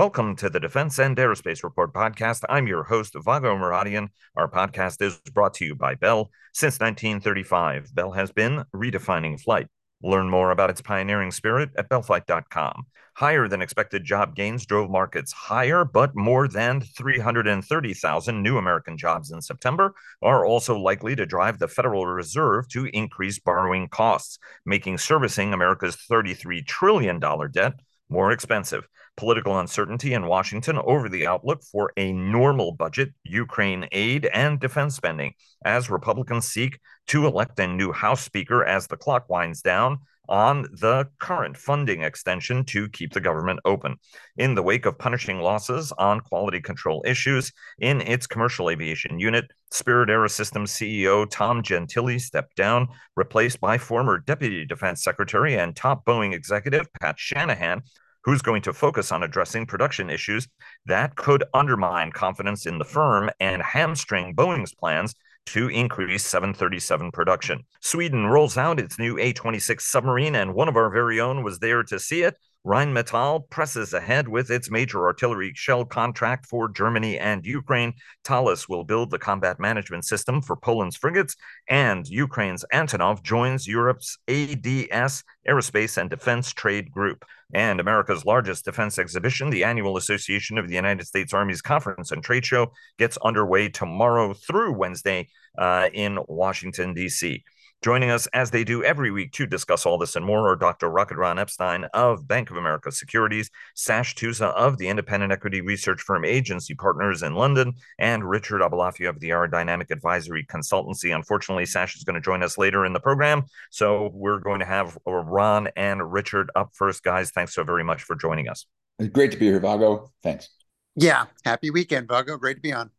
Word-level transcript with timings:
Welcome 0.00 0.34
to 0.36 0.48
the 0.48 0.58
Defense 0.58 0.98
and 0.98 1.14
Aerospace 1.14 1.62
Report 1.62 1.92
podcast. 1.92 2.44
I'm 2.48 2.66
your 2.66 2.84
host, 2.84 3.14
Vago 3.22 3.54
Muradian. 3.54 4.08
Our 4.34 4.48
podcast 4.50 5.02
is 5.02 5.20
brought 5.34 5.52
to 5.56 5.66
you 5.66 5.74
by 5.74 5.94
Bell. 5.94 6.30
Since 6.54 6.80
1935, 6.80 7.94
Bell 7.94 8.12
has 8.12 8.32
been 8.32 8.64
redefining 8.74 9.38
flight. 9.38 9.66
Learn 10.02 10.30
more 10.30 10.52
about 10.52 10.70
its 10.70 10.80
pioneering 10.80 11.30
spirit 11.30 11.68
at 11.76 11.90
bellflight.com. 11.90 12.86
Higher 13.16 13.46
than 13.46 13.60
expected 13.60 14.04
job 14.04 14.34
gains 14.34 14.64
drove 14.64 14.88
markets 14.88 15.32
higher, 15.32 15.84
but 15.84 16.16
more 16.16 16.48
than 16.48 16.80
330,000 16.80 18.42
new 18.42 18.56
American 18.56 18.96
jobs 18.96 19.30
in 19.30 19.42
September 19.42 19.92
are 20.22 20.46
also 20.46 20.78
likely 20.78 21.14
to 21.14 21.26
drive 21.26 21.58
the 21.58 21.68
Federal 21.68 22.06
Reserve 22.06 22.68
to 22.68 22.86
increase 22.94 23.38
borrowing 23.38 23.86
costs, 23.86 24.38
making 24.64 24.96
servicing 24.96 25.52
America's 25.52 25.98
$33 26.10 26.66
trillion 26.66 27.20
debt 27.52 27.74
more 28.10 28.32
expensive 28.32 28.88
political 29.16 29.58
uncertainty 29.58 30.14
in 30.14 30.26
Washington 30.26 30.78
over 30.78 31.08
the 31.08 31.26
outlook 31.26 31.62
for 31.62 31.92
a 31.96 32.12
normal 32.12 32.72
budget, 32.72 33.12
Ukraine 33.24 33.86
aid, 33.92 34.26
and 34.26 34.60
defense 34.60 34.96
spending 34.96 35.34
as 35.64 35.90
Republicans 35.90 36.46
seek 36.46 36.78
to 37.08 37.26
elect 37.26 37.58
a 37.58 37.66
new 37.66 37.92
House 37.92 38.22
Speaker 38.22 38.64
as 38.64 38.86
the 38.86 38.96
clock 38.96 39.28
winds 39.28 39.62
down 39.62 39.98
on 40.30 40.62
the 40.80 41.08
current 41.18 41.56
funding 41.56 42.02
extension 42.02 42.64
to 42.64 42.88
keep 42.90 43.12
the 43.12 43.20
government 43.20 43.58
open. 43.64 43.96
In 44.36 44.54
the 44.54 44.62
wake 44.62 44.86
of 44.86 44.96
punishing 44.96 45.40
losses 45.40 45.92
on 45.98 46.20
quality 46.20 46.60
control 46.60 47.02
issues 47.04 47.52
in 47.80 48.00
its 48.00 48.28
commercial 48.28 48.70
aviation 48.70 49.18
unit, 49.18 49.50
Spirit 49.72 50.08
Aerosystems 50.08 50.68
CEO 50.68 51.28
Tom 51.28 51.62
Gentile 51.62 52.18
stepped 52.20 52.54
down, 52.56 52.88
replaced 53.16 53.60
by 53.60 53.76
former 53.76 54.18
Deputy 54.18 54.64
Defense 54.64 55.02
Secretary 55.02 55.58
and 55.58 55.74
top 55.74 56.04
Boeing 56.04 56.32
executive 56.32 56.86
Pat 57.00 57.18
Shanahan, 57.18 57.82
who's 58.24 58.42
going 58.42 58.62
to 58.62 58.72
focus 58.72 59.12
on 59.12 59.22
addressing 59.22 59.66
production 59.66 60.10
issues 60.10 60.48
that 60.86 61.16
could 61.16 61.44
undermine 61.54 62.12
confidence 62.12 62.66
in 62.66 62.78
the 62.78 62.84
firm 62.84 63.30
and 63.40 63.62
hamstring 63.62 64.34
Boeing's 64.34 64.74
plans 64.74 65.14
to 65.46 65.68
increase 65.68 66.24
737 66.26 67.10
production. 67.12 67.64
Sweden 67.80 68.26
rolls 68.26 68.56
out 68.56 68.78
its 68.78 68.98
new 68.98 69.18
A 69.18 69.32
26 69.32 69.84
submarine, 69.84 70.34
and 70.34 70.54
one 70.54 70.68
of 70.68 70.76
our 70.76 70.90
very 70.90 71.20
own 71.20 71.42
was 71.42 71.58
there 71.58 71.82
to 71.84 71.98
see 71.98 72.22
it. 72.22 72.36
Rheinmetall 72.66 73.48
presses 73.48 73.94
ahead 73.94 74.28
with 74.28 74.50
its 74.50 74.70
major 74.70 75.06
artillery 75.06 75.52
shell 75.54 75.86
contract 75.86 76.44
for 76.44 76.68
Germany 76.68 77.18
and 77.18 77.46
Ukraine. 77.46 77.94
Thales 78.22 78.68
will 78.68 78.84
build 78.84 79.10
the 79.10 79.18
combat 79.18 79.58
management 79.58 80.04
system 80.04 80.42
for 80.42 80.56
Poland's 80.56 80.96
frigates, 80.96 81.36
and 81.70 82.06
Ukraine's 82.06 82.64
Antonov 82.70 83.22
joins 83.22 83.66
Europe's 83.66 84.18
ADS 84.28 85.24
Aerospace 85.48 85.96
and 85.96 86.10
Defense 86.10 86.52
Trade 86.52 86.90
Group. 86.90 87.24
And 87.54 87.80
America's 87.80 88.26
largest 88.26 88.66
defense 88.66 88.98
exhibition, 88.98 89.48
the 89.48 89.64
annual 89.64 89.96
Association 89.96 90.58
of 90.58 90.68
the 90.68 90.74
United 90.74 91.06
States 91.06 91.32
Army's 91.32 91.62
Conference 91.62 92.12
and 92.12 92.22
Trade 92.22 92.44
Show, 92.44 92.72
gets 92.98 93.16
underway 93.18 93.70
tomorrow 93.70 94.34
through 94.34 94.74
Wednesday 94.74 95.28
uh, 95.56 95.88
in 95.94 96.18
Washington, 96.28 96.92
D.C. 96.92 97.42
Joining 97.82 98.10
us 98.10 98.26
as 98.34 98.50
they 98.50 98.62
do 98.62 98.84
every 98.84 99.10
week 99.10 99.32
to 99.32 99.46
discuss 99.46 99.86
all 99.86 99.96
this 99.96 100.14
and 100.14 100.24
more 100.24 100.50
are 100.50 100.56
Dr. 100.56 100.90
Rocket 100.90 101.16
Ron 101.16 101.38
Epstein 101.38 101.84
of 101.94 102.28
Bank 102.28 102.50
of 102.50 102.58
America 102.58 102.92
Securities, 102.92 103.48
Sash 103.74 104.14
Tusa 104.14 104.52
of 104.52 104.76
the 104.76 104.88
independent 104.88 105.32
equity 105.32 105.62
research 105.62 106.02
firm 106.02 106.26
Agency 106.26 106.74
Partners 106.74 107.22
in 107.22 107.34
London, 107.34 107.72
and 107.98 108.28
Richard 108.28 108.60
Aboulafia 108.60 109.08
of 109.08 109.18
the 109.20 109.30
Aerodynamic 109.30 109.90
Advisory 109.90 110.44
Consultancy. 110.44 111.14
Unfortunately, 111.14 111.64
Sash 111.64 111.96
is 111.96 112.04
going 112.04 112.16
to 112.16 112.20
join 112.20 112.42
us 112.42 112.58
later 112.58 112.84
in 112.84 112.92
the 112.92 113.00
program, 113.00 113.44
so 113.70 114.10
we're 114.12 114.40
going 114.40 114.60
to 114.60 114.66
have 114.66 114.98
uh, 115.06 115.12
Ron 115.12 115.70
and 115.74 116.12
Richard 116.12 116.50
up 116.54 116.72
first. 116.74 117.02
Guys, 117.02 117.30
thanks 117.30 117.54
so 117.54 117.64
very 117.64 117.82
much 117.82 118.02
for 118.02 118.14
joining 118.14 118.46
us. 118.50 118.66
It's 118.98 119.08
great 119.08 119.32
to 119.32 119.38
be 119.38 119.46
here, 119.46 119.58
Vago. 119.58 120.10
Thanks. 120.22 120.50
Yeah, 120.96 121.24
happy 121.46 121.70
weekend, 121.70 122.08
Vago. 122.08 122.36
Great 122.36 122.56
to 122.56 122.60
be 122.60 122.74
on. 122.74 122.90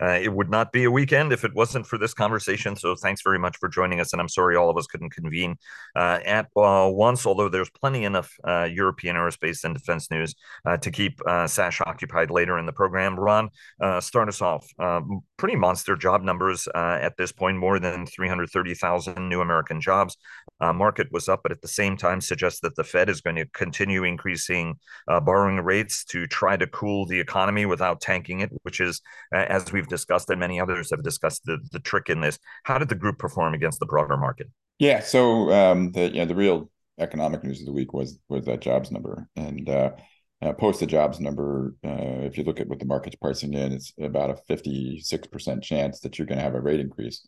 Uh, 0.00 0.18
it 0.20 0.32
would 0.32 0.50
not 0.50 0.72
be 0.72 0.84
a 0.84 0.90
weekend 0.90 1.32
if 1.32 1.44
it 1.44 1.54
wasn't 1.54 1.86
for 1.86 1.98
this 1.98 2.14
conversation. 2.14 2.76
So 2.76 2.94
thanks 2.94 3.22
very 3.22 3.38
much 3.38 3.56
for 3.58 3.68
joining 3.68 4.00
us. 4.00 4.12
And 4.12 4.20
I'm 4.20 4.28
sorry 4.28 4.56
all 4.56 4.70
of 4.70 4.76
us 4.76 4.86
couldn't 4.86 5.10
convene 5.10 5.56
uh, 5.96 6.20
at 6.24 6.46
uh, 6.56 6.88
once, 6.92 7.26
although 7.26 7.48
there's 7.48 7.70
plenty 7.70 8.04
enough 8.04 8.32
uh, 8.44 8.64
European 8.64 9.16
aerospace 9.16 9.64
and 9.64 9.74
defense 9.74 10.10
news 10.10 10.34
uh, 10.66 10.76
to 10.78 10.90
keep 10.90 11.20
uh, 11.26 11.46
Sash 11.46 11.80
occupied 11.86 12.30
later 12.30 12.58
in 12.58 12.66
the 12.66 12.72
program. 12.72 13.18
Ron, 13.18 13.50
start 14.00 14.28
us 14.28 14.42
off. 14.42 14.66
Pretty 15.36 15.56
monster 15.56 15.96
job 15.96 16.22
numbers 16.22 16.68
at 16.74 17.16
this 17.16 17.32
point, 17.32 17.56
more 17.56 17.78
than 17.78 18.06
330,000 18.06 19.28
new 19.28 19.40
American 19.40 19.80
jobs. 19.80 20.16
market 20.60 21.08
was 21.10 21.28
up, 21.28 21.40
but 21.42 21.52
at 21.52 21.62
the 21.62 21.68
same 21.68 21.96
time 21.96 22.20
suggests 22.20 22.60
that 22.60 22.76
the 22.76 22.84
Fed 22.84 23.08
is 23.08 23.20
going 23.20 23.36
to 23.36 23.46
continue 23.46 24.04
increasing 24.04 24.78
borrowing 25.06 25.56
rates 25.60 26.04
to 26.04 26.26
try 26.26 26.56
to 26.56 26.66
cool 26.66 27.06
the 27.06 27.18
economy 27.18 27.66
without 27.66 28.00
tanking 28.00 28.40
it, 28.40 28.50
which 28.62 28.80
is, 28.80 29.00
as 29.32 29.69
we've 29.72 29.88
discussed 29.88 30.30
and 30.30 30.40
many 30.40 30.60
others 30.60 30.90
have 30.90 31.02
discussed 31.02 31.44
the, 31.44 31.58
the 31.72 31.80
trick 31.80 32.08
in 32.08 32.20
this. 32.20 32.38
How 32.64 32.78
did 32.78 32.88
the 32.88 32.94
group 32.94 33.18
perform 33.18 33.54
against 33.54 33.80
the 33.80 33.86
broader 33.86 34.16
market? 34.16 34.48
Yeah, 34.78 35.00
so 35.00 35.50
um, 35.52 35.92
the 35.92 36.10
yeah 36.12 36.24
the 36.24 36.34
real 36.34 36.70
economic 36.98 37.44
news 37.44 37.60
of 37.60 37.66
the 37.66 37.72
week 37.72 37.92
was 37.92 38.18
was 38.28 38.44
that 38.46 38.60
jobs 38.60 38.90
number 38.90 39.28
and 39.36 39.68
uh, 39.68 39.90
uh, 40.42 40.52
post 40.54 40.80
the 40.80 40.86
jobs 40.86 41.20
number. 41.20 41.74
Uh, 41.84 42.24
if 42.26 42.38
you 42.38 42.44
look 42.44 42.60
at 42.60 42.68
what 42.68 42.78
the 42.78 42.86
market's 42.86 43.16
pricing 43.16 43.54
in, 43.54 43.72
it's 43.72 43.92
about 44.00 44.30
a 44.30 44.36
fifty 44.48 45.00
six 45.00 45.26
percent 45.26 45.62
chance 45.62 46.00
that 46.00 46.18
you're 46.18 46.26
going 46.26 46.38
to 46.38 46.44
have 46.44 46.54
a 46.54 46.60
rate 46.60 46.80
increase. 46.80 47.26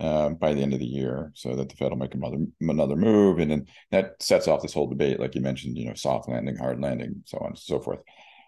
Um, 0.00 0.34
by 0.34 0.52
the 0.52 0.60
end 0.60 0.74
of 0.74 0.80
the 0.80 0.86
year, 0.86 1.30
so 1.36 1.54
that 1.54 1.68
the 1.68 1.76
Fed 1.76 1.90
will 1.90 1.96
make 1.96 2.16
another 2.16 2.38
another 2.60 2.96
move, 2.96 3.38
and 3.38 3.48
then 3.48 3.66
that 3.92 4.20
sets 4.20 4.48
off 4.48 4.60
this 4.60 4.74
whole 4.74 4.88
debate, 4.88 5.20
like 5.20 5.36
you 5.36 5.40
mentioned, 5.40 5.78
you 5.78 5.86
know, 5.86 5.94
soft 5.94 6.28
landing, 6.28 6.56
hard 6.56 6.80
landing, 6.80 7.22
so 7.26 7.38
on 7.38 7.50
and 7.50 7.58
so 7.58 7.78
forth. 7.78 8.00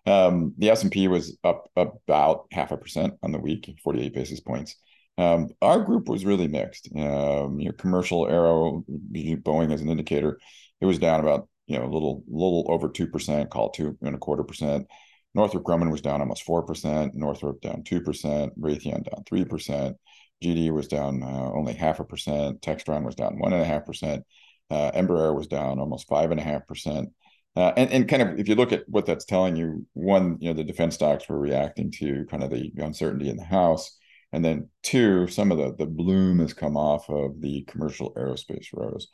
Um, 0.06 0.54
the 0.56 0.70
S&P 0.70 1.08
was 1.08 1.36
up 1.42 1.70
about 1.74 2.46
half 2.52 2.70
a 2.70 2.76
percent 2.76 3.14
on 3.22 3.32
the 3.32 3.38
week, 3.38 3.68
48 3.82 4.14
basis 4.14 4.40
points. 4.40 4.76
Um, 5.18 5.48
our 5.62 5.80
group 5.80 6.08
was 6.08 6.24
really 6.24 6.46
mixed. 6.46 6.88
Um, 6.94 7.58
you 7.58 7.66
know, 7.66 7.72
commercial 7.72 8.28
aero, 8.28 8.84
Boeing 9.12 9.72
as 9.72 9.80
an 9.80 9.88
indicator, 9.88 10.38
it 10.80 10.86
was 10.86 10.98
down 10.98 11.20
about 11.20 11.48
you 11.66 11.78
know 11.78 11.84
a 11.84 11.90
little 11.92 12.22
little 12.28 12.66
over 12.68 12.88
two 12.88 13.06
percent, 13.06 13.50
call 13.50 13.70
two 13.70 13.96
and 14.02 14.14
a 14.14 14.18
quarter 14.18 14.44
percent. 14.44 14.86
Northrop 15.34 15.64
Grumman 15.64 15.90
was 15.90 16.02
down 16.02 16.20
almost 16.20 16.44
four 16.44 16.62
percent. 16.62 17.14
Northrop 17.14 17.60
down 17.60 17.82
two 17.82 18.00
percent. 18.00 18.58
Raytheon 18.60 19.04
down 19.04 19.24
three 19.26 19.44
percent. 19.44 19.96
GD 20.44 20.70
was 20.70 20.86
down 20.86 21.22
uh, 21.22 21.50
only 21.54 21.72
half 21.72 21.98
a 21.98 22.04
percent. 22.04 22.60
Textron 22.60 23.04
was 23.04 23.14
down 23.14 23.38
one 23.38 23.54
and 23.54 23.62
a 23.62 23.66
half 23.66 23.86
percent. 23.86 24.22
Uh, 24.70 24.90
Embraer 24.92 25.34
was 25.34 25.46
down 25.46 25.78
almost 25.78 26.08
five 26.08 26.30
and 26.30 26.40
a 26.40 26.42
half 26.42 26.66
percent. 26.66 27.08
Uh, 27.56 27.72
and, 27.76 27.90
and 27.90 28.08
kind 28.08 28.22
of 28.22 28.38
if 28.38 28.48
you 28.48 28.54
look 28.54 28.72
at 28.72 28.86
what 28.88 29.06
that's 29.06 29.24
telling 29.24 29.56
you, 29.56 29.86
one, 29.94 30.36
you 30.40 30.48
know, 30.48 30.54
the 30.54 30.64
defense 30.64 30.94
stocks 30.94 31.28
were 31.28 31.38
reacting 31.38 31.90
to 31.90 32.26
kind 32.30 32.42
of 32.42 32.50
the 32.50 32.70
uncertainty 32.76 33.30
in 33.30 33.36
the 33.36 33.44
house. 33.44 33.96
And 34.32 34.44
then 34.44 34.68
two, 34.82 35.26
some 35.28 35.50
of 35.50 35.58
the 35.58 35.74
the 35.74 35.86
bloom 35.86 36.40
has 36.40 36.52
come 36.52 36.76
off 36.76 37.08
of 37.08 37.40
the 37.40 37.62
commercial 37.62 38.12
aerospace 38.14 38.66
rose. 38.74 39.08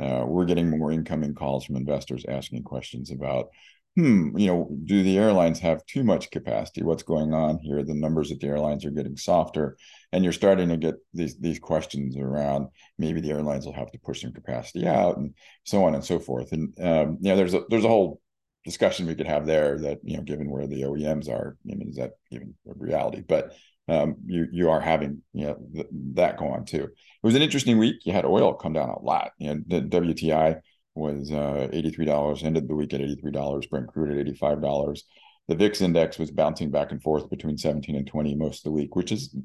Uh, 0.00 0.24
we're 0.26 0.46
getting 0.46 0.68
more 0.68 0.90
incoming 0.90 1.34
calls 1.34 1.64
from 1.64 1.76
investors 1.76 2.24
asking 2.28 2.64
questions 2.64 3.12
about 3.12 3.50
hmm, 3.96 4.36
you 4.36 4.46
know, 4.48 4.68
do 4.84 5.02
the 5.02 5.18
airlines 5.18 5.60
have 5.60 5.86
too 5.86 6.02
much 6.02 6.30
capacity? 6.30 6.82
What's 6.82 7.02
going 7.02 7.32
on 7.32 7.58
here? 7.60 7.84
The 7.84 7.94
numbers 7.94 8.32
at 8.32 8.40
the 8.40 8.48
airlines 8.48 8.84
are 8.84 8.90
getting 8.90 9.16
softer, 9.16 9.76
and 10.12 10.24
you're 10.24 10.32
starting 10.32 10.68
to 10.70 10.76
get 10.76 10.96
these 11.12 11.38
these 11.38 11.58
questions 11.58 12.16
around 12.16 12.68
maybe 12.98 13.20
the 13.20 13.30
airlines 13.30 13.66
will 13.66 13.72
have 13.72 13.92
to 13.92 13.98
push 13.98 14.22
some 14.22 14.32
capacity 14.32 14.86
out, 14.86 15.16
and 15.16 15.34
so 15.64 15.84
on 15.84 15.94
and 15.94 16.04
so 16.04 16.18
forth. 16.18 16.52
And 16.52 16.74
um, 16.80 17.18
you 17.20 17.30
know, 17.30 17.36
there's 17.36 17.54
a 17.54 17.62
there's 17.70 17.84
a 17.84 17.88
whole 17.88 18.20
discussion 18.64 19.06
we 19.06 19.14
could 19.14 19.26
have 19.26 19.46
there 19.46 19.78
that 19.78 20.00
you 20.02 20.16
know, 20.16 20.22
given 20.22 20.50
where 20.50 20.66
the 20.66 20.82
OEMs 20.82 21.28
are, 21.28 21.56
I 21.70 21.74
mean, 21.74 21.88
is 21.88 21.96
that 21.96 22.12
even 22.30 22.54
a 22.68 22.74
reality? 22.74 23.22
But 23.26 23.54
um, 23.86 24.16
you 24.26 24.48
you 24.50 24.70
are 24.70 24.80
having 24.80 25.22
you 25.32 25.46
know 25.46 25.56
th- 25.72 25.86
that 26.14 26.38
go 26.38 26.48
on 26.48 26.64
too. 26.64 26.84
It 26.84 26.90
was 27.22 27.34
an 27.34 27.42
interesting 27.42 27.78
week. 27.78 27.96
You 28.04 28.12
had 28.12 28.24
oil 28.24 28.54
come 28.54 28.72
down 28.72 28.88
a 28.88 29.00
lot. 29.00 29.32
You 29.38 29.54
know, 29.54 29.60
the 29.66 29.80
WTI 29.82 30.60
was 30.94 31.30
uh, 31.30 31.68
$83, 31.72 32.44
ended 32.44 32.68
the 32.68 32.74
week 32.74 32.94
at 32.94 33.00
$83, 33.00 33.68
Brent 33.68 33.88
crude 33.88 34.16
at 34.16 34.26
$85. 34.34 35.02
The 35.46 35.54
VIX 35.56 35.80
index 35.82 36.18
was 36.18 36.30
bouncing 36.30 36.70
back 36.70 36.90
and 36.90 37.02
forth 37.02 37.28
between 37.28 37.58
17 37.58 37.96
and 37.96 38.06
20 38.06 38.34
most 38.34 38.58
of 38.60 38.64
the 38.64 38.72
week, 38.72 38.96
which 38.96 39.12
is 39.12 39.36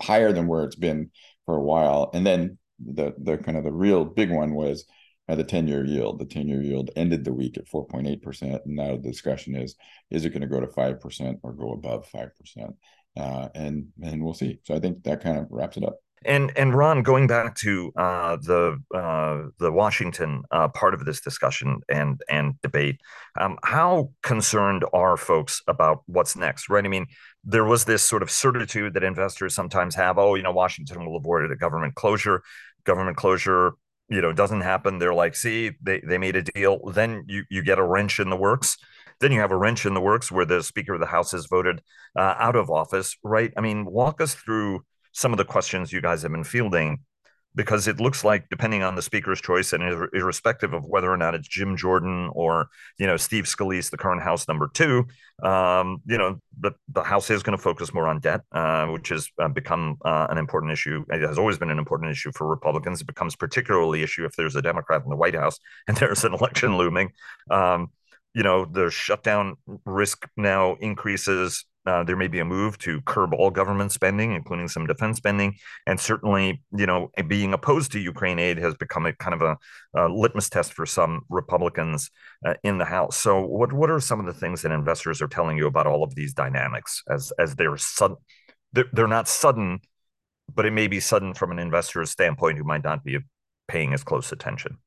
higher 0.00 0.32
than 0.32 0.46
where 0.46 0.64
it's 0.64 0.76
been 0.76 1.10
for 1.44 1.56
a 1.56 1.62
while. 1.62 2.10
And 2.14 2.26
then 2.26 2.58
the 2.78 3.14
the 3.18 3.38
kind 3.38 3.56
of 3.56 3.64
the 3.64 3.72
real 3.72 4.04
big 4.04 4.30
one 4.30 4.54
was 4.54 4.86
uh, 5.28 5.34
the 5.34 5.44
10 5.44 5.68
year 5.68 5.84
yield. 5.84 6.18
The 6.18 6.24
10 6.24 6.48
year 6.48 6.62
yield 6.62 6.90
ended 6.96 7.24
the 7.24 7.32
week 7.32 7.58
at 7.58 7.68
4.8%. 7.68 8.64
And 8.64 8.76
now 8.76 8.92
the 8.92 9.10
discussion 9.10 9.56
is 9.56 9.76
is 10.10 10.24
it 10.24 10.30
going 10.30 10.42
to 10.42 10.46
go 10.46 10.60
to 10.60 10.66
5% 10.66 11.38
or 11.42 11.52
go 11.52 11.72
above 11.72 12.08
5%? 12.10 12.74
Uh, 13.16 13.48
and 13.54 13.88
and 14.02 14.22
we'll 14.22 14.34
see. 14.34 14.60
So 14.64 14.74
I 14.74 14.80
think 14.80 15.02
that 15.04 15.22
kind 15.22 15.38
of 15.38 15.46
wraps 15.50 15.76
it 15.76 15.84
up. 15.84 15.98
And 16.24 16.50
and 16.56 16.74
Ron, 16.74 17.02
going 17.02 17.26
back 17.26 17.54
to 17.56 17.92
uh, 17.96 18.36
the 18.36 18.82
uh, 18.92 19.48
the 19.58 19.70
Washington 19.70 20.42
uh, 20.50 20.68
part 20.68 20.94
of 20.94 21.04
this 21.04 21.20
discussion 21.20 21.80
and 21.88 22.20
and 22.28 22.60
debate, 22.62 23.00
um, 23.38 23.58
how 23.62 24.10
concerned 24.22 24.84
are 24.92 25.16
folks 25.16 25.62
about 25.68 26.02
what's 26.06 26.34
next? 26.36 26.68
Right? 26.68 26.84
I 26.84 26.88
mean, 26.88 27.06
there 27.44 27.64
was 27.64 27.84
this 27.84 28.02
sort 28.02 28.22
of 28.22 28.30
certitude 28.30 28.94
that 28.94 29.04
investors 29.04 29.54
sometimes 29.54 29.94
have. 29.94 30.18
Oh, 30.18 30.34
you 30.34 30.42
know, 30.42 30.52
Washington 30.52 31.04
will 31.04 31.16
avoid 31.16 31.50
a 31.50 31.56
government 31.56 31.94
closure. 31.94 32.42
Government 32.84 33.16
closure, 33.16 33.72
you 34.08 34.20
know, 34.20 34.32
doesn't 34.32 34.62
happen. 34.62 34.98
They're 34.98 35.14
like, 35.14 35.36
see, 35.36 35.72
they 35.82 36.00
they 36.00 36.18
made 36.18 36.36
a 36.36 36.42
deal. 36.42 36.90
Then 36.90 37.24
you 37.28 37.44
you 37.50 37.62
get 37.62 37.78
a 37.78 37.84
wrench 37.84 38.18
in 38.18 38.30
the 38.30 38.36
works 38.36 38.78
Then 39.20 39.32
you 39.32 39.40
have 39.40 39.52
a 39.52 39.56
wrench 39.56 39.86
in 39.86 39.94
the 39.94 40.00
works 40.00 40.30
where 40.30 40.44
the 40.44 40.62
Speaker 40.62 40.94
of 40.94 41.00
the 41.00 41.06
House 41.06 41.32
is 41.34 41.46
voted 41.46 41.80
uh, 42.16 42.34
out 42.38 42.56
of 42.56 42.70
office, 42.70 43.16
right? 43.22 43.52
I 43.56 43.60
mean, 43.60 43.84
walk 43.84 44.20
us 44.20 44.34
through 44.34 44.84
some 45.16 45.32
of 45.32 45.38
the 45.38 45.44
questions 45.44 45.94
you 45.94 46.02
guys 46.02 46.20
have 46.20 46.30
been 46.30 46.44
fielding 46.44 46.98
because 47.54 47.88
it 47.88 47.98
looks 47.98 48.22
like 48.22 48.50
depending 48.50 48.82
on 48.82 48.96
the 48.96 49.00
speaker's 49.00 49.40
choice 49.40 49.72
and 49.72 49.82
ir- 49.82 50.10
irrespective 50.12 50.74
of 50.74 50.84
whether 50.84 51.10
or 51.10 51.16
not 51.16 51.34
it's 51.34 51.48
Jim 51.48 51.74
Jordan 51.74 52.28
or 52.34 52.68
you 52.98 53.06
know 53.06 53.16
Steve 53.16 53.44
Scalise, 53.44 53.90
the 53.90 53.96
current 53.96 54.22
House 54.22 54.46
number 54.46 54.68
two, 54.74 55.06
um, 55.42 56.02
you 56.04 56.18
know 56.18 56.38
the 56.60 56.72
the 56.90 57.02
House 57.02 57.30
is 57.30 57.42
going 57.42 57.56
to 57.56 57.62
focus 57.62 57.94
more 57.94 58.06
on 58.06 58.20
debt, 58.20 58.42
uh, 58.52 58.86
which 58.88 59.08
has 59.08 59.30
uh, 59.38 59.48
become 59.48 59.96
uh, 60.04 60.26
an 60.28 60.36
important 60.36 60.70
issue. 60.70 61.02
It 61.08 61.22
has 61.22 61.38
always 61.38 61.56
been 61.56 61.70
an 61.70 61.78
important 61.78 62.10
issue 62.10 62.30
for 62.34 62.46
Republicans. 62.46 63.00
It 63.00 63.06
becomes 63.06 63.34
particularly 63.34 64.02
issue 64.02 64.26
if 64.26 64.36
there's 64.36 64.54
a 64.54 64.60
Democrat 64.60 65.02
in 65.02 65.08
the 65.08 65.16
White 65.16 65.34
House 65.34 65.58
and 65.88 65.96
there's 65.96 66.24
an 66.24 66.34
election 66.34 66.76
looming. 66.76 67.12
Um, 67.50 67.90
you 68.34 68.42
know 68.42 68.66
the 68.66 68.90
shutdown 68.90 69.56
risk 69.86 70.28
now 70.36 70.74
increases 70.74 71.64
uh, 71.86 72.02
there 72.04 72.16
may 72.16 72.28
be 72.28 72.40
a 72.40 72.44
move 72.44 72.76
to 72.78 73.00
curb 73.02 73.32
all 73.32 73.50
government 73.50 73.92
spending, 73.92 74.32
including 74.32 74.68
some 74.68 74.86
defense 74.86 75.16
spending, 75.18 75.56
and 75.86 75.98
certainly, 76.00 76.62
you 76.76 76.86
know, 76.86 77.10
being 77.28 77.52
opposed 77.52 77.92
to 77.92 78.00
Ukraine 78.00 78.38
aid 78.38 78.58
has 78.58 78.74
become 78.74 79.06
a 79.06 79.12
kind 79.12 79.34
of 79.34 79.42
a, 79.42 79.56
a 79.94 80.08
litmus 80.08 80.48
test 80.48 80.72
for 80.72 80.86
some 80.86 81.22
Republicans 81.28 82.10
uh, 82.44 82.54
in 82.62 82.78
the 82.78 82.84
House. 82.84 83.16
So, 83.16 83.40
what 83.40 83.72
what 83.72 83.90
are 83.90 84.00
some 84.00 84.20
of 84.20 84.26
the 84.26 84.34
things 84.34 84.62
that 84.62 84.72
investors 84.72 85.22
are 85.22 85.28
telling 85.28 85.56
you 85.56 85.66
about 85.66 85.86
all 85.86 86.02
of 86.02 86.14
these 86.14 86.32
dynamics 86.32 87.02
as 87.08 87.32
as 87.38 87.54
they're 87.54 87.76
sudden? 87.76 88.16
They're, 88.72 88.86
they're 88.92 89.06
not 89.06 89.28
sudden, 89.28 89.80
but 90.52 90.66
it 90.66 90.72
may 90.72 90.88
be 90.88 91.00
sudden 91.00 91.34
from 91.34 91.50
an 91.50 91.58
investor's 91.58 92.10
standpoint 92.10 92.58
who 92.58 92.64
might 92.64 92.84
not 92.84 93.04
be 93.04 93.18
paying 93.68 93.94
as 93.94 94.04
close 94.04 94.32
attention. 94.32 94.78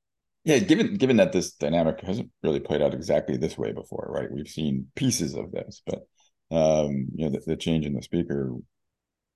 Yeah, 0.45 0.59
given 0.59 0.95
given 0.95 1.17
that 1.17 1.31
this 1.31 1.53
dynamic 1.53 2.01
hasn't 2.01 2.29
really 2.43 2.59
played 2.59 2.81
out 2.81 2.93
exactly 2.93 3.37
this 3.37 3.57
way 3.57 3.71
before, 3.71 4.07
right? 4.09 4.31
We've 4.31 4.47
seen 4.47 4.87
pieces 4.95 5.35
of 5.35 5.51
this, 5.51 5.81
but 5.85 6.07
um, 6.51 7.07
you 7.15 7.25
know, 7.25 7.29
the, 7.29 7.41
the, 7.45 7.55
change 7.55 7.85
in 7.85 7.93
the 7.93 8.01
speaker, 8.01 8.53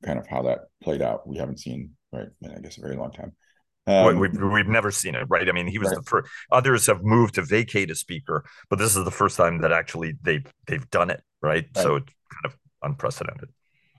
kind 0.04 0.20
of 0.20 0.28
how 0.28 0.44
that 0.44 0.62
played 0.82 1.02
out, 1.02 1.28
we 1.28 1.38
haven't 1.38 1.60
seen, 1.60 1.92
right? 2.12 2.28
I 2.44 2.60
guess 2.60 2.78
a 2.78 2.82
very 2.82 2.96
long 2.96 3.12
time. 3.12 3.34
Um, 3.86 4.18
we've 4.18 4.32
we've 4.40 4.68
never 4.68 4.92
seen 4.92 5.14
it, 5.14 5.26
right? 5.28 5.48
I 5.48 5.52
mean, 5.52 5.68
he 5.68 5.78
was 5.78 5.90
right. 5.90 5.98
the 5.98 6.04
first. 6.04 6.32
Others 6.52 6.88
have 6.88 7.04
moved 7.04 7.36
to 7.36 7.42
vacate 7.42 7.92
a 7.92 7.96
speaker, 7.96 8.46
but 8.70 8.80
this 8.80 8.96
is 8.96 9.04
the 9.04 9.12
first 9.12 9.36
time 9.36 9.60
that 9.60 9.74
actually 9.74 10.14
they've 10.22 10.46
they've 10.68 10.90
done 10.90 11.10
it, 11.10 11.22
right? 11.42 11.66
right. 11.76 11.84
So 11.84 11.96
it's 11.98 12.14
kind 12.32 12.46
of 12.46 12.58
unprecedented. 12.82 13.50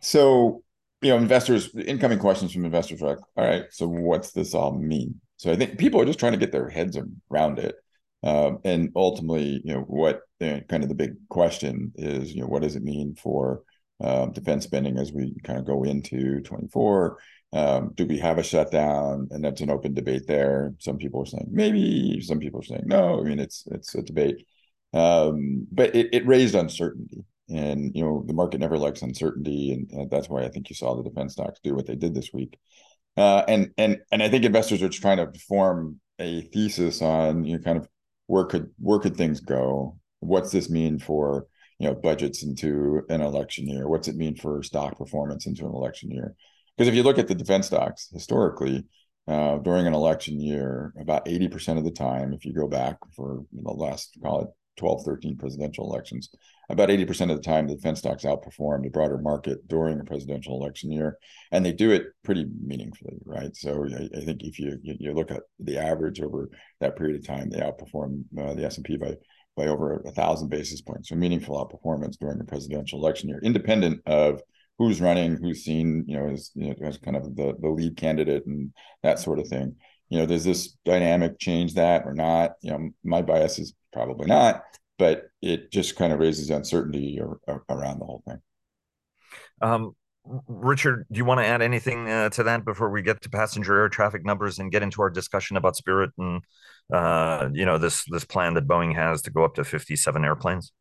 So 0.01 0.65
you 1.05 1.11
know, 1.11 1.19
investors, 1.19 1.69
incoming 1.75 2.19
questions 2.19 2.53
from 2.53 2.65
investors 2.65 3.03
are 3.03 3.09
like, 3.09 3.19
all 3.37 3.45
right, 3.45 3.67
so 3.71 3.87
what's 3.87 4.33
this 4.33 4.55
all 4.55 4.73
mean? 4.73 5.21
So 5.37 5.53
I 5.53 5.57
think 5.57 5.79
people 5.79 6.01
are 6.01 6.07
just 6.07 6.19
trying 6.19 6.33
to 6.33 6.39
get 6.39 6.51
their 6.51 6.71
heads 6.71 6.99
around 7.31 7.59
it. 7.59 7.77
Um, 8.23 8.61
and 8.65 8.91
ultimately, 8.97 9.61
you 9.63 9.75
know, 9.75 9.81
what 9.81 10.23
kind 10.69 10.82
of 10.82 10.88
the 10.88 10.94
big 10.94 11.14
question 11.29 11.93
is, 11.96 12.35
you 12.35 12.41
know, 12.41 12.46
what 12.46 12.62
does 12.62 12.76
it 12.76 12.82
mean 12.82 13.14
for 13.14 13.62
um, 14.00 14.32
defense 14.32 14.64
spending 14.64 14.99
as 14.99 15.12
we 15.12 15.35
kind 15.44 15.58
of 15.58 15.67
go 15.67 15.85
into 15.85 16.41
24? 16.41 17.19
Um, 17.52 17.93
do 17.94 18.05
we 18.06 18.19
have 18.19 18.38
a 18.38 18.43
shutdown? 18.43 19.29
And 19.31 19.44
that's 19.44 19.61
an 19.61 19.70
open 19.70 19.94
debate 19.94 20.26
there. 20.26 20.75
Some 20.79 20.99
people 20.99 21.23
are 21.23 21.26
saying 21.26 21.49
maybe, 21.50 22.20
some 22.20 22.38
people 22.38 22.61
are 22.61 22.64
saying 22.64 22.85
no. 22.87 23.20
I 23.20 23.23
mean, 23.23 23.38
it's 23.38 23.64
it's 23.70 23.94
a 23.94 24.02
debate, 24.02 24.44
um, 24.93 25.67
but 25.70 25.94
it, 25.94 26.08
it 26.12 26.26
raised 26.26 26.56
uncertainty, 26.56 27.25
and 27.49 27.93
you 27.94 28.05
know, 28.05 28.25
the 28.26 28.32
market 28.32 28.58
never 28.58 28.76
likes 28.76 29.02
uncertainty, 29.02 29.73
and, 29.73 29.91
and 29.93 30.11
that's 30.11 30.29
why 30.29 30.43
I 30.43 30.49
think 30.49 30.69
you 30.69 30.75
saw 30.75 30.96
the 30.96 31.08
defense 31.08 31.35
stocks 31.35 31.61
do 31.62 31.75
what 31.75 31.87
they 31.87 31.94
did 31.94 32.14
this 32.14 32.32
week. 32.32 32.58
Uh, 33.17 33.44
and 33.46 33.70
and 33.79 34.00
and 34.11 34.23
I 34.23 34.29
think 34.29 34.44
investors 34.44 34.82
are 34.82 34.88
trying 34.88 35.19
to 35.19 35.32
form 35.49 36.00
a 36.19 36.43
thesis 36.43 37.02
on 37.02 37.44
you 37.44 37.56
know 37.56 37.62
kind 37.62 37.79
of 37.79 37.88
where 38.26 38.44
could 38.44 38.70
where 38.79 38.99
could 38.99 39.17
things 39.17 39.41
go? 39.41 39.99
What's 40.25 40.50
this 40.50 40.71
mean 40.71 40.99
for 40.99 41.47
you 41.79 41.88
know 41.88 41.94
budgets 41.94 42.43
into 42.43 43.03
an 43.09 43.21
election 43.21 43.69
year? 43.69 43.88
What's 43.88 44.09
it 44.09 44.17
mean 44.17 44.37
for 44.37 44.62
stock 44.62 44.97
performance 44.99 45.47
into 45.47 45.65
an 45.67 45.75
election 45.75 46.11
year? 46.11 46.35
Because 46.76 46.88
if 46.88 46.94
you 46.94 47.03
look 47.03 47.19
at 47.19 47.29
the 47.29 47.35
defense 47.35 47.67
stocks 47.67 48.09
historically, 48.12 48.85
uh, 49.26 49.59
during 49.59 49.87
an 49.87 49.94
election 49.94 50.41
year, 50.41 50.93
about 51.00 51.26
80% 51.26 51.79
of 51.79 51.85
the 51.85 51.91
time, 51.91 52.32
if 52.32 52.44
you 52.44 52.53
go 52.53 52.69
back 52.69 52.99
for 53.17 53.44
the 53.53 53.71
last, 53.71 54.19
call 54.23 54.43
it 54.43 54.49
12, 54.76 55.05
13 55.05 55.37
presidential 55.37 55.91
elections, 55.91 56.29
about 56.69 56.88
80% 56.88 57.31
of 57.31 57.37
the 57.37 57.43
time, 57.43 57.67
the 57.67 57.77
defense 57.77 58.00
stocks 58.00 58.25
outperform 58.25 58.82
the 58.82 58.91
broader 58.91 59.19
market 59.19 59.67
during 59.69 60.00
a 60.00 60.05
presidential 60.05 60.61
election 60.61 60.91
year. 60.91 61.17
And 61.53 61.65
they 61.65 61.73
do 61.73 61.91
it 61.91 62.06
pretty 62.23 62.47
meaningfully, 62.61 63.17
right? 63.25 63.55
So 63.56 63.87
I, 63.87 64.19
I 64.19 64.25
think 64.25 64.43
if 64.43 64.59
you, 64.59 64.79
you 64.82 65.12
look 65.15 65.31
at 65.31 65.43
the 65.59 65.79
average 65.79 66.20
over 66.20 66.50
that 66.81 66.97
period 66.97 67.17
of 67.17 67.27
time, 67.27 67.50
they 67.50 67.61
outperform 67.61 68.25
uh, 68.38 68.55
the 68.55 68.65
S&P 68.65 68.97
by 68.97 69.15
by 69.56 69.67
over 69.67 70.03
a 70.06 70.11
thousand 70.12 70.49
basis 70.49 70.81
points. 70.81 71.09
So 71.09 71.15
meaningful 71.15 71.56
outperformance 71.56 72.19
during 72.19 72.41
a 72.41 72.45
presidential 72.45 72.99
election 72.99 73.29
year, 73.29 73.41
independent 73.43 74.01
of 74.06 74.43
who's 74.79 75.01
running, 75.01 75.37
who's 75.37 75.65
seen, 75.65 76.05
you 76.06 76.17
know, 76.17 76.29
as, 76.29 76.51
you 76.55 76.69
know, 76.69 76.75
as 76.87 76.99
kind 76.99 77.17
of 77.17 77.37
the, 77.37 77.55
the 77.61 77.69
lead 77.69 77.97
candidate 77.97 78.45
and 78.47 78.73
that 79.03 79.19
sort 79.19 79.39
of 79.39 79.47
thing. 79.47 79.77
You 80.09 80.19
know, 80.19 80.27
does 80.27 80.45
this 80.45 80.77
dynamic 80.85 81.39
change 81.39 81.75
that 81.75 82.05
or 82.05 82.15
not? 82.15 82.53
You 82.61 82.71
know, 82.73 82.91
my 83.05 83.23
bias 83.23 83.59
is 83.59 83.75
probably 83.93 84.27
not 84.27 84.62
but 84.99 85.25
it 85.43 85.71
just 85.71 85.97
kind 85.97 86.12
of 86.12 86.21
raises 86.21 86.51
uncertainty 86.51 87.19
or, 87.21 87.39
or, 87.47 87.65
around 87.69 87.99
the 87.99 88.05
whole 88.05 88.23
thing. 88.27 88.39
Um, 89.61 89.97
Richard, 90.25 91.06
do 91.12 91.19
you 91.19 91.25
want 91.25 91.41
to 91.41 91.47
add 91.47 91.61
anything 91.61 92.09
uh, 92.09 92.31
to 92.31 92.44
that 92.44 92.65
before 92.65 92.91
we 92.91 93.03
get 93.03 93.21
to 93.23 93.29
passenger 93.29 93.79
air 93.79 93.88
traffic 93.88 94.25
numbers 94.25 94.59
and 94.59 94.73
get 94.73 94.82
into 94.82 95.03
our 95.03 95.11
discussion 95.11 95.56
about 95.56 95.76
Spirit 95.76 96.11
and 96.19 96.43
uh, 96.93 97.49
you 97.53 97.67
know 97.67 97.79
this 97.79 98.05
this 98.11 98.25
plan 98.25 98.55
that 98.55 98.67
Boeing 98.67 98.94
has 98.94 99.23
to 99.23 99.31
go 99.31 99.44
up 99.44 99.55
to 99.56 99.65
fifty 99.65 99.97
seven 99.97 100.25
airplanes? 100.25 100.73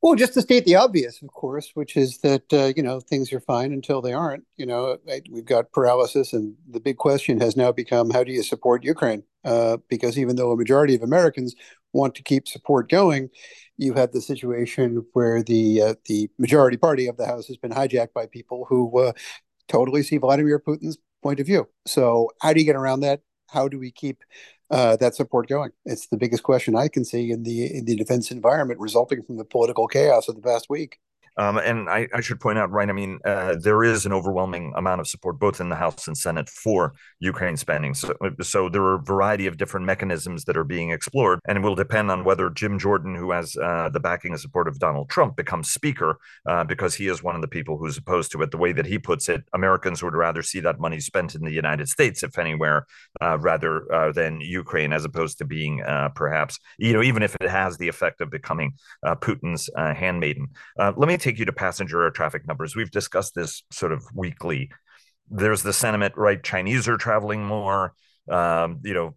Well, 0.00 0.14
just 0.14 0.34
to 0.34 0.42
state 0.42 0.64
the 0.64 0.76
obvious, 0.76 1.20
of 1.22 1.28
course, 1.28 1.72
which 1.74 1.96
is 1.96 2.18
that 2.18 2.52
uh, 2.52 2.72
you 2.76 2.82
know 2.82 3.00
things 3.00 3.32
are 3.32 3.40
fine 3.40 3.72
until 3.72 4.00
they 4.00 4.12
aren't. 4.12 4.44
You 4.56 4.66
know, 4.66 4.98
we've 5.30 5.44
got 5.44 5.72
paralysis, 5.72 6.32
and 6.32 6.54
the 6.70 6.80
big 6.80 6.96
question 6.98 7.40
has 7.40 7.56
now 7.56 7.72
become 7.72 8.10
how 8.10 8.22
do 8.24 8.32
you 8.32 8.42
support 8.42 8.84
Ukraine? 8.84 9.24
Uh, 9.44 9.78
because 9.88 10.18
even 10.18 10.36
though 10.36 10.52
a 10.52 10.56
majority 10.56 10.94
of 10.94 11.02
Americans 11.02 11.54
want 11.92 12.14
to 12.14 12.22
keep 12.22 12.46
support 12.46 12.88
going, 12.88 13.30
you 13.76 13.94
have 13.94 14.12
the 14.12 14.20
situation 14.20 15.04
where 15.14 15.42
the 15.42 15.82
uh, 15.82 15.94
the 16.06 16.30
majority 16.38 16.76
party 16.76 17.06
of 17.06 17.16
the 17.16 17.26
House 17.26 17.46
has 17.48 17.56
been 17.56 17.72
hijacked 17.72 18.12
by 18.12 18.26
people 18.26 18.66
who 18.68 18.98
uh, 19.00 19.12
totally 19.68 20.02
see 20.02 20.18
Vladimir 20.18 20.60
Putin's 20.60 20.98
point 21.22 21.40
of 21.40 21.46
view. 21.46 21.68
So, 21.86 22.30
how 22.40 22.52
do 22.52 22.60
you 22.60 22.66
get 22.66 22.76
around 22.76 23.00
that? 23.00 23.20
How 23.48 23.66
do 23.68 23.78
we 23.78 23.90
keep 23.90 24.22
uh, 24.70 24.96
that 24.96 25.14
support 25.14 25.48
going? 25.48 25.70
It's 25.84 26.08
the 26.08 26.16
biggest 26.16 26.42
question 26.42 26.76
I 26.76 26.88
can 26.88 27.04
see 27.04 27.30
in 27.30 27.42
the 27.42 27.76
in 27.76 27.84
the 27.84 27.96
defense 27.96 28.30
environment 28.30 28.80
resulting 28.80 29.22
from 29.22 29.36
the 29.36 29.44
political 29.44 29.86
chaos 29.86 30.28
of 30.28 30.36
the 30.36 30.42
past 30.42 30.68
week. 30.68 30.98
Um, 31.38 31.58
and 31.58 31.88
I, 31.88 32.08
I, 32.12 32.20
should 32.20 32.40
point 32.40 32.58
out, 32.58 32.70
right? 32.72 32.88
I 32.88 32.92
mean, 32.92 33.20
uh, 33.24 33.54
there 33.54 33.84
is 33.84 34.04
an 34.06 34.12
overwhelming 34.12 34.72
amount 34.76 35.00
of 35.00 35.06
support 35.06 35.38
both 35.38 35.60
in 35.60 35.68
the 35.68 35.76
House 35.76 36.08
and 36.08 36.18
Senate 36.18 36.48
for 36.48 36.94
Ukraine 37.20 37.56
spending. 37.56 37.94
So, 37.94 38.12
so 38.42 38.68
there 38.68 38.82
are 38.82 38.96
a 38.96 39.02
variety 39.02 39.46
of 39.46 39.56
different 39.56 39.86
mechanisms 39.86 40.44
that 40.44 40.56
are 40.56 40.64
being 40.64 40.90
explored, 40.90 41.38
and 41.46 41.56
it 41.56 41.60
will 41.60 41.76
depend 41.76 42.10
on 42.10 42.24
whether 42.24 42.50
Jim 42.50 42.76
Jordan, 42.76 43.14
who 43.14 43.30
has 43.30 43.56
uh, 43.56 43.88
the 43.88 44.00
backing 44.00 44.32
and 44.32 44.40
support 44.40 44.66
of 44.66 44.80
Donald 44.80 45.10
Trump, 45.10 45.36
becomes 45.36 45.70
Speaker, 45.70 46.18
uh, 46.48 46.64
because 46.64 46.96
he 46.96 47.06
is 47.06 47.22
one 47.22 47.36
of 47.36 47.40
the 47.40 47.48
people 47.48 47.78
who's 47.78 47.96
opposed 47.96 48.32
to 48.32 48.42
it. 48.42 48.50
The 48.50 48.56
way 48.56 48.72
that 48.72 48.86
he 48.86 48.98
puts 48.98 49.28
it, 49.28 49.44
Americans 49.52 50.02
would 50.02 50.14
rather 50.14 50.42
see 50.42 50.58
that 50.60 50.80
money 50.80 50.98
spent 50.98 51.36
in 51.36 51.44
the 51.44 51.52
United 51.52 51.88
States, 51.88 52.24
if 52.24 52.36
anywhere, 52.36 52.84
uh, 53.20 53.38
rather 53.38 53.92
uh, 53.92 54.10
than 54.10 54.40
Ukraine, 54.40 54.92
as 54.92 55.04
opposed 55.04 55.38
to 55.38 55.44
being 55.44 55.82
uh, 55.82 56.08
perhaps, 56.16 56.58
you 56.78 56.92
know, 56.92 57.02
even 57.02 57.22
if 57.22 57.36
it 57.40 57.48
has 57.48 57.78
the 57.78 57.86
effect 57.86 58.20
of 58.20 58.28
becoming 58.28 58.72
Putin's 59.04 59.70
handmaiden. 59.76 60.48
let 60.76 61.08
me 61.08 61.16
take 61.16 61.27
you 61.36 61.44
to 61.46 61.52
passenger 61.52 62.04
air 62.04 62.10
traffic 62.10 62.46
numbers. 62.46 62.76
We've 62.76 62.90
discussed 62.90 63.34
this 63.34 63.64
sort 63.72 63.90
of 63.90 64.04
weekly. 64.14 64.70
There's 65.28 65.64
the 65.64 65.72
sentiment, 65.72 66.14
right? 66.16 66.40
Chinese 66.40 66.86
are 66.86 66.96
traveling 66.96 67.44
more. 67.44 67.92
Um, 68.30 68.80
you 68.84 68.92
know, 68.92 69.14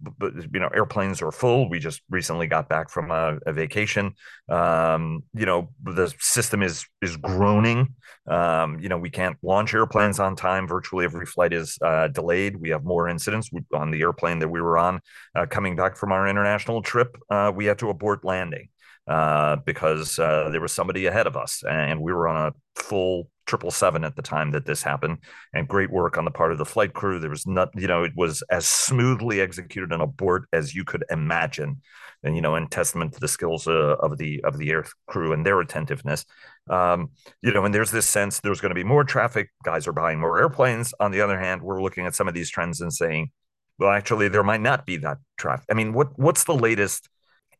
but, 0.00 0.32
you 0.34 0.58
know, 0.58 0.68
airplanes 0.68 1.20
are 1.20 1.30
full. 1.30 1.68
We 1.68 1.78
just 1.78 2.00
recently 2.08 2.46
got 2.46 2.66
back 2.66 2.88
from 2.88 3.10
a, 3.10 3.38
a 3.44 3.52
vacation. 3.52 4.14
Um, 4.48 5.22
you 5.34 5.44
know, 5.44 5.68
the 5.82 6.12
system 6.18 6.62
is 6.62 6.86
is 7.02 7.18
groaning. 7.18 7.94
Um, 8.26 8.80
you 8.80 8.88
know, 8.88 8.96
we 8.96 9.10
can't 9.10 9.36
launch 9.42 9.74
airplanes 9.74 10.18
on 10.18 10.34
time. 10.34 10.66
Virtually 10.66 11.04
every 11.04 11.26
flight 11.26 11.52
is 11.52 11.78
uh, 11.82 12.08
delayed. 12.08 12.56
We 12.56 12.70
have 12.70 12.84
more 12.84 13.06
incidents 13.06 13.50
on 13.74 13.90
the 13.90 14.00
airplane 14.00 14.38
that 14.38 14.48
we 14.48 14.62
were 14.62 14.78
on 14.78 15.00
uh, 15.34 15.44
coming 15.44 15.76
back 15.76 15.96
from 15.98 16.10
our 16.10 16.26
international 16.26 16.80
trip. 16.80 17.18
Uh, 17.28 17.52
we 17.54 17.66
had 17.66 17.78
to 17.80 17.90
abort 17.90 18.24
landing 18.24 18.68
uh, 19.06 19.56
because 19.56 20.18
uh, 20.18 20.48
there 20.50 20.60
was 20.60 20.72
somebody 20.72 21.06
ahead 21.06 21.26
of 21.26 21.36
us, 21.36 21.62
and 21.68 22.00
we 22.00 22.12
were 22.12 22.28
on 22.28 22.48
a 22.48 22.80
full 22.80 23.28
triple 23.46 23.70
seven 23.70 24.04
at 24.04 24.16
the 24.16 24.22
time 24.22 24.52
that 24.52 24.64
this 24.64 24.82
happened, 24.82 25.18
and 25.52 25.68
great 25.68 25.90
work 25.90 26.16
on 26.16 26.24
the 26.24 26.30
part 26.30 26.52
of 26.52 26.58
the 26.58 26.64
flight 26.64 26.94
crew. 26.94 27.18
There 27.18 27.30
was 27.30 27.46
not, 27.46 27.68
you 27.74 27.86
know, 27.86 28.04
it 28.04 28.12
was 28.16 28.42
as 28.50 28.66
smoothly 28.66 29.40
executed 29.40 29.92
on 29.92 30.00
a 30.00 30.06
board 30.06 30.46
as 30.52 30.74
you 30.74 30.84
could 30.84 31.04
imagine, 31.10 31.82
and 32.22 32.34
you 32.34 32.40
know, 32.40 32.56
in 32.56 32.66
testament 32.68 33.12
to 33.12 33.20
the 33.20 33.28
skills 33.28 33.68
uh, 33.68 33.96
of 34.00 34.16
the 34.16 34.42
of 34.44 34.56
the 34.58 34.70
air 34.70 34.86
crew 35.06 35.32
and 35.32 35.44
their 35.44 35.60
attentiveness. 35.60 36.24
Um, 36.70 37.10
you 37.42 37.52
know, 37.52 37.66
and 37.66 37.74
there's 37.74 37.90
this 37.90 38.06
sense 38.06 38.40
there's 38.40 38.62
going 38.62 38.70
to 38.70 38.74
be 38.74 38.84
more 38.84 39.04
traffic. 39.04 39.50
Guys 39.64 39.86
are 39.86 39.92
buying 39.92 40.18
more 40.18 40.38
airplanes. 40.38 40.94
On 40.98 41.10
the 41.10 41.20
other 41.20 41.38
hand, 41.38 41.62
we're 41.62 41.82
looking 41.82 42.06
at 42.06 42.14
some 42.14 42.28
of 42.28 42.32
these 42.32 42.50
trends 42.50 42.80
and 42.80 42.92
saying, 42.92 43.30
well, 43.78 43.90
actually, 43.90 44.28
there 44.28 44.42
might 44.42 44.62
not 44.62 44.86
be 44.86 44.96
that 44.98 45.18
traffic. 45.36 45.66
I 45.70 45.74
mean, 45.74 45.92
what 45.92 46.18
what's 46.18 46.44
the 46.44 46.54
latest 46.54 47.10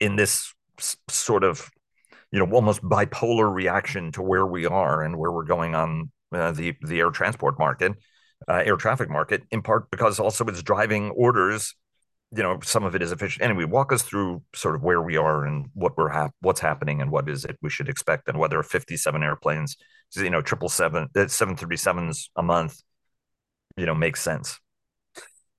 in 0.00 0.16
this 0.16 0.53
sort 1.08 1.44
of 1.44 1.70
you 2.32 2.38
know 2.38 2.52
almost 2.52 2.82
bipolar 2.82 3.52
reaction 3.52 4.12
to 4.12 4.22
where 4.22 4.46
we 4.46 4.66
are 4.66 5.02
and 5.02 5.16
where 5.16 5.30
we're 5.30 5.44
going 5.44 5.74
on 5.74 6.10
uh, 6.32 6.52
the 6.52 6.74
the 6.82 6.98
air 6.98 7.10
transport 7.10 7.58
market, 7.58 7.92
uh, 8.48 8.62
air 8.64 8.76
traffic 8.76 9.08
market, 9.08 9.42
in 9.50 9.62
part 9.62 9.90
because 9.90 10.18
also 10.18 10.44
it's 10.46 10.62
driving 10.62 11.10
orders. 11.10 11.74
You 12.36 12.42
know, 12.42 12.58
some 12.64 12.82
of 12.82 12.96
it 12.96 13.02
is 13.02 13.12
efficient. 13.12 13.44
Anyway, 13.44 13.64
walk 13.64 13.92
us 13.92 14.02
through 14.02 14.42
sort 14.54 14.74
of 14.74 14.82
where 14.82 15.00
we 15.00 15.16
are 15.16 15.44
and 15.44 15.66
what 15.74 15.96
we're 15.96 16.08
ha- 16.08 16.30
what's 16.40 16.58
happening 16.60 17.00
and 17.00 17.12
what 17.12 17.28
is 17.28 17.44
it 17.44 17.56
we 17.62 17.70
should 17.70 17.88
expect 17.88 18.28
and 18.28 18.38
whether 18.38 18.60
57 18.62 19.22
airplanes, 19.22 19.76
you 20.16 20.30
know, 20.30 20.42
triple 20.42 20.68
seven, 20.68 21.08
uh, 21.16 21.28
seven 21.28 21.56
thirty 21.56 21.76
sevens 21.76 22.30
a 22.34 22.42
month, 22.42 22.82
you 23.76 23.86
know, 23.86 23.94
makes 23.94 24.20
sense. 24.20 24.58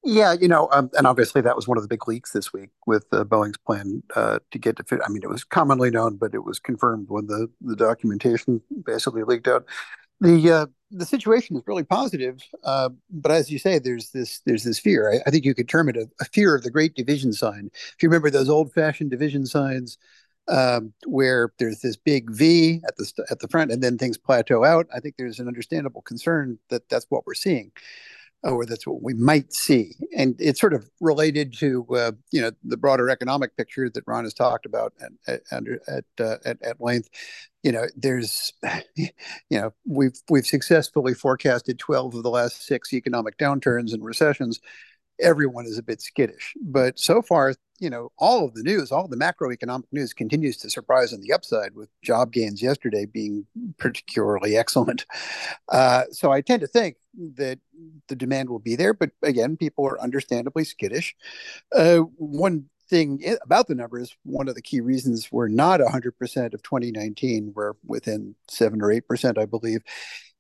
Yeah, 0.08 0.34
you 0.40 0.48
know, 0.48 0.70
um, 0.72 0.92
and 0.96 1.08
obviously 1.08 1.42
that 1.42 1.56
was 1.56 1.68
one 1.68 1.80
of 1.80 1.84
the 1.84 1.88
big 1.88 2.08
leaks 2.08 2.32
this 2.32 2.54
week 2.54 2.70
with 2.86 3.08
uh, 3.12 3.24
Boeing's 3.24 3.58
plan 3.58 4.04
uh, 4.16 4.38
to 4.52 4.60
get 4.60 4.76
to. 4.78 4.84
Fit 4.84 5.00
I 5.04 5.10
mean, 5.10 5.24
it 5.24 5.30
was 5.30 5.44
commonly 5.44 5.90
known, 5.90 6.18
but 6.18 6.36
it 6.36 6.44
was 6.44 6.60
confirmed 6.60 7.08
when 7.10 7.26
the 7.26 7.50
the 7.60 7.76
documentation 7.76 8.62
basically 8.86 9.24
leaked 9.24 9.48
out. 9.48 9.66
The 10.22 10.52
uh, 10.52 10.66
the 10.92 11.08
situation 11.08 11.58
is 11.58 11.64
really 11.66 11.84
positive, 11.84 12.40
uh, 12.64 12.90
but 13.10 13.32
as 13.32 13.50
you 13.50 13.58
say, 13.58 13.80
there's 13.80 14.12
this 14.12 14.42
there's 14.46 14.64
this 14.64 14.78
fear. 14.78 15.12
I, 15.12 15.28
I 15.28 15.32
think 15.32 15.44
you 15.44 15.56
could 15.56 15.68
term 15.68 15.90
it 15.90 15.98
a, 15.98 16.08
a, 16.22 16.26
fear 16.26 16.56
of 16.56 16.62
the 16.62 16.70
great 16.70 16.94
division 16.94 17.34
sign. 17.34 17.72
If 17.74 18.04
you 18.04 18.08
remember 18.08 18.30
those 18.30 18.48
old 18.48 18.72
fashioned 18.74 19.10
division 19.10 19.48
signs, 19.48 19.98
um, 20.48 20.94
where 21.08 21.52
there's 21.58 21.82
this 21.82 21.98
big 21.98 22.30
V 22.30 22.80
at 22.88 22.96
the 22.98 23.12
at 23.32 23.40
the 23.40 23.48
front, 23.48 23.72
and 23.72 23.82
then 23.82 23.98
things 23.98 24.20
plateau 24.20 24.66
out. 24.66 24.86
I 24.94 25.00
think 25.00 25.16
there's 25.18 25.40
an 25.40 25.48
understandable 25.48 26.04
concern 26.04 26.60
that 26.70 26.90
that's 26.90 27.08
what 27.10 27.26
we're 27.26 27.34
seeing 27.34 27.72
or 28.46 28.66
that's 28.66 28.86
what 28.86 29.02
we 29.02 29.14
might 29.14 29.52
see. 29.54 29.96
And 30.16 30.36
it's 30.40 30.60
sort 30.60 30.74
of 30.74 30.90
related 31.02 31.54
to 31.58 31.86
uh, 31.96 32.12
you 32.32 32.42
know 32.42 32.52
the 32.64 32.78
broader 32.78 33.10
economic 33.10 33.58
picture 33.58 33.90
that 33.90 34.04
Ron 34.06 34.24
has 34.24 34.34
talked 34.34 34.66
about 34.66 34.94
at 35.28 35.42
at 35.50 35.64
at, 35.88 36.06
uh, 36.20 36.38
at, 36.46 36.62
at 36.62 36.82
length. 36.82 37.10
You 37.64 37.72
know, 37.72 37.86
there's 37.96 38.54
you 38.96 39.10
know 39.52 39.74
we've 39.86 40.20
we've 40.30 40.46
successfully 40.46 41.14
forecasted 41.14 41.80
twelve 41.80 42.14
of 42.16 42.24
the 42.24 42.30
last 42.30 42.66
six 42.66 42.94
economic 42.94 43.38
downturns 43.38 43.94
and 43.94 44.04
recessions. 44.04 44.60
Everyone 45.20 45.66
is 45.66 45.78
a 45.78 45.84
bit 45.84 46.02
skittish, 46.02 46.54
but 46.62 47.00
so 47.00 47.22
far 47.22 47.54
you 47.80 47.90
know, 47.90 48.12
all 48.18 48.46
of 48.46 48.54
the 48.54 48.64
news, 48.64 48.92
all 48.92 49.08
the 49.08 49.18
macroeconomic 49.18 49.84
news 49.92 50.14
continues 50.14 50.58
to 50.58 50.70
surprise 50.70 51.14
on 51.14 51.22
the 51.22 51.34
upside, 51.34 51.76
with 51.76 51.90
job 52.02 52.32
gains 52.32 52.62
yesterday 52.62 53.06
being 53.06 53.46
particularly 53.78 54.56
excellent. 54.56 55.06
Uh, 55.70 56.04
so 56.12 56.32
I 56.32 56.42
tend 56.42 56.62
to 56.62 56.68
think 56.68 56.98
that 57.36 57.60
the 58.08 58.16
demand 58.16 58.50
will 58.50 58.60
be 58.60 58.76
there, 58.76 58.94
but 58.94 59.12
again, 59.24 59.58
people 59.58 59.86
are 59.86 60.02
understandably 60.02 60.64
skittish. 60.64 61.16
Uh, 61.76 62.00
one 62.18 62.66
thing 62.90 63.36
about 63.44 63.68
the 63.68 63.76
numbers, 63.76 64.16
one 64.24 64.48
of 64.48 64.56
the 64.56 64.62
key 64.62 64.80
reasons 64.80 65.32
we're 65.32 65.48
not 65.48 65.80
100% 65.80 66.54
of 66.54 66.64
2019, 66.64 67.52
we're 67.56 67.74
within 67.86 68.36
7 68.48 68.82
or 68.82 68.90
8%, 68.90 69.38
I 69.38 69.46
believe, 69.46 69.82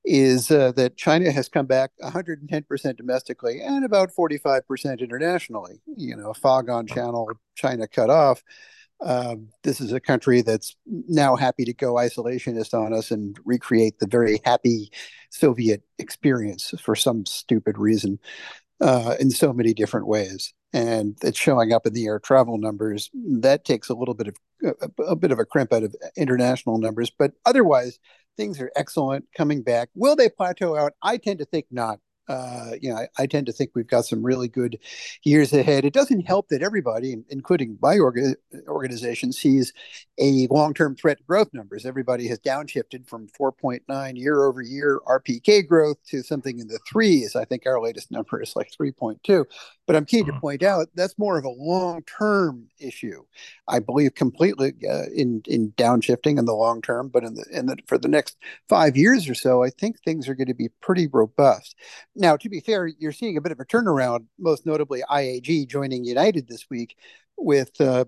is 0.05 0.51
uh, 0.51 0.71
that 0.73 0.97
China 0.97 1.31
has 1.31 1.49
come 1.49 1.65
back 1.65 1.91
110% 2.01 2.97
domestically 2.97 3.61
and 3.61 3.83
about 3.83 4.11
45% 4.17 4.99
internationally. 4.99 5.81
You 5.97 6.15
know, 6.15 6.33
fog 6.33 6.69
on 6.69 6.87
channel, 6.87 7.29
China 7.55 7.87
cut 7.87 8.09
off. 8.09 8.43
Um, 9.01 9.49
this 9.63 9.81
is 9.81 9.91
a 9.91 9.99
country 9.99 10.41
that's 10.41 10.75
now 10.85 11.35
happy 11.35 11.65
to 11.65 11.73
go 11.73 11.95
isolationist 11.95 12.73
on 12.73 12.93
us 12.93 13.11
and 13.11 13.37
recreate 13.43 13.99
the 13.99 14.07
very 14.07 14.39
happy 14.45 14.89
Soviet 15.29 15.83
experience 15.99 16.73
for 16.79 16.95
some 16.95 17.25
stupid 17.25 17.77
reason 17.77 18.19
uh, 18.81 19.15
in 19.19 19.31
so 19.31 19.51
many 19.51 19.73
different 19.73 20.07
ways. 20.07 20.53
And 20.71 21.17
it's 21.23 21.39
showing 21.39 21.73
up 21.73 21.85
in 21.85 21.93
the 21.93 22.05
air 22.05 22.19
travel 22.19 22.57
numbers. 22.57 23.09
That 23.13 23.65
takes 23.65 23.89
a 23.89 23.93
little 23.93 24.13
bit 24.13 24.27
of 24.27 24.35
a, 24.99 25.03
a 25.03 25.15
bit 25.15 25.31
of 25.31 25.39
a 25.39 25.45
crimp 25.45 25.73
out 25.73 25.83
of 25.83 25.95
international 26.17 26.77
numbers, 26.77 27.09
but 27.09 27.33
otherwise, 27.45 27.99
things 28.37 28.59
are 28.61 28.71
excellent 28.75 29.25
coming 29.35 29.61
back. 29.61 29.89
Will 29.95 30.15
they 30.15 30.29
plateau 30.29 30.75
out? 30.75 30.93
I 31.01 31.17
tend 31.17 31.39
to 31.39 31.45
think 31.45 31.65
not 31.71 31.99
uh, 32.27 32.71
you 32.81 32.89
know, 32.89 32.97
I, 32.97 33.07
I, 33.19 33.25
tend 33.27 33.45
to 33.45 33.51
think 33.51 33.71
we've 33.73 33.87
got 33.87 34.05
some 34.05 34.23
really 34.23 34.47
good 34.47 34.79
years 35.23 35.53
ahead. 35.53 35.85
It 35.85 35.93
doesn't 35.93 36.21
help 36.21 36.49
that 36.49 36.63
everybody, 36.63 37.15
including 37.29 37.77
my 37.81 37.97
orga- 37.97 38.35
organization, 38.67 39.31
sees 39.31 39.73
a 40.19 40.47
long-term 40.49 40.95
threat 40.95 41.19
to 41.19 41.23
growth 41.23 41.49
numbers. 41.53 41.85
Everybody 41.85 42.27
has 42.27 42.39
downshifted 42.39 43.07
from 43.07 43.27
4.9 43.39 44.17
year-over-year 44.17 45.01
RPK 45.07 45.67
growth 45.67 45.97
to 46.07 46.23
something 46.23 46.57
in 46.57 46.67
the 46.67 46.79
threes. 46.91 47.35
I 47.35 47.45
think 47.45 47.67
our 47.67 47.79
latest 47.79 48.09
number 48.09 48.41
is 48.41 48.55
like 48.55 48.71
3.2. 48.71 49.45
But 49.85 49.95
I'm 49.95 50.05
keen 50.05 50.25
mm-hmm. 50.25 50.33
to 50.33 50.39
point 50.39 50.63
out 50.63 50.87
that's 50.95 51.17
more 51.19 51.37
of 51.37 51.45
a 51.45 51.49
long-term 51.49 52.69
issue. 52.79 53.23
I 53.67 53.79
believe 53.79 54.15
completely 54.15 54.73
uh, 54.89 55.05
in 55.13 55.41
in 55.45 55.71
downshifting 55.73 56.39
in 56.39 56.45
the 56.45 56.55
long 56.55 56.81
term, 56.81 57.09
but 57.09 57.23
in 57.23 57.35
the 57.35 57.45
in 57.51 57.67
the 57.67 57.77
for 57.87 57.97
the 57.97 58.07
next 58.07 58.37
five 58.67 58.97
years 58.97 59.29
or 59.29 59.35
so, 59.35 59.63
I 59.63 59.69
think 59.69 59.99
things 59.99 60.27
are 60.27 60.35
going 60.35 60.47
to 60.47 60.53
be 60.53 60.69
pretty 60.81 61.07
robust. 61.07 61.75
Now, 62.15 62.37
to 62.37 62.49
be 62.49 62.61
fair, 62.61 62.87
you're 62.87 63.11
seeing 63.11 63.37
a 63.37 63.41
bit 63.41 63.51
of 63.51 63.59
a 63.59 63.65
turnaround, 63.65 64.25
most 64.39 64.65
notably 64.65 65.03
IAG 65.09 65.67
joining 65.67 66.05
United 66.05 66.47
this 66.47 66.65
week 66.69 66.97
with 67.37 67.79
uh, 67.81 68.05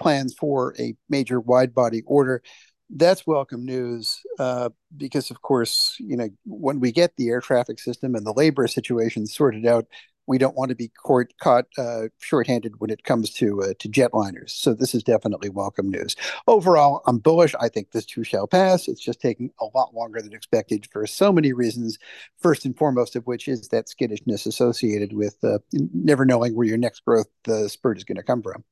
plans 0.00 0.34
for 0.34 0.74
a 0.78 0.94
major 1.08 1.38
wide 1.38 1.74
body 1.74 2.02
order. 2.06 2.42
That's 2.90 3.26
welcome 3.26 3.64
news 3.64 4.20
uh, 4.38 4.70
because, 4.96 5.30
of 5.30 5.42
course, 5.42 5.96
you 5.98 6.16
know 6.16 6.28
when 6.44 6.80
we 6.80 6.92
get 6.92 7.16
the 7.16 7.28
air 7.28 7.40
traffic 7.40 7.78
system 7.78 8.14
and 8.14 8.26
the 8.26 8.32
labor 8.34 8.66
situation 8.66 9.26
sorted 9.26 9.64
out, 9.64 9.86
we 10.26 10.38
don't 10.38 10.56
want 10.56 10.70
to 10.70 10.74
be 10.74 10.88
court, 10.88 11.34
caught 11.40 11.66
uh, 11.78 12.08
shorthanded 12.18 12.80
when 12.80 12.90
it 12.90 13.04
comes 13.04 13.30
to 13.34 13.62
uh, 13.62 13.74
to 13.78 13.88
jetliners. 13.88 14.50
So 14.50 14.74
this 14.74 14.94
is 14.94 15.02
definitely 15.02 15.48
welcome 15.48 15.90
news. 15.90 16.16
Overall, 16.46 17.02
I'm 17.06 17.18
bullish. 17.18 17.54
I 17.60 17.68
think 17.68 17.90
this 17.90 18.06
too 18.06 18.24
shall 18.24 18.46
pass. 18.46 18.88
It's 18.88 19.00
just 19.00 19.20
taking 19.20 19.50
a 19.60 19.66
lot 19.74 19.94
longer 19.94 20.20
than 20.20 20.32
expected 20.32 20.88
for 20.90 21.06
so 21.06 21.32
many 21.32 21.52
reasons. 21.52 21.98
First 22.38 22.64
and 22.64 22.76
foremost 22.76 23.16
of 23.16 23.26
which 23.26 23.48
is 23.48 23.68
that 23.68 23.88
skittishness 23.88 24.46
associated 24.46 25.12
with 25.12 25.36
uh, 25.42 25.58
never 25.72 26.24
knowing 26.24 26.54
where 26.54 26.66
your 26.66 26.78
next 26.78 27.04
growth 27.04 27.28
uh, 27.48 27.68
spurt 27.68 27.98
is 27.98 28.04
going 28.04 28.16
to 28.16 28.22
come 28.22 28.42
from. 28.42 28.64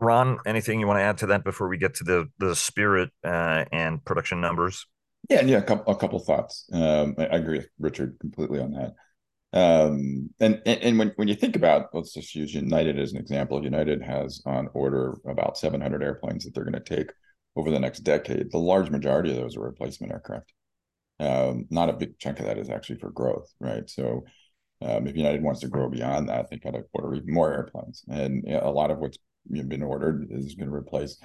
Ron, 0.00 0.38
anything 0.44 0.80
you 0.80 0.86
want 0.86 0.98
to 0.98 1.02
add 1.02 1.18
to 1.18 1.26
that 1.26 1.44
before 1.44 1.68
we 1.68 1.78
get 1.78 1.94
to 1.96 2.04
the 2.04 2.28
the 2.38 2.54
spirit 2.54 3.10
uh, 3.24 3.64
and 3.72 4.04
production 4.04 4.40
numbers? 4.40 4.86
Yeah, 5.30 5.42
yeah, 5.42 5.58
a 5.58 5.62
couple, 5.62 5.92
a 5.92 5.96
couple 5.96 6.18
thoughts. 6.18 6.68
Um, 6.72 7.14
I, 7.16 7.26
I 7.26 7.36
agree 7.36 7.58
with 7.58 7.68
Richard 7.78 8.16
completely 8.20 8.60
on 8.60 8.72
that. 8.72 8.94
Um, 9.54 10.30
and, 10.40 10.60
and, 10.66 10.98
when 10.98 11.12
when 11.14 11.28
you 11.28 11.36
think 11.36 11.54
about, 11.54 11.94
let's 11.94 12.12
just 12.12 12.34
use 12.34 12.52
United 12.52 12.98
as 12.98 13.12
an 13.12 13.18
example. 13.18 13.62
United 13.62 14.02
has 14.02 14.42
on 14.44 14.68
order 14.74 15.16
about 15.26 15.56
700 15.56 16.02
airplanes 16.02 16.44
that 16.44 16.54
they're 16.54 16.64
going 16.64 16.72
to 16.72 16.80
take 16.96 17.12
over 17.54 17.70
the 17.70 17.78
next 17.78 18.00
decade. 18.00 18.50
The 18.50 18.58
large 18.58 18.90
majority 18.90 19.30
of 19.30 19.36
those 19.36 19.56
are 19.56 19.60
replacement 19.60 20.12
aircraft. 20.12 20.52
Um, 21.20 21.66
not 21.70 21.88
a 21.88 21.92
big 21.92 22.18
chunk 22.18 22.40
of 22.40 22.46
that 22.46 22.58
is 22.58 22.68
actually 22.68 22.98
for 22.98 23.10
growth, 23.10 23.48
right? 23.60 23.88
So 23.88 24.24
um, 24.82 25.06
if 25.06 25.16
United 25.16 25.42
wants 25.42 25.60
to 25.60 25.68
grow 25.68 25.88
beyond 25.88 26.28
that, 26.28 26.50
they 26.50 26.56
got 26.56 26.72
to 26.72 26.82
order 26.92 27.14
even 27.14 27.32
more 27.32 27.52
airplanes. 27.52 28.02
And 28.08 28.42
you 28.44 28.54
know, 28.54 28.62
a 28.64 28.72
lot 28.72 28.90
of 28.90 28.98
what's 28.98 29.18
been 29.48 29.84
ordered 29.84 30.26
is 30.30 30.56
going 30.56 30.68
to 30.68 30.74
replace, 30.74 31.16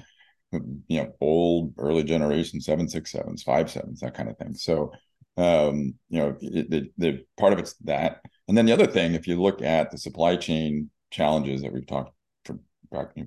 you 0.51 1.01
know, 1.01 1.11
old 1.19 1.73
early 1.79 2.03
generation 2.03 2.61
seven 2.61 2.87
six 2.87 3.11
sevens, 3.11 3.41
five 3.41 3.71
sevens, 3.71 4.01
that 4.01 4.13
kind 4.13 4.29
of 4.29 4.37
thing. 4.37 4.53
So 4.53 4.91
um, 5.39 5.93
you 6.09 6.19
know, 6.19 6.35
the, 6.41 6.91
the 6.97 7.25
part 7.37 7.53
of 7.53 7.59
it's 7.59 7.73
that, 7.85 8.21
and 8.47 8.57
then 8.57 8.65
the 8.65 8.73
other 8.73 8.87
thing, 8.87 9.13
if 9.13 9.25
you 9.25 9.41
look 9.41 9.61
at 9.61 9.89
the 9.89 9.97
supply 9.97 10.35
chain 10.35 10.89
challenges 11.11 11.61
that 11.61 11.71
we've 11.71 11.87
talked 11.87 12.13
for 12.43 12.59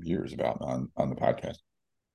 years 0.02 0.32
about 0.32 0.58
on 0.60 0.90
on 0.96 1.08
the 1.08 1.16
podcast, 1.16 1.56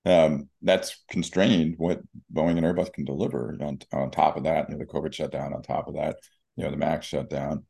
um, 0.06 0.50
that's 0.62 1.04
constrained 1.10 1.75
what 1.77 2.01
Boeing 2.32 2.58
and 2.58 2.66
Airbus 2.66 2.94
can 2.94 3.06
deliver. 3.06 3.58
On 3.60 3.80
on 3.92 4.12
top 4.12 4.38
of 4.38 4.44
that, 4.44 4.70
you 4.70 4.75
know, 4.75 4.80
the 4.80 4.92
COVID 4.92 5.13
shutdown. 5.13 5.54
On 5.54 5.63
top 5.63 5.88
of 5.88 5.96
that, 5.96 6.18
you 6.56 6.63
know, 6.63 6.72
the 6.72 6.77
Max 6.77 7.08
shutdown. 7.08 7.66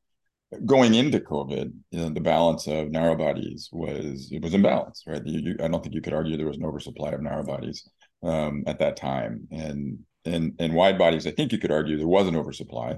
Going 0.65 0.95
into 0.95 1.19
COVID, 1.19 1.73
you 1.91 1.99
know, 1.99 2.09
the 2.09 2.21
balance 2.21 2.67
of 2.67 2.89
narrow 2.89 3.15
bodies 3.15 3.69
was 3.71 4.29
it 4.31 4.41
was 4.41 4.53
imbalanced, 4.53 5.07
right? 5.07 5.25
You, 5.25 5.39
you, 5.51 5.55
I 5.63 5.67
don't 5.67 5.81
think 5.81 5.95
you 5.95 6.01
could 6.01 6.13
argue 6.13 6.35
there 6.35 6.45
was 6.47 6.57
an 6.57 6.65
oversupply 6.65 7.11
of 7.11 7.21
narrow 7.21 7.43
bodies 7.43 7.87
um, 8.23 8.63
at 8.65 8.79
that 8.79 8.97
time, 8.97 9.47
and 9.51 9.99
and 10.27 10.53
and 10.59 10.73
wide 10.73 10.97
bodies, 10.97 11.27
I 11.27 11.31
think 11.31 11.51
you 11.51 11.57
could 11.57 11.71
argue 11.71 11.97
there 11.97 12.07
was 12.07 12.27
an 12.27 12.35
oversupply. 12.35 12.97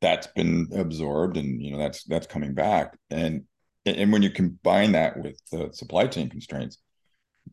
That's 0.00 0.26
been 0.28 0.68
absorbed, 0.74 1.36
and 1.36 1.62
you 1.62 1.72
know 1.72 1.78
that's 1.78 2.04
that's 2.04 2.26
coming 2.26 2.54
back. 2.54 2.96
And 3.10 3.44
and 3.86 4.12
when 4.12 4.22
you 4.22 4.30
combine 4.30 4.92
that 4.92 5.16
with 5.22 5.38
the 5.50 5.70
supply 5.72 6.06
chain 6.06 6.28
constraints, 6.28 6.78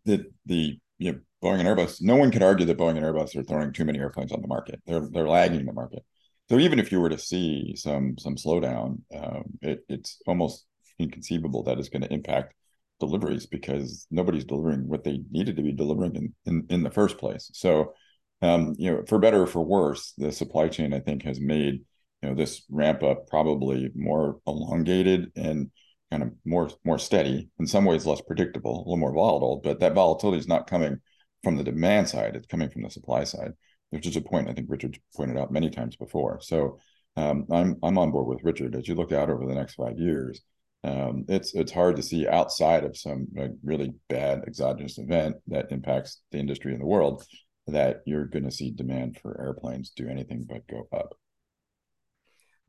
the 0.06 0.26
the 0.46 0.80
you 0.98 1.12
know 1.12 1.20
Boeing 1.44 1.60
and 1.60 1.68
Airbus, 1.68 2.02
no 2.02 2.16
one 2.16 2.32
could 2.32 2.44
argue 2.44 2.66
that 2.66 2.78
Boeing 2.78 2.98
and 2.98 3.06
Airbus 3.06 3.36
are 3.36 3.44
throwing 3.44 3.74
too 3.74 3.86
many 3.86 4.00
airplanes 4.00 4.32
on 4.32 4.42
the 4.42 4.48
market. 4.48 4.82
They're 4.86 5.08
they're 5.12 5.28
lagging 5.28 5.66
the 5.66 5.74
market. 5.74 6.04
So 6.50 6.58
even 6.58 6.80
if 6.80 6.92
you 6.92 7.00
were 7.00 7.10
to 7.10 7.18
see 7.18 7.76
some 7.76 8.18
some 8.18 8.36
slowdown, 8.36 9.02
um, 9.16 9.44
it, 9.62 9.86
it's 9.90 10.22
almost 10.28 10.66
inconceivable 10.98 11.64
that 11.64 11.80
it's 11.80 11.90
going 11.90 12.02
to 12.02 12.14
impact 12.14 12.54
deliveries 13.00 13.46
because 13.46 14.06
nobody's 14.12 14.44
delivering 14.44 14.88
what 14.88 15.04
they 15.04 15.22
needed 15.32 15.56
to 15.56 15.62
be 15.62 15.72
delivering 15.72 16.16
in, 16.16 16.36
in, 16.46 16.66
in 16.70 16.84
the 16.84 16.92
first 16.92 17.18
place. 17.18 17.50
So 17.54 17.94
um, 18.42 18.76
you 18.78 18.92
know, 18.92 19.04
for 19.08 19.20
better 19.20 19.44
or 19.44 19.48
for 19.48 19.64
worse, 19.64 20.14
the 20.18 20.32
supply 20.32 20.70
chain 20.70 20.94
I 20.94 21.00
think 21.00 21.24
has 21.24 21.40
made 21.40 21.82
you 22.22 22.30
know 22.30 22.36
this 22.36 22.64
ramp 22.70 23.04
up 23.04 23.28
probably 23.28 23.92
more 23.96 24.40
elongated 24.46 25.32
and 25.36 25.72
kind 26.12 26.24
of 26.24 26.34
more 26.46 26.70
more 26.84 27.00
steady 27.00 27.50
in 27.60 27.68
some 27.68 27.86
ways 27.86 28.06
less 28.06 28.20
predictable 28.20 28.76
a 28.76 28.80
little 28.80 28.98
more 28.98 29.14
volatile 29.14 29.62
but 29.64 29.80
that 29.80 29.94
volatility 29.94 30.38
is 30.38 30.48
not 30.48 30.68
coming 30.68 31.00
from 31.44 31.58
the 31.58 31.64
demand 31.64 32.10
side; 32.10 32.36
it's 32.36 32.48
coming 32.48 32.70
from 32.70 32.84
the 32.84 32.90
supply 32.90 33.24
side, 33.24 33.54
which 33.90 34.06
is 34.06 34.16
a 34.16 34.22
point 34.22 34.50
I 34.50 34.54
think 34.54 34.68
Richard 34.70 35.00
pointed 35.16 35.38
out 35.38 35.52
many 35.52 35.70
times 35.70 35.96
before. 35.96 36.40
So 36.42 36.80
um, 37.16 37.46
I'm 37.52 37.78
I'm 37.84 37.98
on 37.98 38.12
board 38.12 38.28
with 38.28 38.44
Richard. 38.44 38.76
As 38.76 38.88
you 38.88 38.96
look 38.96 39.12
out 39.12 39.30
over 39.30 39.46
the 39.46 39.56
next 39.56 39.76
five 39.76 39.98
years, 39.98 40.42
um, 40.84 41.26
it's 41.28 41.54
it's 41.54 41.72
hard 41.72 41.96
to 41.98 42.04
see 42.04 42.28
outside 42.28 42.84
of 42.84 42.98
some 42.98 43.28
like, 43.36 43.52
really 43.64 43.94
bad 44.10 44.44
exogenous 44.48 44.98
event 44.98 45.38
that 45.48 45.72
impacts 45.72 46.22
the 46.32 46.40
industry 46.40 46.74
in 46.74 46.80
the 46.80 46.86
world 46.86 47.24
that 47.72 48.02
you're 48.06 48.26
going 48.26 48.46
to 48.46 48.52
see 48.52 48.72
demand 48.72 49.18
for 49.22 49.40
airplanes 49.40 49.92
do 49.92 50.08
anything 50.08 50.46
but 50.48 50.68
go 50.68 50.88
up. 50.92 51.16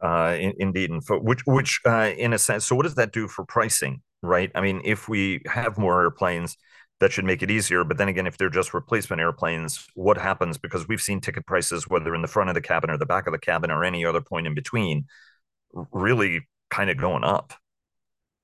Uh, 0.02 0.36
in, 0.40 0.54
indeed, 0.58 0.90
and 0.90 1.04
for, 1.04 1.18
which, 1.18 1.40
which, 1.46 1.80
uh, 1.86 2.10
in 2.16 2.32
a 2.32 2.38
sense, 2.38 2.64
so 2.64 2.74
what 2.74 2.84
does 2.84 2.94
that 2.94 3.12
do 3.12 3.28
for 3.28 3.44
pricing, 3.44 4.00
right? 4.22 4.50
I 4.54 4.60
mean, 4.62 4.80
if 4.84 5.08
we 5.08 5.42
have 5.46 5.76
more 5.76 6.00
airplanes, 6.00 6.56
that 7.00 7.12
should 7.12 7.24
make 7.24 7.42
it 7.42 7.50
easier. 7.50 7.84
But 7.84 7.98
then 7.98 8.08
again, 8.08 8.26
if 8.26 8.38
they're 8.38 8.50
just 8.50 8.72
replacement 8.72 9.20
airplanes, 9.20 9.86
what 9.94 10.18
happens? 10.18 10.58
Because 10.58 10.86
we've 10.86 11.00
seen 11.00 11.20
ticket 11.20 11.46
prices, 11.46 11.88
whether 11.88 12.14
in 12.14 12.22
the 12.22 12.28
front 12.28 12.50
of 12.50 12.54
the 12.54 12.60
cabin 12.60 12.90
or 12.90 12.98
the 12.98 13.06
back 13.06 13.26
of 13.26 13.32
the 13.32 13.38
cabin 13.38 13.70
or 13.70 13.84
any 13.84 14.04
other 14.04 14.20
point 14.20 14.46
in 14.46 14.54
between, 14.54 15.06
really 15.92 16.46
kind 16.70 16.90
of 16.90 16.96
going 16.96 17.24
up. 17.24 17.52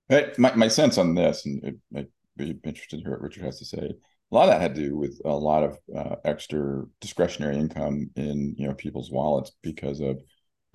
My, 0.09 0.55
my 0.55 0.69
sense 0.69 0.99
on 0.99 1.15
this, 1.15 1.45
and 1.47 1.65
it, 1.65 1.77
I'd 1.95 2.09
be 2.37 2.59
interested 2.65 2.97
to 2.97 3.03
hear 3.03 3.13
what 3.13 3.23
Richard 3.23 3.45
has 3.45 3.59
to 3.59 3.65
say 3.65 3.93
a 4.31 4.35
lot 4.35 4.49
of 4.49 4.51
that 4.51 4.61
had 4.61 4.75
to 4.75 4.81
do 4.81 4.97
with 4.97 5.21
a 5.25 5.31
lot 5.31 5.63
of 5.63 5.79
uh, 5.97 6.17
extra 6.25 6.85
discretionary 7.01 7.57
income 7.57 8.11
in 8.17 8.55
you 8.59 8.67
know 8.67 8.75
people's 8.75 9.11
wallets 9.11 9.53
because 9.63 10.01
of 10.01 10.21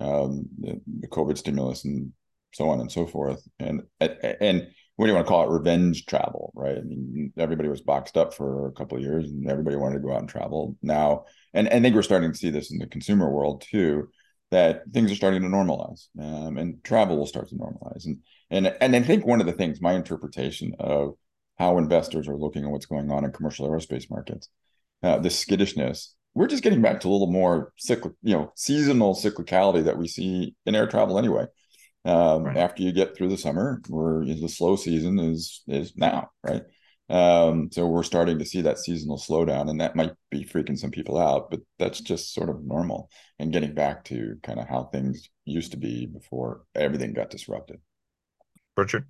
um, 0.00 0.48
the, 0.58 0.80
COVID 1.08 1.38
stimulus 1.38 1.84
and 1.84 2.12
so 2.52 2.68
on 2.68 2.80
and 2.80 2.90
so 2.90 3.06
forth. 3.06 3.46
And 3.58 3.82
and 4.00 4.68
what 4.96 5.06
do 5.06 5.10
you 5.10 5.14
want 5.14 5.26
to 5.26 5.30
call 5.30 5.44
it? 5.44 5.52
Revenge 5.52 6.06
travel, 6.06 6.52
right? 6.54 6.76
I 6.76 6.82
mean, 6.82 7.32
everybody 7.38 7.68
was 7.68 7.80
boxed 7.80 8.16
up 8.16 8.34
for 8.34 8.68
a 8.68 8.72
couple 8.72 8.98
of 8.98 9.04
years, 9.04 9.30
and 9.30 9.48
everybody 9.50 9.76
wanted 9.76 9.96
to 9.96 10.02
go 10.02 10.12
out 10.12 10.20
and 10.20 10.28
travel 10.28 10.76
now. 10.82 11.24
And, 11.54 11.66
and 11.68 11.78
I 11.78 11.82
think 11.82 11.94
we're 11.94 12.02
starting 12.02 12.32
to 12.32 12.38
see 12.38 12.50
this 12.50 12.70
in 12.70 12.78
the 12.78 12.86
consumer 12.86 13.30
world 13.30 13.64
too, 13.68 14.08
that 14.50 14.82
things 14.92 15.10
are 15.10 15.16
starting 15.16 15.42
to 15.42 15.48
normalize, 15.48 16.08
um, 16.20 16.58
and 16.58 16.82
travel 16.84 17.16
will 17.16 17.26
start 17.26 17.48
to 17.48 17.54
normalize. 17.56 18.06
And 18.06 18.18
and 18.50 18.74
and 18.80 18.96
I 18.96 19.02
think 19.02 19.26
one 19.26 19.40
of 19.40 19.46
the 19.46 19.52
things, 19.52 19.80
my 19.80 19.94
interpretation 19.94 20.74
of 20.78 21.14
how 21.62 21.78
investors 21.78 22.26
are 22.26 22.36
looking 22.36 22.64
at 22.64 22.70
what's 22.70 22.86
going 22.86 23.08
on 23.12 23.24
in 23.24 23.30
commercial 23.30 23.68
aerospace 23.68 24.10
markets. 24.10 24.48
Uh, 25.00 25.18
the 25.18 25.28
skittishness, 25.28 26.14
we're 26.34 26.48
just 26.48 26.64
getting 26.64 26.82
back 26.82 27.00
to 27.00 27.08
a 27.08 27.10
little 27.10 27.30
more 27.30 27.72
cyclic, 27.78 28.14
you 28.22 28.34
know, 28.34 28.52
seasonal 28.56 29.14
cyclicality 29.14 29.84
that 29.84 29.96
we 29.96 30.08
see 30.08 30.56
in 30.66 30.74
air 30.74 30.88
travel 30.88 31.18
anyway. 31.18 31.44
Um, 32.04 32.42
right. 32.42 32.56
After 32.56 32.82
you 32.82 32.90
get 32.90 33.16
through 33.16 33.28
the 33.28 33.38
summer, 33.38 33.80
where 33.88 34.24
the 34.24 34.48
slow 34.48 34.74
season 34.74 35.20
is 35.20 35.62
is 35.68 35.96
now, 35.96 36.30
right? 36.42 36.62
Um, 37.08 37.68
so 37.70 37.86
we're 37.86 38.02
starting 38.02 38.40
to 38.40 38.44
see 38.44 38.62
that 38.62 38.78
seasonal 38.78 39.18
slowdown, 39.18 39.70
and 39.70 39.80
that 39.80 39.94
might 39.94 40.14
be 40.30 40.44
freaking 40.44 40.78
some 40.78 40.90
people 40.90 41.16
out, 41.16 41.48
but 41.48 41.60
that's 41.78 42.00
just 42.00 42.34
sort 42.34 42.48
of 42.48 42.64
normal 42.64 43.08
and 43.38 43.52
getting 43.52 43.74
back 43.74 44.02
to 44.06 44.36
kind 44.42 44.58
of 44.58 44.68
how 44.68 44.84
things 44.84 45.28
used 45.44 45.72
to 45.72 45.78
be 45.78 46.06
before 46.06 46.62
everything 46.74 47.12
got 47.12 47.30
disrupted. 47.30 47.78
Richard. 48.76 49.06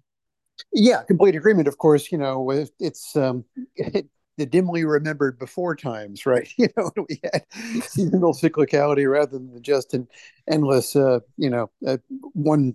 Yeah, 0.73 1.03
complete 1.03 1.35
agreement. 1.37 1.69
Of 1.69 1.79
course, 1.79 2.11
you 2.13 2.19
know 2.19 2.51
it's 2.79 3.17
um, 3.17 3.45
it, 3.77 4.07
the 4.39 4.47
dimly 4.47 4.85
remembered 4.85 5.39
before 5.39 5.77
times, 5.77 6.25
right? 6.27 6.49
You 6.59 6.69
know, 6.77 6.91
we 7.09 7.21
had 7.23 7.45
seasonal 7.83 8.33
cyclicality 8.35 9.11
rather 9.11 9.33
than 9.39 9.63
just 9.63 9.93
an 9.95 10.09
endless, 10.51 10.97
uh, 10.97 11.21
you 11.37 11.51
know, 11.51 11.71
uh, 11.87 11.99
one 12.33 12.75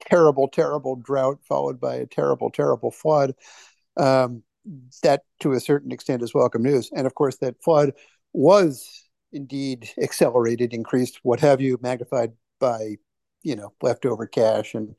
terrible, 0.00 0.48
terrible 0.48 0.96
drought 0.96 1.38
followed 1.48 1.80
by 1.80 1.96
a 1.96 2.06
terrible, 2.06 2.50
terrible 2.50 2.90
flood. 2.90 3.34
Um, 3.96 4.42
that, 5.02 5.22
to 5.40 5.52
a 5.52 5.60
certain 5.60 5.92
extent, 5.92 6.22
is 6.22 6.34
welcome 6.34 6.62
news. 6.62 6.90
And 6.94 7.06
of 7.06 7.14
course, 7.14 7.36
that 7.38 7.62
flood 7.62 7.92
was 8.32 9.04
indeed 9.32 9.90
accelerated, 10.00 10.74
increased, 10.74 11.20
what 11.22 11.40
have 11.40 11.60
you, 11.60 11.78
magnified 11.82 12.32
by 12.60 12.96
you 13.42 13.56
know 13.56 13.72
leftover 13.82 14.26
cash 14.26 14.74
and 14.74 14.94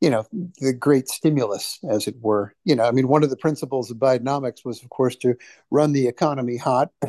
you 0.00 0.10
know 0.10 0.24
the 0.58 0.72
great 0.72 1.08
stimulus 1.08 1.78
as 1.90 2.06
it 2.06 2.16
were. 2.20 2.54
You 2.64 2.76
know 2.76 2.84
i 2.84 2.90
mean 2.90 3.08
one 3.08 3.22
of 3.22 3.30
the 3.30 3.36
principles 3.36 3.90
of 3.90 3.98
bidenomics 3.98 4.64
was 4.64 4.82
of 4.82 4.90
course 4.90 5.16
to 5.16 5.34
run 5.70 5.92
the 5.92 6.08
economy 6.08 6.56
hot. 6.56 6.90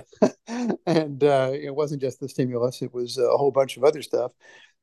And 0.86 1.24
uh, 1.24 1.52
it 1.54 1.74
wasn't 1.74 2.02
just 2.02 2.20
the 2.20 2.30
stimulus 2.30 2.82
it 2.82 2.94
was 2.94 3.18
a 3.18 3.38
whole 3.38 3.52
bunch 3.52 3.78
of 3.78 3.84
other 3.84 4.02
stuff. 4.02 4.32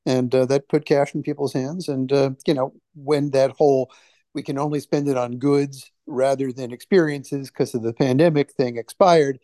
And 0.06 0.34
uh, 0.34 0.46
that 0.46 0.68
put 0.68 0.86
cash 0.86 1.14
in 1.14 1.22
people's 1.22 1.52
hands. 1.52 1.88
And 1.88 2.12
uh, 2.12 2.30
you 2.46 2.54
know 2.54 2.72
when 2.94 3.30
that 3.30 3.52
whole 3.52 3.92
we 4.34 4.42
can 4.42 4.58
only 4.58 4.80
spend 4.80 5.08
it 5.08 5.16
on 5.16 5.38
goods 5.38 5.90
rather 6.06 6.52
than 6.52 6.72
experiences 6.72 7.50
because 7.50 7.74
of 7.74 7.82
the 7.82 7.92
pandemic 7.92 8.52
thing 8.52 8.76
expired 8.76 9.38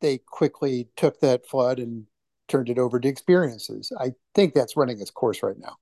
they 0.00 0.18
quickly 0.18 0.88
took 0.96 1.20
that 1.20 1.46
flood 1.46 1.78
and 1.78 2.06
turned 2.48 2.68
it 2.68 2.78
over 2.78 3.00
to 3.00 3.08
experiences. 3.08 3.92
I 3.98 4.12
think 4.34 4.52
that's 4.52 4.76
running 4.76 5.00
its 5.00 5.10
course 5.10 5.42
right 5.42 5.58
now 5.58 5.76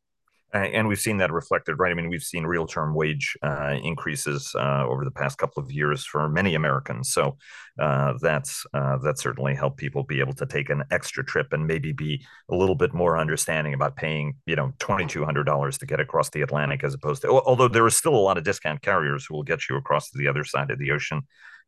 and 0.53 0.89
we've 0.89 1.01
seen 1.01 1.19
that 1.19 1.33
reflected, 1.33 1.75
right? 1.79 1.91
I 1.91 1.95
mean, 1.95 2.09
we've 2.09 2.23
seen 2.23 2.45
real 2.45 2.67
term 2.67 2.95
wage 2.95 3.37
uh, 3.43 3.77
increases 3.83 4.53
uh, 4.55 4.85
over 4.87 5.05
the 5.05 5.11
past 5.11 5.39
couple 5.39 5.63
of 5.63 5.71
years 5.71 6.05
for 6.05 6.29
many 6.29 6.55
Americans. 6.55 7.13
So 7.13 7.37
uh, 7.79 8.15
that's 8.21 8.65
uh, 8.75 8.99
that 8.99 9.19
certainly 9.19 9.55
helped 9.55 9.79
people 9.79 10.03
be 10.05 10.21
able 10.21 10.35
to 10.35 10.47
take 10.47 10.71
an 10.71 10.85
extra 10.91 11.25
trip 11.25 11.53
and 11.53 11.67
maybe 11.67 11.93
be 11.93 12.25
a 12.51 12.57
little 12.57 12.75
bit 12.75 12.93
more 12.93 13.19
understanding 13.19 13.75
about 13.75 13.97
paying, 13.97 14.35
you 14.47 14.57
know, 14.57 14.73
twenty 14.79 15.07
two 15.07 15.25
hundred 15.25 15.45
dollars 15.45 15.79
to 15.79 15.87
get 15.87 16.01
across 16.01 16.31
the 16.31 16.43
Atlantic 16.43 16.85
as 16.85 16.95
opposed 16.95 17.23
to. 17.23 17.29
Although 17.29 17.69
there 17.69 17.85
are 17.85 17.91
still 17.91 18.15
a 18.15 18.17
lot 18.17 18.39
of 18.39 18.45
discount 18.45 18.83
carriers 18.83 19.27
who 19.27 19.35
will 19.35 19.45
get 19.45 19.69
you 19.69 19.77
across 19.77 20.11
to 20.11 20.19
the 20.19 20.29
other 20.29 20.45
side 20.45 20.71
of 20.71 20.79
the 20.79 20.91
ocean 20.91 21.23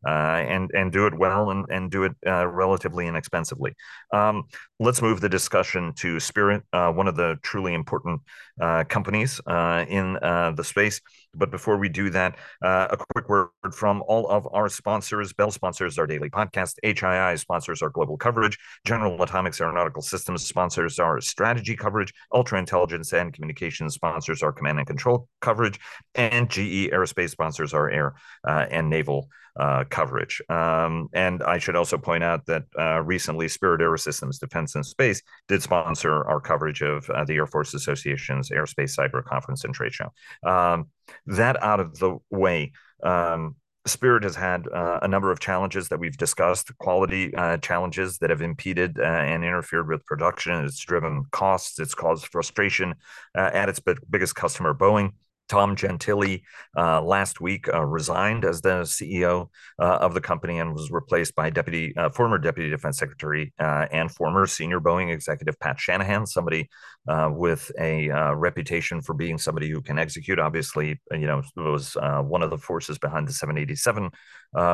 uh, 0.06 0.10
and 0.10 0.70
and 0.74 0.92
do 0.92 1.06
it 1.06 1.14
well 1.14 1.50
and 1.50 1.66
and 1.70 1.90
do 1.90 2.04
it 2.04 2.12
uh, 2.26 2.46
relatively 2.46 3.06
inexpensively. 3.06 3.74
Um, 4.12 4.44
let's 4.82 5.00
move 5.00 5.20
the 5.20 5.28
discussion 5.28 5.92
to 5.94 6.18
Spirit, 6.18 6.64
uh, 6.72 6.90
one 6.90 7.06
of 7.06 7.14
the 7.14 7.36
truly 7.42 7.72
important 7.72 8.20
uh, 8.60 8.82
companies 8.84 9.40
uh, 9.46 9.84
in 9.88 10.16
uh, 10.16 10.50
the 10.56 10.64
space. 10.64 11.00
But 11.34 11.52
before 11.52 11.78
we 11.78 11.88
do 11.88 12.10
that, 12.10 12.36
a 12.62 12.98
quick 13.14 13.28
word 13.28 13.48
from 13.72 14.02
all 14.06 14.28
of 14.28 14.46
our 14.52 14.68
sponsors. 14.68 15.32
Bell 15.32 15.50
sponsors 15.50 15.98
our 15.98 16.06
daily 16.06 16.28
podcast. 16.28 16.74
HII 16.84 17.38
sponsors 17.38 17.80
our 17.80 17.88
global 17.88 18.16
coverage. 18.18 18.58
General 18.84 19.22
Atomics 19.22 19.60
Aeronautical 19.60 20.02
Systems 20.02 20.44
sponsors 20.44 20.98
our 20.98 21.20
strategy 21.20 21.76
coverage. 21.76 22.12
Ultra 22.34 22.58
Intelligence 22.58 23.14
and 23.14 23.32
Communications 23.32 23.94
sponsors 23.94 24.42
our 24.42 24.52
command 24.52 24.78
and 24.78 24.86
control 24.86 25.28
coverage. 25.40 25.78
And 26.14 26.50
GE 26.50 26.90
Aerospace 26.92 27.30
sponsors 27.30 27.72
our 27.72 27.88
air 27.88 28.14
and 28.44 28.90
naval 28.90 29.28
uh, 29.56 29.84
coverage. 29.88 30.40
Um, 30.48 31.08
and 31.12 31.42
I 31.42 31.58
should 31.58 31.76
also 31.76 31.98
point 31.98 32.24
out 32.24 32.46
that 32.46 32.64
uh, 32.78 33.02
recently 33.02 33.48
Spirit 33.48 33.80
Aerosystems 33.80 34.38
Defense 34.38 34.71
and 34.74 34.84
Space 34.84 35.22
did 35.48 35.62
sponsor 35.62 36.24
our 36.24 36.40
coverage 36.40 36.82
of 36.82 37.08
uh, 37.10 37.24
the 37.24 37.34
Air 37.34 37.46
Force 37.46 37.74
Association's 37.74 38.50
Airspace 38.50 38.96
Cyber 38.96 39.24
Conference 39.24 39.64
and 39.64 39.74
Trade 39.74 39.94
Show. 39.94 40.12
Um, 40.42 40.88
that 41.26 41.62
out 41.62 41.80
of 41.80 41.98
the 41.98 42.18
way. 42.30 42.72
Um, 43.02 43.56
Spirit 43.84 44.22
has 44.22 44.36
had 44.36 44.68
uh, 44.68 45.00
a 45.02 45.08
number 45.08 45.32
of 45.32 45.40
challenges 45.40 45.88
that 45.88 45.98
we've 45.98 46.16
discussed, 46.16 46.76
quality 46.78 47.34
uh, 47.34 47.56
challenges 47.56 48.18
that 48.18 48.30
have 48.30 48.40
impeded 48.40 49.00
uh, 49.00 49.02
and 49.02 49.44
interfered 49.44 49.88
with 49.88 50.06
production. 50.06 50.64
It's 50.64 50.78
driven 50.78 51.24
costs. 51.32 51.80
It's 51.80 51.94
caused 51.94 52.26
frustration 52.26 52.94
uh, 53.36 53.50
at 53.52 53.68
its 53.68 53.80
biggest 54.08 54.36
customer, 54.36 54.72
Boeing. 54.72 55.10
Tom 55.52 55.76
Gentile 55.76 56.38
uh, 56.78 57.02
last 57.02 57.42
week 57.42 57.68
uh, 57.68 57.84
resigned 57.84 58.46
as 58.46 58.62
the 58.62 58.84
CEO 58.84 59.50
uh, 59.78 59.98
of 60.00 60.14
the 60.14 60.20
company 60.20 60.60
and 60.60 60.72
was 60.72 60.90
replaced 60.90 61.34
by 61.34 61.50
deputy 61.50 61.94
uh, 61.94 62.08
former 62.08 62.38
deputy 62.38 62.70
defense 62.70 62.96
secretary 62.96 63.52
uh, 63.58 63.84
and 63.92 64.10
former 64.10 64.46
senior 64.46 64.80
Boeing 64.80 65.12
executive 65.12 65.60
Pat 65.60 65.78
Shanahan, 65.78 66.24
somebody 66.24 66.70
uh, 67.06 67.28
with 67.30 67.70
a 67.78 68.08
reputation 68.34 69.02
for 69.02 69.12
being 69.12 69.36
somebody 69.36 69.68
who 69.68 69.82
can 69.82 69.98
execute. 69.98 70.38
Obviously, 70.38 70.98
you 71.10 71.26
know, 71.26 71.42
was 71.54 71.98
one 72.00 72.42
of 72.42 72.48
the 72.48 72.56
forces 72.56 72.96
behind 72.96 73.28
the 73.28 73.32
787 73.34 74.08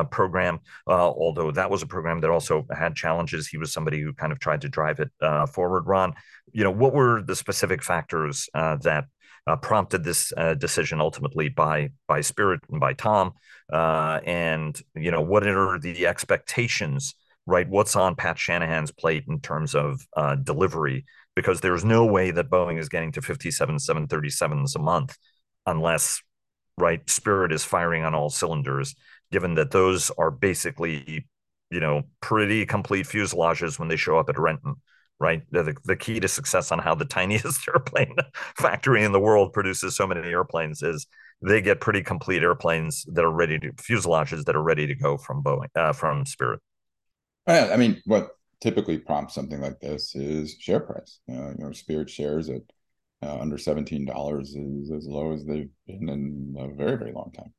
program. 0.09 0.59
although 0.87 1.51
that 1.51 1.69
was 1.69 1.81
a 1.81 1.87
program 1.87 2.21
that 2.21 2.29
also 2.29 2.65
had 2.71 2.95
challenges, 2.95 3.49
he 3.49 3.57
was 3.57 3.73
somebody 3.73 3.99
who 3.99 4.13
kind 4.13 4.31
of 4.31 4.39
tried 4.39 4.61
to 4.61 4.69
drive 4.69 5.01
it 5.01 5.11
forward. 5.51 5.87
Ron, 5.87 6.13
you 6.53 6.63
know, 6.63 6.71
what 6.71 6.93
were 6.93 7.21
the 7.21 7.35
specific 7.35 7.83
factors 7.83 8.47
that 8.53 9.07
uh, 9.49 9.55
prompted 9.55 10.03
this 10.03 10.31
uh, 10.37 10.53
decision 10.53 11.01
ultimately 11.01 11.49
by 11.49 11.89
by 12.07 12.21
Spirit 12.21 12.61
and 12.69 12.79
by 12.79 12.93
Tom. 12.93 13.33
Uh, 13.73 14.19
and 14.23 14.79
you 14.95 15.09
know, 15.09 15.21
what 15.21 15.45
are 15.47 15.79
the 15.79 16.05
expectations? 16.05 17.15
Right, 17.47 17.67
what's 17.67 17.95
on 17.95 18.15
Pat 18.15 18.37
Shanahan's 18.37 18.91
plate 18.91 19.23
in 19.27 19.39
terms 19.39 19.73
of 19.73 20.05
uh, 20.15 20.35
delivery? 20.35 21.05
Because 21.35 21.61
there's 21.61 21.83
no 21.83 22.05
way 22.05 22.29
that 22.29 22.49
Boeing 22.49 22.79
is 22.79 22.89
getting 22.89 23.11
to 23.13 23.23
57 23.23 23.77
737s 23.77 24.75
a 24.75 24.79
month 24.79 25.17
unless 25.65 26.21
right 26.77 27.07
Spirit 27.09 27.51
is 27.51 27.63
firing 27.63 28.03
on 28.03 28.13
all 28.13 28.29
cylinders. 28.29 28.95
Given 29.31 29.55
that 29.55 29.71
those 29.71 30.11
are 30.11 30.29
basically 30.29 31.25
you 31.71 31.79
know 31.79 32.03
pretty 32.21 32.67
complete 32.67 33.07
fuselages 33.07 33.79
when 33.79 33.87
they 33.87 33.95
show 33.95 34.19
up 34.19 34.29
at 34.29 34.37
Renton 34.37 34.75
right? 35.19 35.43
The, 35.51 35.75
the 35.85 35.95
key 35.95 36.19
to 36.19 36.27
success 36.27 36.71
on 36.71 36.79
how 36.79 36.95
the 36.95 37.05
tiniest 37.05 37.67
airplane 37.73 38.15
factory 38.57 39.03
in 39.03 39.11
the 39.11 39.19
world 39.19 39.53
produces 39.53 39.95
so 39.95 40.07
many 40.07 40.27
airplanes 40.27 40.81
is 40.81 41.07
they 41.41 41.61
get 41.61 41.81
pretty 41.81 42.01
complete 42.01 42.43
airplanes 42.43 43.05
that 43.13 43.23
are 43.23 43.31
ready 43.31 43.59
to 43.59 43.71
fuselages 43.73 44.45
that 44.45 44.55
are 44.55 44.63
ready 44.63 44.87
to 44.87 44.95
go 44.95 45.17
from 45.17 45.43
Boeing 45.43 45.67
uh, 45.75 45.93
from 45.93 46.25
Spirit. 46.25 46.59
I 47.47 47.77
mean, 47.77 48.01
what 48.05 48.29
typically 48.61 48.97
prompts 48.97 49.33
something 49.33 49.59
like 49.59 49.79
this 49.79 50.15
is 50.15 50.55
share 50.59 50.81
price. 50.81 51.19
You 51.27 51.55
know, 51.57 51.71
Spirit 51.71 52.09
shares 52.09 52.49
at 52.49 52.61
uh, 53.23 53.39
under 53.39 53.57
seventeen 53.57 54.05
dollars 54.05 54.55
is 54.55 54.91
as 54.91 55.07
low 55.07 55.33
as 55.33 55.45
they've 55.45 55.69
been 55.87 56.09
in 56.09 56.55
a 56.57 56.75
very 56.75 56.97
very 56.97 57.11
long 57.11 57.31
time, 57.31 57.53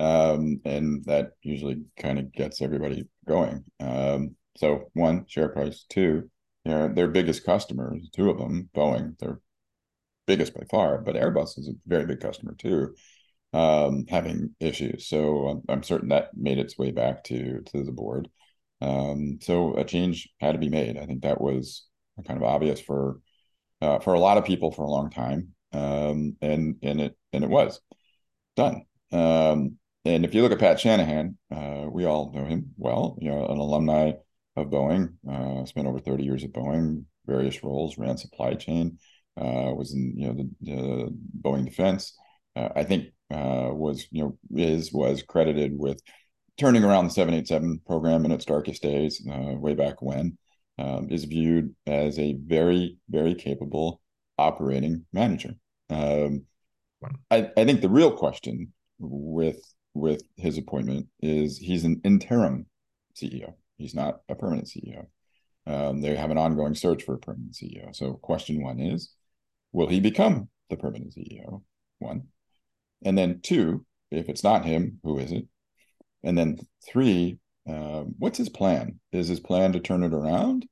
um, 0.00 0.60
and 0.64 1.04
that 1.04 1.32
usually 1.42 1.82
kind 1.98 2.18
of 2.18 2.32
gets 2.32 2.60
everybody 2.60 3.06
going. 3.26 3.64
Um, 3.80 4.36
so 4.56 4.90
one 4.94 5.24
share 5.28 5.50
price, 5.50 5.84
two, 5.88 6.28
know, 6.68 6.88
their 6.88 7.08
biggest 7.08 7.44
customers, 7.44 8.08
two 8.12 8.30
of 8.30 8.38
them, 8.38 8.68
Boeing, 8.74 9.18
their 9.18 9.40
biggest 10.26 10.54
by 10.54 10.64
far, 10.70 10.98
but 10.98 11.16
Airbus 11.16 11.58
is 11.58 11.68
a 11.68 11.72
very 11.86 12.06
big 12.06 12.20
customer 12.20 12.54
too, 12.54 12.94
um, 13.52 14.04
having 14.08 14.54
issues. 14.60 15.08
So 15.08 15.48
I'm, 15.48 15.62
I'm, 15.68 15.82
certain 15.82 16.10
that 16.10 16.36
made 16.36 16.58
its 16.58 16.78
way 16.78 16.92
back 16.92 17.24
to 17.24 17.62
to 17.72 17.82
the 17.82 17.92
board. 17.92 18.28
Um, 18.80 19.38
so 19.42 19.74
a 19.74 19.84
change 19.84 20.28
had 20.40 20.52
to 20.52 20.58
be 20.58 20.68
made. 20.68 20.98
I 20.98 21.06
think 21.06 21.22
that 21.22 21.40
was 21.40 21.86
kind 22.26 22.38
of 22.38 22.44
obvious 22.44 22.80
for 22.80 23.20
uh, 23.80 23.98
for 24.00 24.14
a 24.14 24.20
lot 24.20 24.38
of 24.38 24.44
people 24.44 24.70
for 24.70 24.84
a 24.84 24.90
long 24.90 25.10
time, 25.10 25.54
um, 25.72 26.36
and 26.42 26.76
and 26.82 27.00
it 27.00 27.16
and 27.32 27.44
it 27.44 27.50
was 27.50 27.80
done. 28.56 28.82
Um, 29.12 29.78
and 30.04 30.24
if 30.24 30.34
you 30.34 30.42
look 30.42 30.52
at 30.52 30.58
Pat 30.58 30.80
Shanahan, 30.80 31.36
uh, 31.54 31.86
we 31.90 32.04
all 32.04 32.32
know 32.32 32.44
him 32.44 32.72
well. 32.76 33.16
You 33.20 33.30
know, 33.30 33.46
an 33.46 33.58
alumni 33.58 34.12
of 34.60 34.68
Boeing, 34.68 35.14
uh, 35.30 35.64
spent 35.64 35.86
over 35.86 35.98
thirty 36.00 36.24
years 36.24 36.44
at 36.44 36.52
Boeing, 36.52 37.04
various 37.26 37.62
roles, 37.62 37.98
ran 37.98 38.16
supply 38.16 38.54
chain, 38.54 38.98
uh, 39.36 39.72
was 39.74 39.92
in 39.92 40.14
you 40.16 40.26
know 40.28 40.34
the, 40.34 40.50
the 40.60 41.18
Boeing 41.42 41.64
Defense. 41.64 42.14
Uh, 42.56 42.68
I 42.74 42.84
think 42.84 43.08
uh, 43.30 43.70
was 43.72 44.06
you 44.10 44.22
know 44.22 44.38
is 44.54 44.92
was 44.92 45.22
credited 45.22 45.78
with 45.78 46.00
turning 46.58 46.84
around 46.84 47.06
the 47.06 47.10
787 47.10 47.80
program 47.86 48.24
in 48.24 48.32
its 48.32 48.44
darkest 48.44 48.82
days, 48.82 49.24
uh, 49.30 49.54
way 49.54 49.74
back 49.74 50.02
when, 50.02 50.36
um, 50.78 51.08
is 51.10 51.24
viewed 51.24 51.74
as 51.86 52.18
a 52.18 52.36
very, 52.44 52.98
very 53.08 53.34
capable 53.34 54.00
operating 54.36 55.06
manager. 55.12 55.54
Um, 55.88 56.42
I, 57.30 57.50
I 57.56 57.64
think 57.64 57.80
the 57.80 57.88
real 57.88 58.12
question 58.12 58.72
with 58.98 59.62
with 59.94 60.22
his 60.36 60.58
appointment 60.58 61.06
is 61.20 61.58
he's 61.58 61.84
an 61.84 62.00
interim 62.04 62.66
CEO. 63.16 63.54
He's 63.78 63.94
not 63.94 64.20
a 64.28 64.34
permanent 64.34 64.68
CEO. 64.68 65.06
Um, 65.66 66.00
they 66.00 66.14
have 66.16 66.30
an 66.30 66.38
ongoing 66.38 66.74
search 66.74 67.04
for 67.04 67.14
a 67.14 67.18
permanent 67.18 67.52
CEO. 67.52 67.94
So, 67.94 68.14
question 68.14 68.62
one 68.62 68.80
is, 68.80 69.10
will 69.72 69.86
he 69.86 70.00
become 70.00 70.48
the 70.68 70.76
permanent 70.76 71.14
CEO? 71.14 71.62
One, 71.98 72.24
and 73.04 73.16
then 73.16 73.40
two, 73.42 73.84
if 74.10 74.28
it's 74.28 74.44
not 74.44 74.64
him, 74.64 75.00
who 75.02 75.18
is 75.18 75.32
it? 75.32 75.46
And 76.22 76.36
then 76.36 76.58
three, 76.86 77.38
uh, 77.68 78.04
what's 78.18 78.38
his 78.38 78.48
plan? 78.48 78.98
Is 79.12 79.28
his 79.28 79.40
plan 79.40 79.72
to 79.72 79.80
turn 79.80 80.02
it 80.02 80.14
around, 80.14 80.66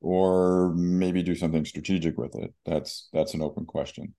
or 0.00 0.72
maybe 0.74 1.22
do 1.22 1.34
something 1.34 1.64
strategic 1.64 2.18
with 2.18 2.34
it? 2.36 2.52
That's 2.64 3.08
that's 3.12 3.34
an 3.34 3.42
open 3.42 3.64
question. 3.64 4.14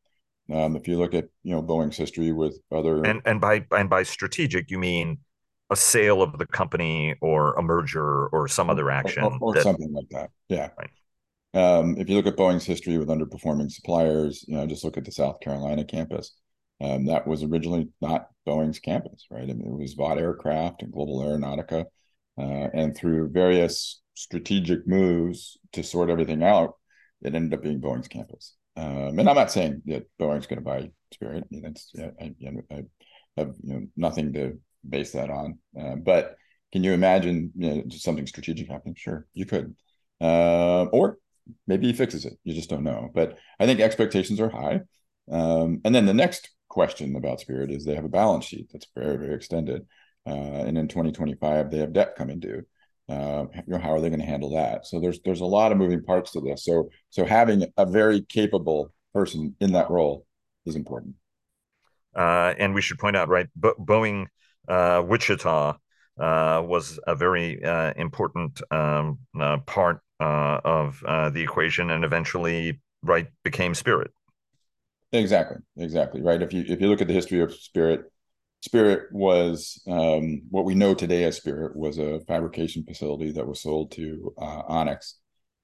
Um, 0.51 0.75
if 0.75 0.87
you 0.87 0.97
look 0.97 1.13
at 1.13 1.29
you 1.43 1.53
know 1.53 1.61
Boeing's 1.61 1.97
history 1.97 2.31
with 2.31 2.59
other 2.71 3.05
and 3.05 3.21
and 3.25 3.39
by 3.39 3.65
and 3.71 3.89
by 3.89 4.03
strategic 4.03 4.69
you 4.69 4.79
mean 4.79 5.19
a 5.69 5.75
sale 5.75 6.21
of 6.21 6.37
the 6.37 6.45
company 6.45 7.15
or 7.21 7.53
a 7.53 7.61
merger 7.61 8.27
or 8.27 8.47
some 8.47 8.69
other 8.69 8.91
action 8.91 9.23
or, 9.23 9.37
or 9.41 9.53
that, 9.55 9.63
something 9.63 9.91
like 9.91 10.09
that. 10.11 10.29
Yeah. 10.49 10.69
Right. 10.77 10.89
Um, 11.55 11.97
if 11.97 12.09
you 12.09 12.15
look 12.15 12.27
at 12.27 12.35
Boeing's 12.35 12.65
history 12.65 12.97
with 12.97 13.09
underperforming 13.09 13.71
suppliers, 13.71 14.43
you 14.47 14.55
know, 14.55 14.65
just 14.65 14.83
look 14.83 14.97
at 14.97 15.05
the 15.05 15.11
South 15.11 15.39
Carolina 15.39 15.85
campus. 15.85 16.33
Um, 16.81 17.05
that 17.05 17.27
was 17.27 17.43
originally 17.43 17.89
not 18.01 18.27
Boeing's 18.47 18.79
campus, 18.79 19.27
right? 19.29 19.43
I 19.43 19.53
mean, 19.53 19.67
it 19.67 19.79
was 19.79 19.93
Vought 19.93 20.17
Aircraft 20.17 20.81
and 20.81 20.91
Global 20.91 21.21
Aeronautica. 21.21 21.85
Uh, 22.37 22.67
and 22.73 22.97
through 22.97 23.29
various 23.29 24.01
strategic 24.15 24.87
moves 24.87 25.57
to 25.73 25.83
sort 25.83 26.09
everything 26.09 26.43
out, 26.43 26.75
it 27.21 27.35
ended 27.35 27.53
up 27.53 27.63
being 27.63 27.79
Boeing's 27.79 28.07
campus. 28.07 28.55
Um, 28.75 29.19
and 29.19 29.29
I'm 29.29 29.35
not 29.35 29.51
saying 29.51 29.83
that 29.85 30.07
Boeing's 30.19 30.47
going 30.47 30.57
to 30.57 30.65
buy 30.65 30.89
Spirit. 31.13 31.43
I 31.43 31.47
mean, 31.51 31.61
that's 31.61 31.91
I, 31.97 32.11
I, 32.19 32.35
I 32.71 32.83
have 33.37 33.53
you 33.63 33.73
know, 33.73 33.87
nothing 33.95 34.33
to 34.33 34.59
base 34.87 35.11
that 35.11 35.29
on. 35.29 35.59
Uh, 35.79 35.95
but 35.95 36.35
can 36.71 36.83
you 36.83 36.93
imagine 36.93 37.51
you 37.55 37.69
know, 37.69 37.83
something 37.89 38.27
strategic 38.27 38.67
happening? 38.69 38.95
Sure, 38.97 39.27
you 39.33 39.45
could. 39.45 39.75
Uh, 40.21 40.85
or 40.85 41.17
maybe 41.67 41.87
he 41.87 41.93
fixes 41.93 42.25
it. 42.25 42.33
You 42.43 42.53
just 42.53 42.69
don't 42.69 42.83
know. 42.83 43.09
But 43.13 43.37
I 43.59 43.65
think 43.65 43.79
expectations 43.79 44.39
are 44.39 44.49
high. 44.49 44.81
Um, 45.31 45.81
and 45.85 45.93
then 45.93 46.05
the 46.05 46.13
next 46.13 46.49
question 46.69 47.15
about 47.15 47.39
Spirit 47.39 47.71
is 47.71 47.85
they 47.85 47.95
have 47.95 48.05
a 48.05 48.09
balance 48.09 48.45
sheet 48.45 48.69
that's 48.71 48.87
very, 48.95 49.17
very 49.17 49.35
extended. 49.35 49.85
Uh, 50.25 50.31
and 50.65 50.77
in 50.77 50.87
2025, 50.87 51.69
they 51.69 51.77
have 51.79 51.93
debt 51.93 52.15
coming 52.15 52.39
due. 52.39 52.63
Uh, 53.09 53.45
you 53.53 53.63
know, 53.67 53.79
how 53.79 53.91
are 53.93 53.99
they 53.99 54.09
going 54.09 54.21
to 54.21 54.25
handle 54.25 54.55
that? 54.55 54.87
So 54.87 54.99
there's 54.99 55.19
there's 55.25 55.41
a 55.41 55.45
lot 55.45 55.71
of 55.73 55.77
moving 55.77 56.03
parts 56.03 56.31
to 56.31 56.41
this. 56.41 56.63
So 56.63 56.89
so 57.09 57.25
having 57.25 57.65
a 57.75 57.85
very 57.85 58.21
capable 58.21 58.93
person 59.13 59.55
in 59.59 59.73
that 59.73 59.89
role 59.89 60.25
is 60.65 60.75
important. 60.75 61.15
Uh, 62.15 62.53
and 62.57 62.73
we 62.73 62.81
should 62.81 62.99
point 62.99 63.17
out, 63.17 63.27
right, 63.27 63.47
Bo- 63.55 63.75
Boeing 63.79 64.27
Wichita 64.67 65.77
uh, 66.19 66.61
was 66.65 66.99
a 67.07 67.15
very 67.15 67.63
uh, 67.63 67.93
important 67.95 68.61
um, 68.71 69.19
uh, 69.39 69.57
part 69.57 70.01
uh, 70.19 70.59
of 70.63 71.03
uh, 71.07 71.29
the 71.29 71.41
equation, 71.41 71.91
and 71.91 72.03
eventually, 72.03 72.79
right, 73.01 73.27
became 73.43 73.73
Spirit. 73.73 74.11
Exactly, 75.11 75.57
exactly 75.77 76.21
right. 76.21 76.41
If 76.41 76.53
you 76.53 76.63
if 76.67 76.81
you 76.81 76.87
look 76.87 77.01
at 77.01 77.07
the 77.07 77.13
history 77.13 77.41
of 77.41 77.53
Spirit, 77.53 78.05
Spirit 78.61 79.11
was 79.11 79.81
um, 79.87 80.43
what 80.49 80.65
we 80.65 80.75
know 80.75 80.93
today 80.93 81.23
as 81.25 81.37
Spirit 81.37 81.75
was 81.75 81.97
a 81.97 82.21
fabrication 82.21 82.83
facility 82.83 83.31
that 83.31 83.47
was 83.47 83.61
sold 83.61 83.91
to 83.91 84.33
uh, 84.39 84.63
Onex 84.63 85.13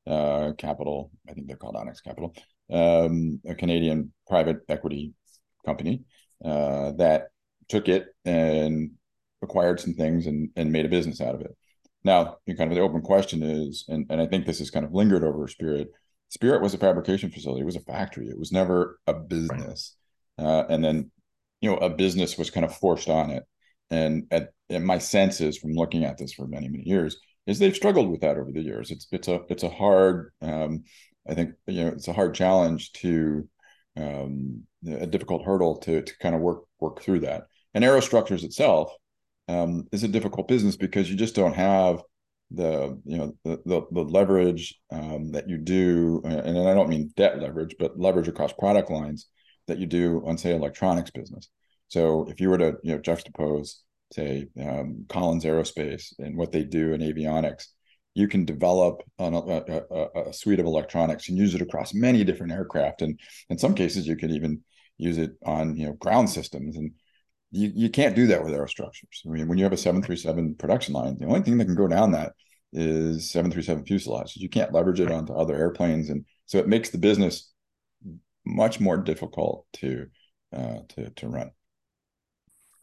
uh, 0.07 0.51
Capital. 0.57 1.11
I 1.27 1.33
think 1.33 1.47
they're 1.47 1.57
called 1.57 1.75
Onex 1.75 2.03
Capital, 2.03 2.35
um, 2.71 3.39
a 3.47 3.55
Canadian 3.55 4.13
private 4.27 4.57
equity 4.67 5.13
company 5.65 6.03
uh, 6.43 6.91
that 6.93 7.29
took 7.69 7.87
it 7.87 8.07
and 8.25 8.91
acquired 9.41 9.79
some 9.79 9.93
things 9.93 10.27
and 10.27 10.49
and 10.55 10.71
made 10.71 10.85
a 10.85 10.89
business 10.89 11.21
out 11.21 11.35
of 11.35 11.41
it. 11.41 11.55
Now, 12.03 12.37
kind 12.47 12.71
of 12.71 12.75
the 12.75 12.81
open 12.81 13.01
question 13.01 13.43
is, 13.43 13.85
and, 13.87 14.05
and 14.09 14.21
I 14.21 14.25
think 14.25 14.45
this 14.45 14.59
has 14.59 14.71
kind 14.71 14.85
of 14.85 14.93
lingered 14.93 15.23
over 15.23 15.47
Spirit 15.47 15.89
Spirit 16.29 16.61
was 16.61 16.73
a 16.73 16.77
fabrication 16.77 17.31
facility. 17.31 17.61
It 17.61 17.65
was 17.65 17.75
a 17.75 17.81
factory. 17.81 18.27
It 18.29 18.37
was 18.37 18.51
never 18.51 18.99
a 19.07 19.13
business. 19.13 19.95
Uh, 20.37 20.63
and 20.69 20.83
then, 20.83 21.11
you 21.59 21.69
know, 21.69 21.77
a 21.77 21.89
business 21.89 22.37
was 22.37 22.51
kind 22.51 22.65
of 22.65 22.75
forced 22.75 23.09
on 23.09 23.31
it. 23.31 23.43
And 23.89 24.27
at, 24.29 24.51
and 24.69 24.85
my 24.85 24.99
sense 24.99 25.41
is 25.41 25.57
from 25.57 25.73
looking 25.73 26.05
at 26.05 26.17
this 26.17 26.33
for 26.33 26.47
many, 26.47 26.69
many 26.69 26.83
years 26.87 27.17
is 27.47 27.57
they've 27.57 27.75
struggled 27.75 28.11
with 28.11 28.21
that 28.21 28.37
over 28.37 28.51
the 28.51 28.61
years. 28.61 28.91
It's 28.91 29.07
it's 29.11 29.27
a 29.27 29.41
it's 29.49 29.63
a 29.63 29.69
hard 29.69 30.31
um, 30.41 30.83
I 31.27 31.33
think 31.33 31.55
you 31.65 31.83
know 31.83 31.89
it's 31.89 32.07
a 32.07 32.13
hard 32.13 32.35
challenge 32.35 32.91
to 32.93 33.49
um, 33.97 34.63
a 34.87 35.07
difficult 35.07 35.43
hurdle 35.43 35.77
to 35.77 36.03
to 36.03 36.17
kind 36.19 36.35
of 36.35 36.41
work 36.41 36.63
work 36.79 37.01
through 37.01 37.21
that. 37.21 37.47
And 37.73 37.83
aerostructures 37.83 38.43
itself 38.43 38.91
um, 39.47 39.87
is 39.91 40.03
a 40.03 40.07
difficult 40.07 40.47
business 40.47 40.75
because 40.75 41.09
you 41.09 41.15
just 41.15 41.35
don't 41.35 41.55
have 41.55 42.01
the 42.51 42.99
you 43.05 43.17
know 43.17 43.35
the 43.43 43.61
the, 43.65 43.81
the 43.91 44.01
leverage 44.01 44.79
um, 44.91 45.31
that 45.31 45.47
you 45.49 45.57
do, 45.57 46.21
and 46.23 46.57
I 46.57 46.73
don't 46.73 46.89
mean 46.89 47.13
debt 47.15 47.39
leverage, 47.39 47.75
but 47.77 47.99
leverage 47.99 48.27
across 48.27 48.53
product 48.53 48.89
lines 48.89 49.27
that 49.67 49.77
you 49.77 49.85
do 49.85 50.23
on 50.25 50.37
say 50.37 50.55
electronics 50.55 51.11
business. 51.11 51.49
So 51.89 52.27
if 52.29 52.39
you 52.39 52.49
were 52.49 52.57
to 52.57 52.77
you 52.83 52.93
know 52.93 52.99
juxtapose 52.99 53.75
say 54.13 54.47
um, 54.59 55.05
Collins 55.09 55.45
Aerospace 55.45 56.13
and 56.17 56.35
what 56.35 56.51
they 56.51 56.63
do 56.63 56.93
in 56.93 57.01
avionics, 57.01 57.67
you 58.15 58.27
can 58.27 58.45
develop 58.45 59.03
a, 59.19 59.25
a, 59.25 60.07
a, 60.29 60.33
suite 60.33 60.59
of 60.59 60.65
electronics 60.65 61.29
and 61.29 61.37
use 61.37 61.53
it 61.53 61.61
across 61.61 61.93
many 61.93 62.23
different 62.23 62.51
aircraft, 62.51 63.03
and 63.03 63.19
in 63.49 63.57
some 63.59 63.75
cases 63.75 64.07
you 64.07 64.15
can 64.15 64.31
even 64.31 64.63
use 64.97 65.17
it 65.17 65.31
on 65.45 65.75
you 65.77 65.85
know 65.85 65.93
ground 65.93 66.29
systems 66.29 66.77
and 66.77 66.91
you, 67.51 67.71
you 67.73 67.89
can't 67.89 68.15
do 68.15 68.27
that 68.27 68.43
with 68.43 68.53
aerostructures. 68.53 69.25
I 69.25 69.29
mean, 69.29 69.47
when 69.47 69.57
you 69.57 69.63
have 69.63 69.73
a 69.73 69.77
737 69.77 70.55
production 70.55 70.93
line, 70.93 71.17
the 71.17 71.25
only 71.25 71.41
thing 71.41 71.57
that 71.57 71.65
can 71.65 71.75
go 71.75 71.87
down 71.87 72.11
that 72.11 72.33
is 72.71 73.31
737 73.31 73.85
fuselage. 73.85 74.35
You 74.35 74.49
can't 74.49 74.73
leverage 74.73 74.99
it 74.99 75.11
onto 75.11 75.33
other 75.33 75.55
airplanes. 75.55 76.09
And 76.09 76.25
so 76.45 76.59
it 76.59 76.67
makes 76.67 76.89
the 76.89 76.97
business 76.97 77.51
much 78.45 78.79
more 78.79 78.97
difficult 78.97 79.65
to 79.73 80.07
uh, 80.55 80.79
to, 80.89 81.09
to 81.11 81.27
run. 81.27 81.51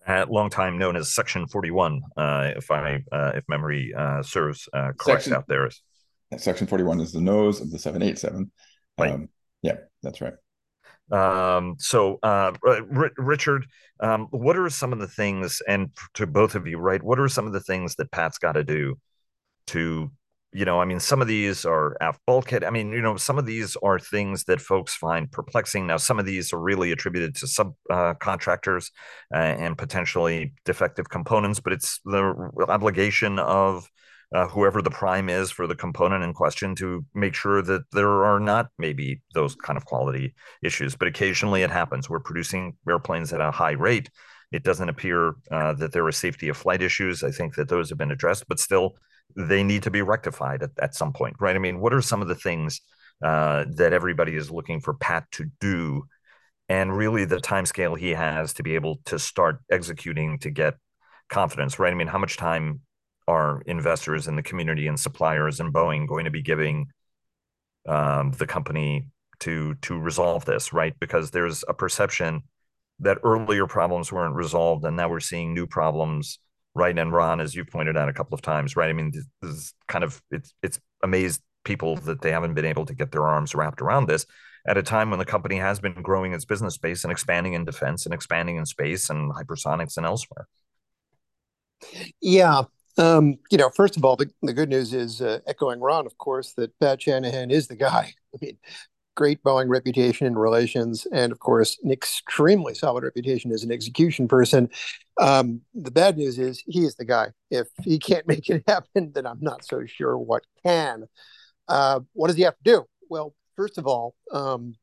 At 0.07 0.31
long 0.31 0.51
time 0.51 0.79
known 0.79 0.95
as 0.95 1.13
Section 1.13 1.49
41, 1.49 2.01
uh, 2.17 2.53
if 2.57 2.71
I 2.71 3.03
uh, 3.11 3.33
if 3.35 3.45
memory 3.49 3.93
uh, 3.97 4.23
serves 4.23 4.69
uh, 4.73 4.93
correct 4.97 5.23
Section, 5.23 5.33
out 5.35 5.49
there. 5.49 5.69
Section 6.37 6.69
41 6.69 7.01
is 7.01 7.13
the 7.13 7.21
nose 7.21 7.61
of 7.61 7.71
the 7.71 7.79
787. 7.79 8.51
Right. 8.99 9.13
Um, 9.13 9.29
yeah, 9.63 9.77
that's 10.03 10.21
right. 10.21 10.35
Um, 11.11 11.77
so, 11.79 12.19
uh, 12.23 12.53
R- 12.67 13.11
Richard, 13.17 13.67
um, 14.01 14.27
what 14.31 14.57
are 14.57 14.69
some 14.69 14.93
of 14.93 14.99
the 14.99 15.09
things, 15.09 15.63
and 15.69 15.91
to 16.15 16.27
both 16.27 16.55
of 16.55 16.67
you, 16.67 16.79
right? 16.79 17.03
What 17.03 17.21
are 17.21 17.29
some 17.29 17.47
of 17.47 17.53
the 17.53 17.61
things 17.61 17.95
that 17.97 18.11
Pat's 18.11 18.39
got 18.39 18.53
to 18.53 18.65
do 18.65 18.99
to, 19.69 20.11
you 20.53 20.65
know, 20.65 20.81
I 20.81 20.85
mean, 20.85 21.01
some 21.01 21.23
of 21.23 21.29
these 21.29 21.65
are 21.65 21.97
aft 22.01 22.21
bulkhead. 22.27 22.65
I 22.65 22.71
mean, 22.71 22.91
you 22.93 23.03
know, 23.03 23.17
some 23.17 23.39
of 23.39 23.47
these 23.47 23.77
are 23.83 23.99
things 23.99 24.45
that 24.45 24.61
folks 24.61 24.95
find 24.95 25.31
perplexing. 25.31 25.87
Now, 25.87 25.97
some 25.97 26.19
of 26.19 26.27
these 26.27 26.53
are 26.53 26.61
really 26.61 26.93
attributed 26.93 27.35
to 27.37 27.47
subcontractors 27.47 28.91
uh, 29.33 29.37
uh, 29.37 29.41
and 29.41 29.79
potentially 29.79 30.55
defective 30.65 31.09
components, 31.09 31.61
but 31.61 31.73
it's 31.73 32.01
the 32.05 32.51
obligation 32.69 33.39
of 33.39 33.89
uh, 34.35 34.49
whoever 34.49 34.83
the 34.83 34.91
prime 34.91 35.29
is 35.29 35.51
for 35.51 35.67
the 35.67 35.75
component 35.75 36.25
in 36.25 36.33
question 36.33 36.75
to 36.75 37.05
make 37.15 37.35
sure 37.35 37.63
that 37.63 37.83
there 37.93 38.25
are 38.25 38.41
not 38.41 38.69
maybe 38.79 39.23
those 39.35 39.55
kind 39.55 39.77
of 39.77 39.85
quality 39.85 40.35
issues. 40.63 40.97
But 40.97 41.09
occasionally 41.09 41.63
it 41.63 41.71
happens. 41.71 42.11
We're 42.11 42.21
producing 42.21 42.77
airplanes 42.89 43.33
at 43.33 43.41
a 43.41 43.51
high 43.51 43.73
rate. 43.73 44.11
It 44.53 44.65
doesn't 44.65 44.89
appear 44.89 45.35
uh, 45.51 45.75
that 45.75 45.93
there 45.93 46.07
are 46.07 46.13
safety 46.13 46.49
of 46.49 46.57
flight 46.57 46.83
issues. 46.83 47.23
I 47.23 47.31
think 47.31 47.55
that 47.55 47.69
those 47.69 47.89
have 47.89 47.99
been 47.99 48.11
addressed, 48.11 48.49
but 48.49 48.61
still 48.61 48.97
they 49.37 49.63
need 49.63 49.83
to 49.85 49.91
be 49.91 50.03
rectified 50.03 50.63
at, 50.63 50.71
at 50.81 50.95
some 50.95 51.13
point, 51.13 51.37
right? 51.41 51.57
I 51.57 51.59
mean, 51.59 51.81
what 51.81 51.93
are 51.93 52.03
some 52.03 52.23
of 52.23 52.29
the 52.29 52.35
things 52.35 52.81
uh, 53.25 53.65
that 53.75 53.93
everybody 53.93 54.37
is 54.37 54.51
looking 54.51 54.81
for 54.81 54.95
Pat 54.95 55.25
to 55.33 55.47
do? 55.61 56.05
And 56.69 56.97
really 56.97 57.25
the 57.25 57.41
time 57.41 57.67
scale 57.67 57.95
he 57.95 58.11
has 58.11 58.55
to 58.55 58.63
be 58.65 58.75
able 58.75 59.01
to 59.07 59.19
start 59.19 59.61
executing 59.71 60.39
to 60.41 60.51
get 60.51 60.75
confidence, 61.29 61.79
right? 61.79 61.93
I 61.93 61.97
mean, 61.97 62.09
how 62.09 62.19
much 62.19 62.37
time 62.37 62.81
are 63.29 63.63
investors 63.67 64.29
in 64.29 64.37
the 64.37 64.43
community 64.43 64.87
and 64.87 64.99
suppliers 64.99 65.61
and 65.61 65.73
Boeing 65.73 66.07
going 66.07 66.25
to 66.25 66.31
be 66.31 66.43
giving 66.43 66.87
um, 67.87 68.33
the 68.33 68.47
company 68.47 69.09
to 69.41 69.75
to 69.83 69.99
resolve 69.99 70.45
this, 70.45 70.73
right? 70.73 70.95
Because 70.99 71.31
there's 71.31 71.65
a 71.69 71.75
perception 71.75 72.43
that 73.01 73.19
earlier 73.23 73.67
problems 73.67 74.11
weren't 74.11 74.35
resolved, 74.35 74.85
and 74.85 74.97
now 74.97 75.09
we're 75.09 75.21
seeing 75.21 75.53
new 75.53 75.67
problems, 75.67 76.39
right? 76.75 76.99
And 76.99 77.13
Ron, 77.13 77.41
as 77.41 77.55
you 77.55 77.65
pointed 77.65 77.97
out 77.97 78.09
a 78.09 78.13
couple 78.13 78.35
of 78.35 78.43
times, 78.43 78.77
right? 78.77 78.89
I 78.89 78.93
mean, 78.93 79.13
this, 79.13 79.27
is 79.43 79.75
kind 79.89 80.05
of 80.05 80.21
it's 80.31 80.55
it's 80.63 80.81
amazed 81.03 81.43
people 81.65 81.97
that 81.97 82.23
they 82.23 82.31
haven't 82.31 82.55
been 82.55 82.65
able 82.65 82.87
to 82.87 82.95
get 82.95 83.11
their 83.13 83.27
arms 83.27 83.55
wrapped 83.55 83.83
around 83.83 84.07
this 84.07 84.25
at 84.67 84.79
a 84.79 84.83
time 84.83 85.11
when 85.11 85.19
the 85.19 85.25
company 85.25 85.57
has 85.57 85.81
been 85.81 86.01
growing 86.03 86.33
its 86.33 86.45
business 86.45 86.75
space 86.75 87.05
and 87.05 87.13
expanding 87.13 87.53
in 87.53 87.65
defense 87.65 88.05
and 88.05 88.15
expanding 88.15 88.57
in 88.57 88.67
space 88.67 89.11
and 89.11 89.33
hypersonics 89.33 89.97
and 89.97 90.07
elsewhere. 90.07 90.49
Yeah, 92.21 92.63
um, 92.99 93.39
you 93.51 93.59
know, 93.59 93.71
first 93.71 93.97
of 93.97 94.05
all, 94.05 94.17
the, 94.17 94.31
the 94.43 94.53
good 94.53 94.69
news 94.69 94.95
is 94.95 95.21
uh, 95.21 95.41
echoing 95.47 95.81
Ron, 95.81 96.07
of 96.07 96.17
course, 96.19 96.55
that 96.55 96.79
Pat 96.81 97.03
Shanahan 97.03 97.51
is 97.51 97.69
the 97.69 97.77
guy. 97.77 98.15
I 98.35 98.39
mean, 98.41 98.59
great 99.15 99.43
Boeing 99.43 99.69
reputation 99.69 100.27
in 100.27 100.37
relations, 100.37 101.07
and 101.13 101.33
of 101.33 101.41
course, 101.41 101.79
an 101.83 101.91
extremely 101.91 102.75
solid 102.75 103.03
reputation 103.05 103.51
as 103.51 103.65
an 103.65 103.73
execution 103.73 104.29
person. 104.29 104.69
Um, 105.21 105.63
the 105.75 105.91
bad 105.91 106.17
news 106.17 106.39
is 106.39 106.63
he 106.67 106.85
is 106.85 106.95
the 106.97 107.05
guy. 107.05 107.29
If 107.51 107.69
he 107.83 107.99
can't 107.99 108.29
make 108.29 108.49
it 108.49 108.63
happen, 108.69 109.13
then 109.15 109.27
I'm 109.27 109.41
not 109.41 109.65
so 109.65 109.85
sure 109.87 110.17
what 110.17 110.45
can. 110.65 111.05
Uh, 111.69 112.01
what 112.13 112.29
does 112.29 112.37
he 112.37 112.43
have 112.43 112.57
to 112.59 112.63
do? 112.63 112.85
Well, 113.09 113.35
first 113.57 113.79
of 113.79 113.87
all, 113.87 114.15
um, 114.33 114.75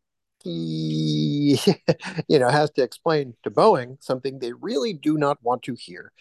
he, 0.44 1.58
you 2.28 2.40
know, 2.40 2.50
has 2.50 2.70
to 2.72 2.84
explain 2.84 3.36
to 3.44 3.52
Boeing 3.52 3.98
something 4.04 4.40
they 4.40 4.54
really 4.54 4.94
do 4.94 5.18
not 5.18 5.38
want 5.42 5.64
to 5.64 5.76
hear 5.76 6.12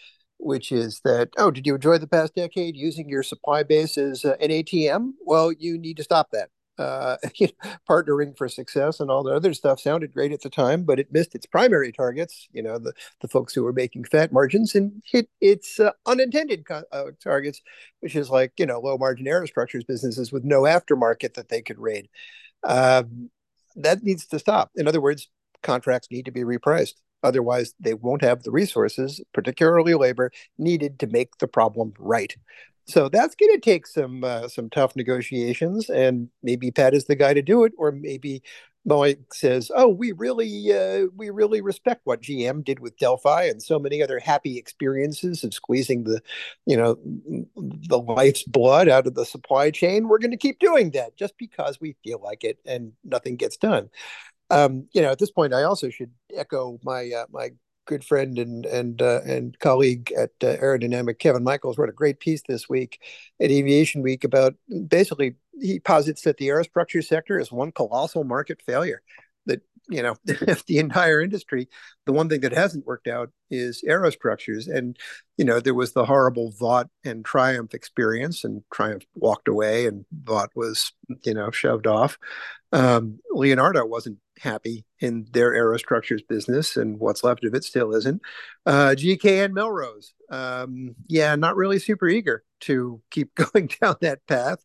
which 0.43 0.71
is 0.71 1.01
that, 1.03 1.29
oh, 1.37 1.51
did 1.51 1.65
you 1.65 1.75
enjoy 1.75 1.97
the 1.97 2.07
past 2.07 2.35
decade 2.35 2.75
using 2.75 3.09
your 3.09 3.23
supply 3.23 3.63
base 3.63 3.97
as 3.97 4.23
an 4.25 4.49
ATM? 4.49 5.13
Well, 5.25 5.51
you 5.51 5.77
need 5.77 5.97
to 5.97 6.03
stop 6.03 6.29
that. 6.31 6.49
Uh, 6.75 7.17
partnering 7.87 8.35
for 8.35 8.49
success 8.49 8.99
and 8.99 9.11
all 9.11 9.21
the 9.21 9.31
other 9.31 9.53
stuff 9.53 9.79
sounded 9.79 10.11
great 10.11 10.31
at 10.31 10.41
the 10.41 10.49
time, 10.49 10.83
but 10.83 10.99
it 10.99 11.13
missed 11.13 11.35
its 11.35 11.45
primary 11.45 11.91
targets. 11.91 12.47
You 12.51 12.63
know, 12.63 12.79
the 12.79 12.93
the 13.21 13.27
folks 13.27 13.53
who 13.53 13.63
were 13.63 13.73
making 13.73 14.05
fat 14.05 14.31
margins 14.31 14.73
and 14.73 15.03
hit 15.05 15.29
its 15.39 15.79
uh, 15.79 15.91
unintended 16.07 16.65
co- 16.65 16.83
uh, 16.91 17.11
targets, 17.23 17.61
which 17.99 18.15
is 18.15 18.31
like 18.31 18.53
you 18.57 18.65
know 18.65 18.79
low 18.79 18.97
margin 18.97 19.27
aerostructures 19.27 19.85
businesses 19.85 20.31
with 20.31 20.43
no 20.43 20.63
aftermarket 20.63 21.35
that 21.35 21.49
they 21.49 21.61
could 21.61 21.77
raid. 21.77 22.09
Um, 22.63 23.29
that 23.75 24.01
needs 24.01 24.25
to 24.27 24.39
stop. 24.39 24.71
In 24.75 24.87
other 24.87 25.01
words, 25.01 25.29
contracts 25.61 26.09
need 26.09 26.25
to 26.25 26.31
be 26.31 26.41
repriced. 26.41 26.95
Otherwise, 27.23 27.73
they 27.79 27.93
won't 27.93 28.21
have 28.21 28.43
the 28.43 28.51
resources, 28.51 29.21
particularly 29.33 29.93
labor, 29.93 30.31
needed 30.57 30.99
to 30.99 31.07
make 31.07 31.37
the 31.37 31.47
problem 31.47 31.93
right. 31.97 32.35
So 32.85 33.07
that's 33.07 33.35
going 33.35 33.53
to 33.53 33.59
take 33.59 33.87
some 33.87 34.23
uh, 34.23 34.47
some 34.49 34.69
tough 34.69 34.95
negotiations, 34.95 35.89
and 35.89 36.29
maybe 36.41 36.69
Pat 36.69 36.93
is 36.93 37.05
the 37.05 37.15
guy 37.15 37.33
to 37.33 37.41
do 37.41 37.63
it, 37.63 37.71
or 37.77 37.93
maybe 37.93 38.43
Boeing 38.87 39.23
says, 39.31 39.71
"Oh, 39.73 39.87
we 39.87 40.11
really 40.11 40.73
uh, 40.73 41.07
we 41.15 41.29
really 41.29 41.61
respect 41.61 42.01
what 42.03 42.21
GM 42.21 42.63
did 42.63 42.79
with 42.79 42.97
Delphi 42.97 43.45
and 43.45 43.63
so 43.63 43.79
many 43.79 44.03
other 44.03 44.19
happy 44.19 44.57
experiences 44.57 45.43
of 45.45 45.53
squeezing 45.53 46.03
the, 46.03 46.21
you 46.65 46.75
know, 46.75 46.97
the 47.55 47.99
life's 47.99 48.43
blood 48.43 48.89
out 48.89 49.07
of 49.07 49.15
the 49.15 49.25
supply 49.25 49.71
chain. 49.71 50.09
We're 50.09 50.19
going 50.19 50.31
to 50.31 50.37
keep 50.37 50.59
doing 50.59 50.91
that 50.91 51.15
just 51.15 51.37
because 51.37 51.79
we 51.79 51.95
feel 52.03 52.19
like 52.21 52.43
it, 52.43 52.59
and 52.65 52.91
nothing 53.05 53.37
gets 53.37 53.55
done." 53.55 53.89
Um, 54.49 54.87
you 54.93 55.01
know, 55.01 55.11
at 55.11 55.19
this 55.19 55.31
point, 55.31 55.53
I 55.53 55.63
also 55.63 55.89
should 55.89 56.11
echo 56.35 56.79
my 56.83 57.09
uh, 57.09 57.25
my 57.31 57.51
good 57.85 58.03
friend 58.03 58.37
and 58.39 58.65
and 58.65 59.01
uh, 59.01 59.21
and 59.25 59.57
colleague 59.59 60.11
at 60.17 60.31
uh, 60.41 60.57
Aerodynamic, 60.57 61.19
Kevin 61.19 61.43
Michaels, 61.43 61.77
wrote 61.77 61.89
a 61.89 61.93
great 61.93 62.19
piece 62.19 62.41
this 62.47 62.69
week 62.69 63.01
at 63.41 63.51
Aviation 63.51 64.01
Week 64.01 64.23
about 64.23 64.55
basically 64.87 65.35
he 65.59 65.79
posits 65.79 66.23
that 66.23 66.37
the 66.37 66.47
aerostructure 66.47 67.03
sector 67.03 67.39
is 67.39 67.51
one 67.51 67.71
colossal 67.71 68.23
market 68.23 68.61
failure. 68.65 69.01
You 69.89 70.01
know, 70.01 70.15
if 70.25 70.65
the 70.65 70.79
entire 70.79 71.21
industry, 71.21 71.67
the 72.05 72.13
one 72.13 72.29
thing 72.29 72.41
that 72.41 72.53
hasn't 72.53 72.85
worked 72.85 73.07
out 73.07 73.31
is 73.49 73.83
aerostructures. 73.87 74.73
And 74.73 74.97
you 75.37 75.45
know, 75.45 75.59
there 75.59 75.73
was 75.73 75.93
the 75.93 76.05
horrible 76.05 76.51
Vought 76.59 76.89
and 77.03 77.25
Triumph 77.25 77.73
experience, 77.73 78.43
and 78.43 78.63
Triumph 78.73 79.03
walked 79.15 79.47
away, 79.47 79.87
and 79.87 80.05
Vought 80.11 80.51
was 80.55 80.91
you 81.25 81.33
know 81.33 81.51
shoved 81.51 81.87
off. 81.87 82.17
Um, 82.71 83.19
Leonardo 83.31 83.85
wasn't 83.85 84.17
happy 84.39 84.83
in 84.99 85.27
their 85.31 85.51
aerostructures 85.51 86.27
business, 86.27 86.75
and 86.75 86.99
what's 86.99 87.23
left 87.23 87.45
of 87.45 87.53
it 87.53 87.63
still 87.63 87.93
isn't. 87.93 88.21
Uh, 88.65 88.95
GKN 88.97 89.51
Melrose, 89.53 90.13
um, 90.29 90.95
yeah, 91.07 91.35
not 91.35 91.55
really 91.55 91.79
super 91.79 92.07
eager 92.07 92.43
to 92.61 93.01
keep 93.11 93.33
going 93.53 93.69
down 93.81 93.95
that 94.01 94.25
path. 94.27 94.59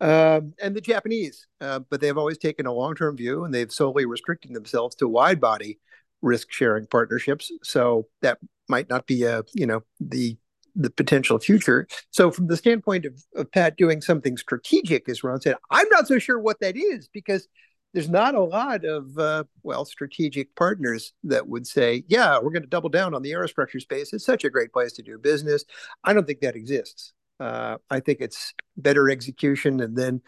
Um, 0.00 0.52
and 0.62 0.76
the 0.76 0.80
Japanese, 0.80 1.46
uh, 1.60 1.80
but 1.90 2.00
they've 2.00 2.18
always 2.18 2.38
taken 2.38 2.66
a 2.66 2.72
long-term 2.72 3.16
view, 3.16 3.44
and 3.44 3.54
they've 3.54 3.72
solely 3.72 4.04
restricted 4.04 4.52
themselves 4.54 4.94
to 4.96 5.08
wide-body 5.08 5.78
risk-sharing 6.22 6.86
partnerships. 6.86 7.50
So 7.62 8.08
that 8.20 8.38
might 8.68 8.88
not 8.88 9.06
be 9.06 9.22
a 9.22 9.42
you 9.54 9.66
know 9.66 9.82
the 10.00 10.36
the 10.74 10.90
potential 10.90 11.38
future. 11.38 11.86
So, 12.10 12.30
from 12.30 12.46
the 12.46 12.56
standpoint 12.56 13.06
of, 13.06 13.22
of 13.34 13.50
Pat 13.50 13.76
doing 13.76 14.00
something 14.00 14.36
strategic, 14.36 15.08
as 15.08 15.24
Ron 15.24 15.40
said, 15.40 15.56
I'm 15.70 15.88
not 15.90 16.06
so 16.06 16.18
sure 16.18 16.38
what 16.38 16.60
that 16.60 16.76
is 16.76 17.08
because 17.08 17.48
there's 17.94 18.10
not 18.10 18.34
a 18.34 18.42
lot 18.42 18.84
of 18.84 19.16
uh, 19.16 19.44
well 19.62 19.86
strategic 19.86 20.54
partners 20.54 21.14
that 21.24 21.48
would 21.48 21.66
say, 21.66 22.04
"Yeah, 22.08 22.38
we're 22.38 22.50
going 22.50 22.62
to 22.62 22.68
double 22.68 22.90
down 22.90 23.14
on 23.14 23.22
the 23.22 23.32
aerostructure 23.32 23.80
space. 23.80 24.12
It's 24.12 24.24
such 24.24 24.44
a 24.44 24.50
great 24.50 24.72
place 24.72 24.92
to 24.94 25.02
do 25.02 25.18
business." 25.18 25.64
I 26.04 26.12
don't 26.12 26.26
think 26.26 26.40
that 26.40 26.56
exists. 26.56 27.14
Uh, 27.38 27.76
I 27.90 28.00
think 28.00 28.20
it's 28.20 28.54
better 28.76 29.10
execution, 29.10 29.80
and 29.80 29.96
then 29.96 30.22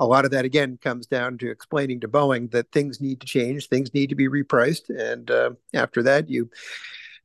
a 0.00 0.06
lot 0.06 0.24
of 0.24 0.30
that 0.30 0.44
again 0.44 0.78
comes 0.80 1.06
down 1.06 1.38
to 1.38 1.50
explaining 1.50 2.00
to 2.00 2.08
Boeing 2.08 2.50
that 2.52 2.72
things 2.72 3.00
need 3.00 3.20
to 3.20 3.26
change, 3.26 3.68
things 3.68 3.92
need 3.92 4.08
to 4.08 4.14
be 4.14 4.28
repriced, 4.28 4.88
and 4.88 5.30
uh, 5.30 5.50
after 5.74 6.02
that, 6.04 6.28
you 6.28 6.50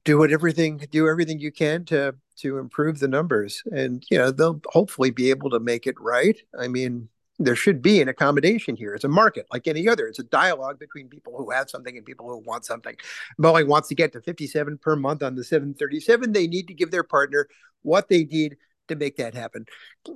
do 0.03 0.17
what 0.17 0.31
everything 0.31 0.77
do 0.91 1.07
everything 1.07 1.39
you 1.39 1.51
can 1.51 1.85
to 1.85 2.15
to 2.37 2.57
improve 2.57 2.99
the 2.99 3.07
numbers, 3.07 3.61
and 3.71 4.03
you 4.09 4.17
know 4.17 4.31
they'll 4.31 4.61
hopefully 4.67 5.11
be 5.11 5.29
able 5.29 5.49
to 5.49 5.59
make 5.59 5.87
it 5.87 5.95
right. 5.99 6.39
I 6.59 6.67
mean, 6.67 7.09
there 7.39 7.55
should 7.55 7.81
be 7.81 8.01
an 8.01 8.07
accommodation 8.07 8.75
here. 8.75 8.93
It's 8.93 9.03
a 9.03 9.09
market 9.09 9.45
like 9.51 9.67
any 9.67 9.87
other. 9.87 10.07
It's 10.07 10.19
a 10.19 10.23
dialogue 10.23 10.79
between 10.79 11.07
people 11.07 11.37
who 11.37 11.51
have 11.51 11.69
something 11.69 11.95
and 11.95 12.05
people 12.05 12.27
who 12.29 12.39
want 12.39 12.65
something. 12.65 12.95
Boeing 13.39 13.67
wants 13.67 13.89
to 13.89 13.95
get 13.95 14.11
to 14.13 14.21
57 14.21 14.77
per 14.79 14.95
month 14.95 15.23
on 15.23 15.35
the 15.35 15.43
737. 15.43 16.31
They 16.31 16.47
need 16.47 16.67
to 16.67 16.73
give 16.73 16.91
their 16.91 17.03
partner 17.03 17.47
what 17.83 18.09
they 18.09 18.25
need 18.25 18.57
to 18.87 18.95
make 18.95 19.17
that 19.17 19.33
happen. 19.33 19.65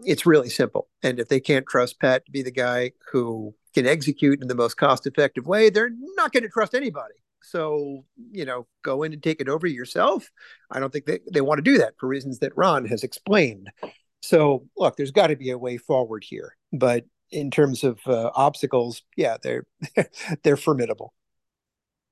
It's 0.03 0.25
really 0.25 0.49
simple. 0.49 0.87
And 1.03 1.19
if 1.19 1.27
they 1.27 1.39
can't 1.39 1.65
trust 1.67 1.99
Pat 1.99 2.25
to 2.25 2.31
be 2.31 2.41
the 2.41 2.51
guy 2.51 2.91
who 3.11 3.53
can 3.73 3.87
execute 3.87 4.41
in 4.41 4.47
the 4.47 4.55
most 4.55 4.75
cost 4.75 5.07
effective 5.07 5.47
way, 5.47 5.69
they're 5.69 5.91
not 6.15 6.31
going 6.31 6.43
to 6.43 6.49
trust 6.49 6.75
anybody. 6.75 7.15
So, 7.43 8.05
you 8.31 8.45
know, 8.45 8.67
go 8.83 9.03
in 9.03 9.13
and 9.13 9.23
take 9.23 9.41
it 9.41 9.49
over 9.49 9.67
yourself. 9.67 10.29
I 10.69 10.79
don't 10.79 10.93
think 10.93 11.05
they, 11.05 11.19
they 11.31 11.41
want 11.41 11.57
to 11.57 11.63
do 11.63 11.77
that 11.79 11.95
for 11.99 12.07
reasons 12.07 12.39
that 12.39 12.55
Ron 12.55 12.85
has 12.85 13.03
explained. 13.03 13.71
So, 14.21 14.67
look, 14.77 14.95
there's 14.95 15.11
got 15.11 15.27
to 15.27 15.35
be 15.35 15.49
a 15.49 15.57
way 15.57 15.77
forward 15.77 16.23
here. 16.23 16.55
But 16.71 17.05
in 17.31 17.49
terms 17.49 17.83
of 17.83 17.99
uh, 18.05 18.29
obstacles, 18.35 19.01
yeah, 19.15 19.37
they're 19.41 19.65
they're 20.43 20.57
formidable. 20.57 21.13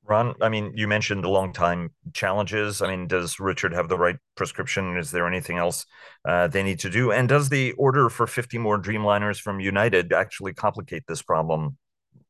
Ron, 0.10 0.34
I 0.42 0.50
mean, 0.50 0.74
you 0.76 0.88
mentioned 0.88 1.24
the 1.24 1.30
long 1.30 1.54
time 1.54 1.92
challenges. 2.14 2.82
I 2.82 2.88
mean, 2.88 3.08
does 3.08 3.40
Richard 3.40 3.74
have 3.74 3.90
the 3.90 3.98
right 3.98 4.18
prescription? 4.36 4.98
Is 4.98 5.12
there 5.12 5.28
anything 5.28 5.58
else 5.58 5.86
uh, 6.26 6.48
they 6.48 6.64
need 6.64 6.80
to 6.80 6.90
do? 6.90 7.12
And 7.12 7.30
does 7.30 7.50
the 7.50 7.74
order 7.74 8.10
for 8.10 8.26
50 8.26 8.58
more 8.58 8.82
Dreamliners 8.82 9.40
from 9.40 9.60
United 9.60 10.12
actually 10.12 10.54
complicate 10.54 11.04
this 11.08 11.22
problem 11.22 11.78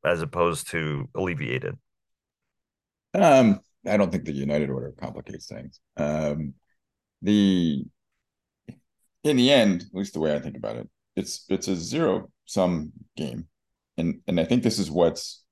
as 0.04 0.22
opposed 0.22 0.70
to 0.72 1.08
alleviate 1.16 1.64
it? 1.64 1.76
Um, 3.14 3.62
I 3.88 3.96
don't 3.96 4.12
think 4.12 4.26
the 4.26 4.34
United 4.34 4.70
order 4.70 4.94
complicates 5.00 5.48
things. 5.48 5.80
Um, 5.96 6.54
the 7.22 7.86
in 9.24 9.38
the 9.38 9.52
end, 9.52 9.82
at 9.82 9.98
least 9.98 10.14
the 10.14 10.20
way 10.20 10.36
I 10.36 10.40
think 10.40 10.58
about 10.58 10.76
it, 10.76 10.90
it's 11.16 11.46
it's 11.50 11.68
a 11.68 11.76
zero 11.76 12.30
sum 12.46 12.92
game, 13.16 13.48
and 13.98 14.20
and 14.28 14.40
I 14.40 14.44
think 14.44 14.64
this 14.64 14.80
is 14.80 14.92
what's 14.92 15.44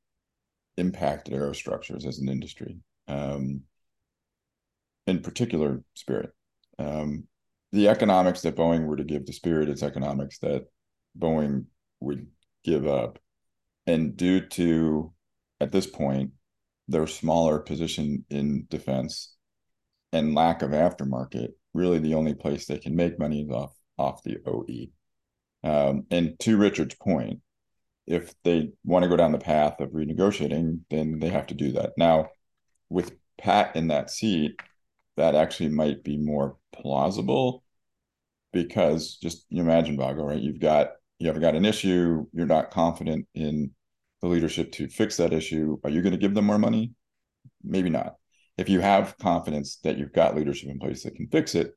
impacted 0.78 1.34
aerostructures 1.34 2.06
as 2.06 2.20
an 2.20 2.30
industry, 2.30 2.78
um, 3.08 3.62
in 5.06 5.22
particular, 5.22 5.84
Spirit. 5.96 6.32
Um, 6.80 7.26
the 7.72 7.90
economics 7.90 8.42
that 8.42 8.56
Boeing 8.56 8.86
were 8.86 8.98
to 8.98 9.04
give 9.04 9.26
to 9.26 9.34
Spirit 9.34 9.70
is 9.70 9.84
economics 9.84 10.40
that 10.40 10.68
Boeing 11.18 11.66
would 12.00 12.28
give 12.63 12.88
up. 12.88 13.20
And 13.86 14.16
due 14.16 14.42
to, 14.42 15.13
at 15.60 15.72
this 15.72 15.88
point, 15.88 16.32
their 16.88 17.08
smaller 17.08 17.60
position 17.60 18.26
in 18.30 18.68
defense 18.70 19.36
and 20.13 20.36
lack 20.36 20.62
of 20.62 20.72
aftermarket, 20.72 21.50
really 21.74 22.00
the 22.00 22.13
only 22.13 22.34
place 22.34 22.66
they 22.66 22.78
can 22.80 22.96
make 22.96 23.20
money 23.20 23.42
is 23.42 23.50
off 23.50 23.74
off 23.98 24.24
the 24.24 24.38
OE. 24.46 24.90
Um, 25.63 26.06
and 26.12 26.38
to 26.40 26.58
Richard's 26.58 26.96
point, 26.96 27.42
if 28.08 28.34
they 28.43 28.70
want 28.84 29.04
to 29.04 29.10
go 29.10 29.17
down 29.17 29.34
the 29.34 29.38
path 29.38 29.80
of 29.80 29.89
renegotiating, 29.89 30.80
then 30.89 31.20
they 31.20 31.30
have 31.30 31.48
to 31.48 31.54
do 31.54 31.74
that. 31.74 31.91
Now, 31.98 32.30
with 32.89 33.12
Pat 33.38 33.76
in 33.76 33.89
that 33.89 34.10
seat, 34.10 34.60
that 35.17 35.36
actually 35.36 35.70
might 35.70 36.04
be 36.04 36.17
more 36.17 36.58
plausible 36.72 37.63
because 38.54 39.17
just 39.17 39.46
you 39.50 39.62
imagine 39.62 39.98
Vago, 39.98 40.24
right? 40.24 40.41
You've 40.41 40.60
got 40.60 40.91
you 41.20 41.28
have 41.28 41.41
got 41.41 41.56
an 41.56 41.65
issue, 41.65 42.26
you're 42.32 42.46
not 42.46 42.72
confident 42.72 43.28
in 43.34 43.72
the 44.22 44.28
leadership 44.28 44.72
to 44.74 44.88
fix 44.88 45.17
that 45.17 45.34
issue. 45.34 45.78
Are 45.84 45.89
you 45.89 46.02
going 46.02 46.12
to 46.12 46.20
give 46.20 46.34
them 46.34 46.46
more 46.46 46.60
money? 46.60 46.93
Maybe 47.63 47.89
not. 47.89 48.15
If 48.58 48.70
you 48.70 48.80
have 48.80 49.17
confidence 49.17 49.78
that 49.84 49.98
you've 49.98 50.13
got 50.13 50.36
leadership 50.36 50.70
in 50.70 50.80
place 50.80 51.04
that 51.04 51.15
can 51.15 51.28
fix 51.28 51.56
it, 51.56 51.74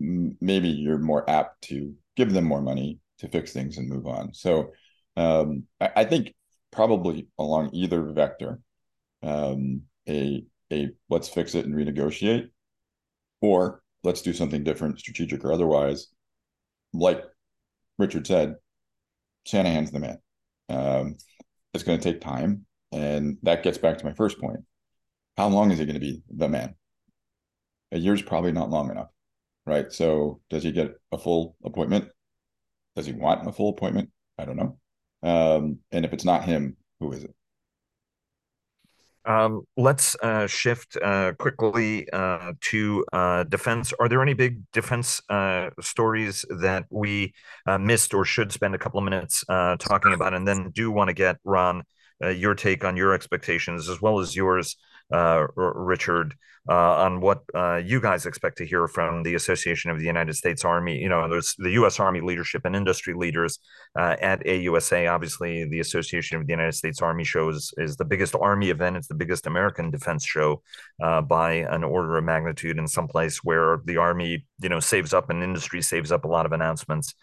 maybe 0.00 0.68
you're 0.68 0.98
more 0.98 1.28
apt 1.28 1.62
to 1.62 1.94
give 2.16 2.32
them 2.32 2.44
more 2.44 2.62
money 2.62 3.00
to 3.18 3.28
fix 3.28 3.52
things 3.52 3.78
and 3.78 3.88
move 3.88 4.06
on. 4.06 4.32
So 4.32 4.72
um, 5.18 5.64
I, 5.80 5.90
I, 5.96 6.04
think 6.04 6.34
probably 6.70 7.26
along 7.38 7.70
either 7.72 8.02
vector, 8.12 8.60
um, 9.22 9.82
a 10.08 10.44
a 10.72 10.90
let's 11.10 11.28
fix 11.28 11.56
it 11.56 11.66
and 11.66 11.74
renegotiate, 11.74 12.50
or 13.40 13.82
let's 14.04 14.22
do 14.22 14.32
something 14.32 14.62
different, 14.62 15.00
strategic 15.00 15.44
or 15.44 15.52
otherwise. 15.52 16.06
Like 16.92 17.24
Richard 17.98 18.28
said, 18.28 18.56
Shanahan's 19.44 19.90
the 19.90 19.98
man. 19.98 20.18
Um, 20.68 21.16
it's 21.74 21.82
going 21.82 21.98
to 21.98 22.12
take 22.12 22.20
time, 22.20 22.64
and 22.92 23.38
that 23.42 23.64
gets 23.64 23.78
back 23.78 23.98
to 23.98 24.06
my 24.06 24.14
first 24.14 24.40
point. 24.40 24.60
How 25.36 25.48
long 25.48 25.72
is 25.72 25.80
he 25.80 25.84
going 25.84 25.94
to 25.94 26.00
be 26.00 26.22
the 26.30 26.48
man? 26.48 26.76
A 27.90 27.98
year's 27.98 28.22
probably 28.22 28.52
not 28.52 28.70
long 28.70 28.90
enough, 28.90 29.08
right? 29.66 29.90
So, 29.92 30.40
does 30.48 30.62
he 30.62 30.70
get 30.70 30.92
a 31.10 31.18
full 31.18 31.56
appointment? 31.64 32.08
Does 32.94 33.06
he 33.06 33.12
want 33.12 33.48
a 33.48 33.52
full 33.52 33.70
appointment? 33.70 34.10
I 34.38 34.44
don't 34.44 34.56
know. 34.56 34.78
Um, 35.22 35.78
and 35.90 36.04
if 36.04 36.12
it's 36.12 36.24
not 36.24 36.44
him, 36.44 36.76
who 37.00 37.12
is 37.12 37.24
it? 37.24 37.34
Um, 39.24 39.64
let's 39.76 40.16
uh, 40.22 40.46
shift 40.46 40.96
uh, 40.96 41.32
quickly 41.38 42.08
uh, 42.10 42.54
to 42.62 43.04
uh, 43.12 43.44
defense. 43.44 43.92
Are 44.00 44.08
there 44.08 44.22
any 44.22 44.32
big 44.32 44.62
defense 44.72 45.20
uh, 45.28 45.68
stories 45.82 46.46
that 46.48 46.86
we 46.88 47.34
uh, 47.66 47.76
missed 47.76 48.14
or 48.14 48.24
should 48.24 48.52
spend 48.52 48.74
a 48.74 48.78
couple 48.78 48.98
of 48.98 49.04
minutes 49.04 49.44
talking 49.46 50.14
about? 50.14 50.32
And 50.32 50.48
then 50.48 50.70
do 50.70 50.90
want 50.90 51.08
to 51.08 51.14
get 51.14 51.36
Ron 51.44 51.82
your 52.22 52.54
take 52.54 52.84
on 52.84 52.96
your 52.96 53.12
expectations 53.12 53.88
as 53.88 54.00
well 54.00 54.18
as 54.18 54.34
yours 54.34 54.76
uh, 55.12 55.46
Richard, 55.56 56.34
uh, 56.68 56.96
on 56.96 57.20
what 57.20 57.42
uh, 57.54 57.76
you 57.76 58.00
guys 58.00 58.26
expect 58.26 58.58
to 58.58 58.66
hear 58.66 58.86
from 58.86 59.22
the 59.22 59.34
Association 59.34 59.90
of 59.90 59.98
the 59.98 60.04
United 60.04 60.34
States 60.34 60.64
Army. 60.64 60.98
You 60.98 61.08
know, 61.08 61.26
there's 61.28 61.54
the 61.58 61.70
U.S. 61.70 61.98
Army 61.98 62.20
leadership 62.20 62.62
and 62.66 62.76
industry 62.76 63.14
leaders 63.14 63.58
uh, 63.98 64.16
at 64.20 64.44
AUSA. 64.44 65.10
Obviously, 65.10 65.64
the 65.64 65.80
Association 65.80 66.38
of 66.38 66.46
the 66.46 66.52
United 66.52 66.74
States 66.74 67.00
Army 67.00 67.24
shows 67.24 67.72
is 67.78 67.96
the 67.96 68.04
biggest 68.04 68.34
Army 68.34 68.68
event. 68.68 68.98
It's 68.98 69.08
the 69.08 69.14
biggest 69.14 69.46
American 69.46 69.90
defense 69.90 70.26
show 70.26 70.62
uh, 71.02 71.22
by 71.22 71.52
an 71.52 71.84
order 71.84 72.18
of 72.18 72.24
magnitude 72.24 72.78
in 72.78 72.86
some 72.86 73.08
place 73.08 73.38
where 73.38 73.80
the 73.86 73.96
Army, 73.96 74.44
you 74.60 74.68
know, 74.68 74.80
saves 74.80 75.14
up 75.14 75.30
and 75.30 75.42
industry 75.42 75.80
saves 75.80 76.12
up 76.12 76.24
a 76.24 76.28
lot 76.28 76.44
of 76.44 76.52
announcements 76.52 77.14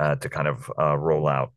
uh, 0.00 0.14
to 0.16 0.30
kind 0.30 0.48
of 0.48 0.70
roll 0.78 1.28
out. 1.28 1.52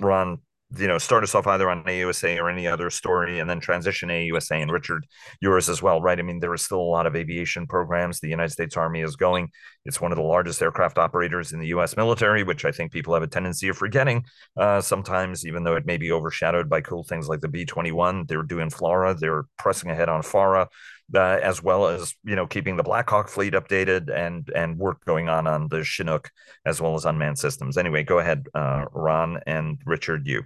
Ron, 0.00 0.40
you 0.78 0.86
know, 0.86 0.98
start 0.98 1.24
us 1.24 1.34
off 1.34 1.46
either 1.48 1.68
on 1.68 1.82
AUSA 1.84 2.38
or 2.38 2.48
any 2.48 2.66
other 2.66 2.90
story, 2.90 3.40
and 3.40 3.50
then 3.50 3.58
transition 3.58 4.08
AUSA 4.08 4.62
and 4.62 4.70
Richard, 4.70 5.04
yours 5.40 5.68
as 5.68 5.82
well, 5.82 6.00
right? 6.00 6.18
I 6.18 6.22
mean, 6.22 6.38
there 6.38 6.54
is 6.54 6.62
still 6.62 6.80
a 6.80 6.82
lot 6.82 7.06
of 7.06 7.16
aviation 7.16 7.66
programs 7.66 8.20
the 8.20 8.28
United 8.28 8.52
States 8.52 8.76
Army 8.76 9.00
is 9.00 9.16
going. 9.16 9.50
It's 9.84 10.00
one 10.00 10.12
of 10.12 10.16
the 10.16 10.24
largest 10.24 10.62
aircraft 10.62 10.98
operators 10.98 11.52
in 11.52 11.60
the 11.60 11.68
U.S. 11.68 11.96
military, 11.96 12.44
which 12.44 12.64
I 12.64 12.70
think 12.70 12.92
people 12.92 13.14
have 13.14 13.22
a 13.22 13.26
tendency 13.26 13.68
of 13.68 13.76
forgetting 13.76 14.24
uh, 14.56 14.80
sometimes, 14.80 15.44
even 15.44 15.64
though 15.64 15.74
it 15.74 15.86
may 15.86 15.96
be 15.96 16.12
overshadowed 16.12 16.68
by 16.68 16.82
cool 16.82 17.02
things 17.02 17.28
like 17.28 17.40
the 17.40 17.48
B 17.48 17.64
21. 17.64 18.26
They're 18.26 18.42
doing 18.42 18.70
FLRAA, 18.70 19.18
they're 19.18 19.44
pressing 19.58 19.90
ahead 19.90 20.08
on 20.08 20.22
FARA. 20.22 20.68
Uh, 21.12 21.40
as 21.42 21.60
well 21.60 21.88
as 21.88 22.14
you 22.22 22.36
know 22.36 22.46
keeping 22.46 22.76
the 22.76 22.84
Black 22.84 23.10
Hawk 23.10 23.28
fleet 23.28 23.54
updated 23.54 24.16
and 24.16 24.48
and 24.54 24.78
work 24.78 25.04
going 25.04 25.28
on 25.28 25.48
on 25.48 25.66
the 25.66 25.82
Chinook 25.82 26.30
as 26.64 26.80
well 26.80 26.94
as 26.94 27.04
unmanned 27.04 27.36
systems. 27.36 27.76
Anyway, 27.76 28.04
go 28.04 28.20
ahead, 28.20 28.46
uh, 28.54 28.84
Ron 28.92 29.40
and 29.44 29.80
Richard. 29.84 30.28
You. 30.28 30.44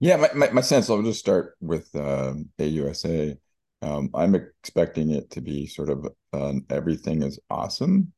Yeah, 0.00 0.16
my, 0.16 0.30
my, 0.34 0.50
my 0.50 0.60
sense, 0.60 0.90
I'll 0.90 1.02
just 1.02 1.20
start 1.20 1.56
with 1.60 1.94
um, 1.94 2.50
AUSA. 2.58 3.38
Um, 3.82 4.10
I'm 4.14 4.34
expecting 4.34 5.10
it 5.10 5.30
to 5.30 5.40
be 5.40 5.66
sort 5.66 5.90
of 5.90 6.06
an 6.32 6.64
everything 6.70 7.22
is 7.22 7.38
awesome 7.50 8.12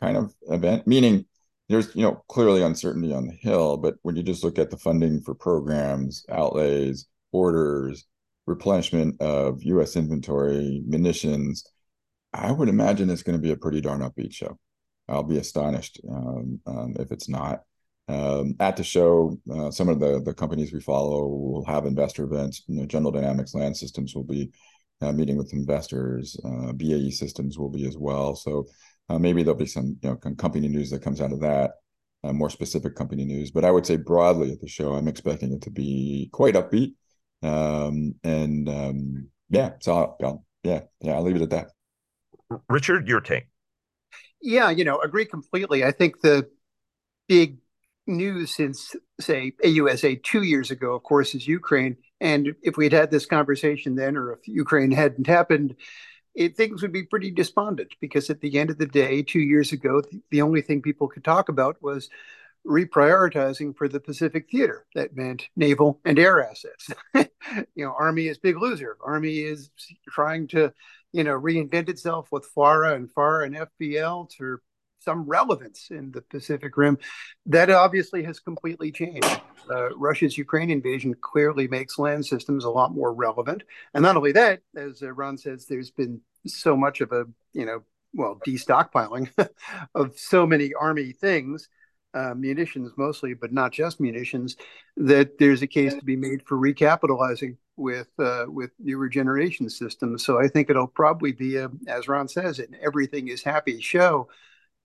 kind 0.00 0.16
of 0.16 0.34
event, 0.48 0.86
meaning 0.86 1.26
there's, 1.68 1.94
you 1.96 2.02
know, 2.02 2.22
clearly 2.28 2.62
uncertainty 2.62 3.12
on 3.12 3.26
the 3.26 3.34
Hill, 3.34 3.76
but 3.78 3.96
when 4.02 4.16
you 4.16 4.22
just 4.22 4.44
look 4.44 4.58
at 4.58 4.70
the 4.70 4.78
funding 4.78 5.20
for 5.22 5.34
programs, 5.34 6.24
outlays, 6.30 7.06
orders, 7.32 8.06
replenishment 8.46 9.20
of 9.20 9.62
U.S. 9.64 9.96
inventory, 9.96 10.82
munitions, 10.86 11.64
I 12.32 12.52
would 12.52 12.68
imagine 12.68 13.10
it's 13.10 13.22
going 13.22 13.38
to 13.38 13.42
be 13.42 13.52
a 13.52 13.56
pretty 13.56 13.80
darn 13.80 14.00
upbeat 14.00 14.32
show. 14.32 14.58
I'll 15.08 15.24
be 15.24 15.38
astonished 15.38 16.00
um, 16.08 16.60
um, 16.66 16.96
if 16.98 17.12
it's 17.12 17.28
not. 17.28 17.62
Um, 18.08 18.54
at 18.60 18.76
the 18.76 18.84
show, 18.84 19.38
uh, 19.52 19.70
some 19.70 19.88
of 19.88 19.98
the 19.98 20.22
the 20.22 20.34
companies 20.34 20.72
we 20.72 20.80
follow 20.80 21.26
will 21.26 21.64
have 21.64 21.86
investor 21.86 22.24
events. 22.24 22.62
You 22.66 22.80
know, 22.80 22.86
General 22.86 23.12
Dynamics 23.12 23.54
Land 23.54 23.76
Systems 23.76 24.14
will 24.14 24.24
be 24.24 24.52
uh, 25.00 25.12
meeting 25.12 25.36
with 25.36 25.52
investors. 25.52 26.38
Uh, 26.44 26.72
BAE 26.72 27.10
Systems 27.10 27.58
will 27.58 27.68
be 27.68 27.86
as 27.86 27.96
well. 27.96 28.36
So 28.36 28.66
uh, 29.08 29.18
maybe 29.18 29.42
there'll 29.42 29.58
be 29.58 29.66
some 29.66 29.96
you 30.02 30.10
know 30.10 30.16
company 30.36 30.68
news 30.68 30.90
that 30.90 31.02
comes 31.02 31.20
out 31.20 31.32
of 31.32 31.40
that, 31.40 31.72
uh, 32.24 32.32
more 32.32 32.50
specific 32.50 32.94
company 32.94 33.24
news. 33.24 33.50
But 33.50 33.64
I 33.64 33.70
would 33.70 33.86
say 33.86 33.96
broadly 33.96 34.52
at 34.52 34.60
the 34.60 34.68
show, 34.68 34.94
I'm 34.94 35.08
expecting 35.08 35.52
it 35.52 35.62
to 35.62 35.70
be 35.70 36.28
quite 36.32 36.54
upbeat. 36.54 36.94
Um, 37.42 38.14
and 38.24 38.68
um, 38.68 39.28
yeah, 39.50 39.72
so 39.80 39.94
I'll, 39.94 40.16
I'll, 40.22 40.44
yeah, 40.62 40.80
yeah, 41.00 41.14
I'll 41.14 41.22
leave 41.22 41.36
it 41.36 41.42
at 41.42 41.50
that. 41.50 41.70
Richard, 42.68 43.08
your 43.08 43.20
take. 43.20 43.48
Yeah, 44.40 44.70
you 44.70 44.84
know, 44.84 45.00
agree 45.00 45.24
completely. 45.24 45.84
I 45.84 45.92
think 45.92 46.20
the 46.20 46.48
big 47.28 47.58
news 48.06 48.54
since, 48.54 48.94
say, 49.20 49.52
AUSA 49.64 50.22
two 50.22 50.42
years 50.42 50.70
ago, 50.70 50.94
of 50.94 51.02
course, 51.02 51.34
is 51.34 51.46
Ukraine. 51.46 51.96
And 52.20 52.54
if 52.62 52.76
we'd 52.76 52.92
had 52.92 53.10
this 53.10 53.26
conversation 53.26 53.94
then, 53.94 54.16
or 54.16 54.32
if 54.32 54.46
Ukraine 54.46 54.90
hadn't 54.90 55.26
happened, 55.26 55.76
it, 56.34 56.56
things 56.56 56.82
would 56.82 56.92
be 56.92 57.04
pretty 57.04 57.30
despondent 57.30 57.94
because 58.00 58.28
at 58.30 58.40
the 58.40 58.58
end 58.58 58.70
of 58.70 58.78
the 58.78 58.86
day, 58.86 59.22
two 59.22 59.40
years 59.40 59.72
ago, 59.72 60.00
the, 60.00 60.20
the 60.30 60.42
only 60.42 60.60
thing 60.60 60.82
people 60.82 61.08
could 61.08 61.24
talk 61.24 61.48
about 61.48 61.82
was 61.82 62.08
reprioritizing 62.66 63.76
for 63.76 63.88
the 63.88 64.00
Pacific 64.00 64.48
Theater. 64.50 64.84
That 64.94 65.16
meant 65.16 65.48
naval 65.56 66.00
and 66.04 66.18
air 66.18 66.46
assets. 66.48 66.90
you 67.14 67.84
know, 67.84 67.94
Army 67.98 68.28
is 68.28 68.38
big 68.38 68.60
loser. 68.60 68.96
Army 69.04 69.38
is 69.38 69.70
trying 70.08 70.48
to, 70.48 70.72
you 71.12 71.24
know, 71.24 71.38
reinvent 71.38 71.88
itself 71.88 72.28
with 72.30 72.48
FLRAA 72.54 72.96
and 72.96 73.10
FARA 73.10 73.46
and 73.46 73.56
FVL 73.80 74.28
to 74.36 74.58
some 75.06 75.24
relevance 75.24 75.88
in 75.90 76.10
the 76.10 76.20
Pacific 76.20 76.76
Rim. 76.76 76.98
That 77.46 77.70
obviously 77.70 78.22
has 78.24 78.40
completely 78.40 78.92
changed. 78.92 79.40
Uh, 79.70 79.94
Russia's 79.96 80.36
Ukraine 80.36 80.70
invasion 80.70 81.14
clearly 81.14 81.68
makes 81.68 81.98
land 81.98 82.26
systems 82.26 82.64
a 82.64 82.70
lot 82.70 82.92
more 82.92 83.14
relevant. 83.14 83.62
And 83.94 84.02
not 84.02 84.16
only 84.16 84.32
that, 84.32 84.60
as 84.76 85.02
uh, 85.02 85.12
Ron 85.12 85.38
says, 85.38 85.66
there's 85.66 85.90
been 85.90 86.20
so 86.46 86.76
much 86.76 87.00
of 87.00 87.12
a, 87.12 87.24
you 87.52 87.64
know, 87.64 87.82
well, 88.12 88.40
destockpiling 88.46 89.30
of 89.94 90.18
so 90.18 90.46
many 90.46 90.72
Army 90.74 91.12
things, 91.12 91.68
uh, 92.14 92.34
munitions 92.34 92.92
mostly, 92.96 93.34
but 93.34 93.52
not 93.52 93.72
just 93.72 94.00
munitions, 94.00 94.56
that 94.96 95.38
there's 95.38 95.62
a 95.62 95.66
case 95.66 95.94
to 95.94 96.04
be 96.04 96.16
made 96.16 96.42
for 96.46 96.56
recapitalizing 96.56 97.56
with 97.76 98.08
uh, 98.18 98.46
with 98.48 98.70
newer 98.78 99.08
generation 99.08 99.68
systems. 99.68 100.24
So 100.24 100.40
I 100.40 100.48
think 100.48 100.70
it'll 100.70 100.86
probably 100.86 101.32
be, 101.32 101.56
a, 101.56 101.70
as 101.86 102.08
Ron 102.08 102.26
says, 102.26 102.58
an 102.58 102.74
everything 102.82 103.28
is 103.28 103.42
happy 103.42 103.80
show 103.80 104.28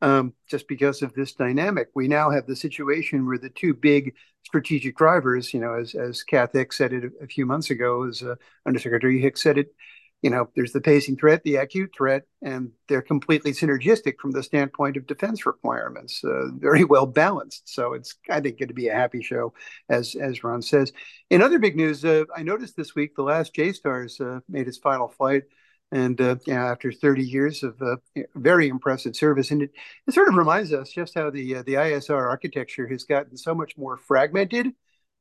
um, 0.02 0.34
just 0.50 0.68
because 0.68 1.02
of 1.02 1.14
this 1.14 1.34
dynamic. 1.34 1.90
We 1.96 2.08
now 2.08 2.32
have 2.32 2.48
the 2.48 2.56
situation 2.56 3.26
where 3.26 3.38
the 3.38 3.50
two 3.50 3.74
big 3.74 4.16
strategic 4.44 4.98
drivers, 4.98 5.54
you 5.54 5.60
know, 5.60 5.74
as 5.74 5.96
as 5.96 6.24
Kath 6.24 6.54
Hicks 6.54 6.78
said 6.78 6.94
it 6.94 7.12
a, 7.22 7.28
few 7.28 7.46
months 7.46 7.70
ago, 7.70 8.08
as 8.08 8.24
uh, 8.24 8.36
Undersecretary 8.66 9.22
Hicks 9.22 9.44
said 9.44 9.58
it, 9.58 9.74
you 10.22 10.30
know, 10.30 10.50
there's 10.56 10.72
the 10.72 10.82
pacing 10.82 11.18
threat, 11.18 11.44
the 11.44 11.56
acute 11.56 11.92
threat, 11.96 12.24
and 12.44 12.72
they're 12.88 13.02
completely 13.02 13.52
synergistic 13.52 14.16
from 14.20 14.32
the 14.32 14.44
standpoint 14.44 14.98
of 14.98 15.08
defense 15.08 15.46
requirements. 15.46 16.24
Uh, 16.24 16.50
very 16.56 16.84
well 16.84 17.06
balanced. 17.06 17.74
So 17.74 17.94
it's, 17.94 18.16
I 18.30 18.40
think, 18.40 18.60
going 18.60 18.70
to 18.70 18.74
be 18.74 18.88
a 18.88 18.96
happy 18.96 19.22
show, 19.24 19.54
as 19.90 20.16
as 20.16 20.44
Ron 20.44 20.62
says. 20.62 20.92
In 21.30 21.42
other 21.42 21.60
big 21.60 21.76
news, 21.76 22.06
uh, 22.06 22.26
I 22.36 22.44
noticed 22.44 22.76
this 22.76 22.96
week 22.96 23.16
the 23.16 23.24
last 23.24 23.54
JSTARS 23.56 24.22
uh, 24.22 24.42
made 24.50 24.68
its 24.68 24.78
final 24.78 25.08
flight 25.08 25.44
and 25.92 26.20
uh, 26.22 26.38
yeah, 26.46 26.72
after 26.72 26.92
30 26.92 27.24
years 27.24 27.64
of 27.64 27.82
uh, 27.82 27.98
very 28.36 28.70
impressive 28.70 29.16
service, 29.16 29.52
and 29.52 29.64
it, 29.64 29.72
it 30.08 30.14
sort 30.14 30.30
of 30.30 30.36
reminds 30.36 30.72
us 30.72 30.92
just 30.92 31.14
how 31.14 31.30
the 31.30 31.58
uh, 31.58 31.64
the 31.64 31.74
ISR 31.74 32.30
architecture 32.30 32.88
has 32.88 33.04
gotten 33.04 33.36
so 33.36 33.54
much 33.54 33.78
more 33.78 33.98
fragmented. 33.98 34.68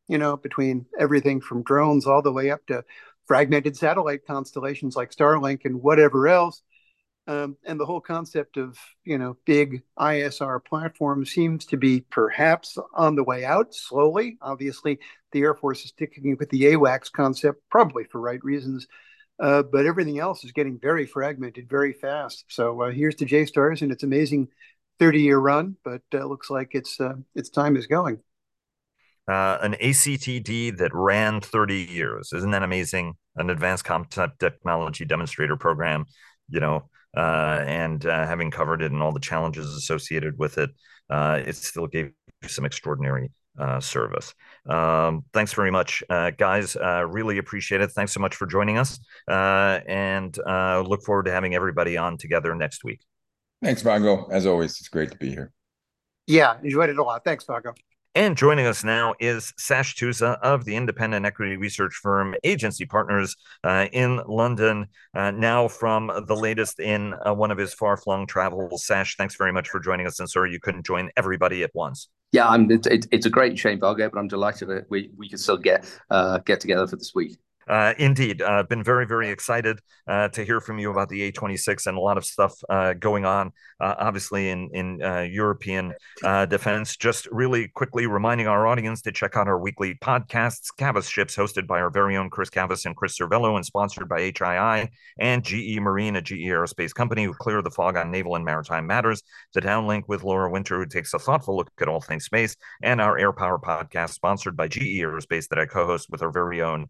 You 0.09 0.19
know, 0.19 0.37
between 0.37 0.87
everything 0.99 1.41
from 1.41 1.63
drones 1.63 2.07
all 2.07 2.23
the 2.23 2.33
way 2.33 2.51
up 2.51 2.67
to 2.67 2.85
fragmented 3.27 3.77
satellite 3.77 4.27
constellations 4.27 4.97
like 4.97 5.15
Starlink 5.15 5.65
and 5.65 5.83
whatever 5.83 6.27
else. 6.27 6.63
Um, 7.29 7.57
and 7.65 7.79
the 7.79 7.87
whole 7.87 8.01
concept 8.01 8.57
of 8.57 8.77
you 9.05 9.19
know 9.19 9.37
big 9.45 9.83
ISR 9.99 10.65
platforms 10.65 11.31
seems 11.31 11.67
to 11.67 11.77
be 11.77 12.01
perhaps 12.01 12.79
on 12.95 13.17
the 13.17 13.25
way 13.25 13.45
out 13.45 13.75
slowly. 13.75 14.39
Obviously, 14.41 14.99
the 15.33 15.43
Air 15.43 15.55
Force 15.55 15.85
is 15.85 15.91
sticking 15.91 16.37
with 16.39 16.51
the 16.51 16.63
AWACS 16.63 17.13
concept, 17.13 17.63
probably 17.71 18.05
for 18.05 18.21
right 18.21 18.43
reasons. 18.43 18.87
Uh, 19.41 19.63
but 19.63 19.87
everything 19.87 20.19
else 20.19 20.45
is 20.45 20.53
getting 20.53 20.79
very 20.79 21.07
fragmented 21.07 21.69
very 21.69 21.95
fast. 21.95 22.45
So 22.49 22.83
uh, 22.83 22.91
here's 22.91 23.15
to 23.17 23.27
JSTARS 23.27 23.81
and 23.81 23.91
its 23.91 24.03
amazing 24.03 24.49
30 24.99 25.23
year 25.23 25.39
run, 25.39 25.77
but 25.83 26.03
uh, 26.13 26.25
looks 26.27 26.51
like 26.51 26.75
its 26.75 27.01
uh, 27.01 27.15
its 27.35 27.49
time 27.49 27.77
is 27.77 27.87
going. 27.87 28.19
Uh, 29.27 29.57
an 29.63 29.75
ACTD 29.75 30.77
that 30.77 30.91
ran 30.93 31.41
30 31.41 31.75
years. 31.75 32.33
Isn't 32.35 32.51
that 32.51 32.63
amazing? 32.63 33.15
An 33.37 33.49
advanced 33.49 33.85
concept 33.85 34.41
technology 34.41 35.05
demonstrator 35.07 35.57
program, 35.57 36.05
you 36.49 36.61
know, 36.61 36.91
and 37.15 38.03
having 38.03 38.51
covered 38.51 38.83
it 38.83 38.91
and 38.93 39.01
all 39.01 39.13
the 39.13 39.21
challenges 39.21 39.73
associated 39.75 40.37
with 40.37 40.59
it, 40.59 40.71
it 41.11 41.55
still 41.55 41.87
gave 41.87 42.13
some 42.47 42.65
extraordinary 42.65 43.31
service. 43.79 44.35
Um, 44.69 45.25
thanks 45.33 45.53
very 45.53 45.71
much, 45.71 46.03
uh, 46.11 46.31
guys. 46.31 46.77
Uh, 46.77 47.07
really 47.07 47.39
appreciate 47.39 47.81
it. 47.81 47.91
Thanks 47.93 48.13
so 48.13 48.21
much 48.21 48.37
for 48.37 48.47
joining 48.47 48.79
us, 48.79 49.01
uh, 49.29 49.81
and 49.87 50.37
uh, 50.47 50.81
look 50.81 51.03
forward 51.03 51.25
to 51.25 51.33
having 51.33 51.55
everybody 51.55 51.97
on 51.97 52.19
together 52.19 52.55
next 52.55 52.85
week. 52.85 53.01
Thanks, 53.63 53.83
Vago. 53.83 54.29
As 54.31 54.47
always, 54.47 54.79
it's 54.79 54.89
great 54.89 55.11
to 55.11 55.19
be 55.19 55.31
here. 55.31 55.53
Yeah, 56.27 56.57
enjoyed 56.63 56.91
it 56.91 56.99
a 56.99 57.03
lot. 57.03 57.25
Thanks, 57.25 57.45
Vago. 57.45 57.75
And 58.17 58.37
joining 58.37 58.67
us 58.67 58.83
now 58.83 59.15
is 59.21 59.53
Sash 59.57 59.95
Tusa 59.95 60.37
of 60.43 60.65
the 60.65 60.75
independent 60.75 61.25
equity 61.25 61.57
research 61.57 61.95
firm 61.95 62.35
Agency 62.43 62.85
Partners 62.85 63.37
uh, 63.63 63.87
in 63.93 64.21
London, 64.27 64.89
uh, 65.15 65.31
now 65.31 65.69
from 65.69 66.11
the 66.27 66.35
latest 66.35 66.81
in 66.81 67.15
uh, 67.25 67.33
one 67.33 67.53
of 67.53 67.59
his 67.59 67.73
far 67.73 67.97
flung 67.97 68.27
travels. 68.27 68.85
Sash, 68.85 69.17
thanks 69.17 69.37
very 69.37 69.53
much 69.53 69.69
for 69.69 69.79
joining 69.79 70.09
us. 70.09 70.19
And 70.19 70.29
sorry 70.29 70.51
you 70.51 70.59
couldn't 70.59 70.85
join 70.85 71.11
everybody 71.17 71.63
at 71.63 71.71
once. 71.73 72.09
Yeah, 72.33 72.49
I'm, 72.49 72.71
it, 72.71 72.87
it, 72.87 73.07
it's 73.11 73.27
a 73.27 73.31
great 73.31 73.59
shame, 73.59 73.81
Vago, 73.81 74.09
but 74.09 74.19
I'm 74.19 74.29
delighted 74.29 74.69
that 74.69 74.89
we, 74.89 75.11
we 75.17 75.29
can 75.29 75.39
still 75.39 75.57
get 75.57 75.85
uh, 76.11 76.39
get 76.39 76.61
together 76.61 76.87
for 76.87 76.97
this 76.97 77.13
week. 77.15 77.39
Uh, 77.71 77.95
indeed, 77.99 78.43
uh, 78.43 78.51
I've 78.51 78.69
been 78.69 78.83
very, 78.83 79.07
very 79.07 79.31
excited 79.31 79.79
uh, 80.09 80.27
to 80.31 80.45
hear 80.45 80.61
from 80.61 80.81
you 80.81 80.91
about 80.91 81.09
the 81.09 81.31
A26 81.31 81.87
and 81.87 81.97
a 81.97 82.01
lot 82.01 82.19
of 82.19 82.25
stuff 82.25 82.53
uh, 82.69 82.95
going 82.95 83.25
on, 83.25 83.53
uh, 83.79 83.95
obviously 83.97 84.51
in 84.51 84.69
in 84.73 85.01
uh, 85.01 85.21
European 85.21 85.95
defense. 86.49 86.97
Just 86.97 87.29
really 87.31 87.69
quickly 87.69 88.07
reminding 88.07 88.49
our 88.49 88.67
audience 88.67 89.03
to 89.03 89.13
check 89.13 89.37
out 89.37 89.47
our 89.47 89.59
weekly 89.59 89.95
podcasts, 89.95 90.75
Cavas 90.77 91.09
Ships, 91.09 91.37
hosted 91.37 91.69
by 91.69 91.81
our 91.81 91.91
very 91.91 92.17
own 92.17 92.29
Chris 92.29 92.51
Cavas 92.51 92.87
and 92.87 92.97
Chris 92.97 93.17
Servello, 93.17 93.55
and 93.55 93.65
sponsored 93.65 94.09
by 94.09 94.33
HII 94.33 94.89
and 95.21 95.45
GE 95.45 95.79
Marine, 95.79 96.17
a 96.17 96.23
GE 96.23 96.51
aerospace 96.51 96.93
company 96.93 97.23
who 97.23 97.35
clear 97.35 97.63
the 97.63 97.71
fog 97.71 97.97
on 97.97 98.11
naval 98.11 98.35
and 98.35 98.45
maritime 98.45 98.85
matters. 98.85 99.23
The 99.55 99.61
downlink 99.61 100.05
with 100.09 100.25
Laura 100.25 100.51
Winter, 100.51 100.79
who 100.79 100.87
takes 100.87 101.15
a 101.15 101.21
thoughtful 101.21 101.57
look 101.57 101.71
at 101.81 101.87
all 101.87 102.01
things 102.01 102.25
space, 102.25 102.57
and 102.83 103.01
our 103.01 103.17
Air 103.17 103.33
Power 103.33 103.61
podcast, 103.61 104.11
sponsored 104.11 104.57
by 104.57 104.67
GE 104.67 104.99
Aerospace, 104.99 105.47
that 105.49 105.61
I 105.61 105.67
co-host 105.67 106.11
with 106.11 106.23
our 106.23 106.33
very 106.33 106.63
own 106.63 106.89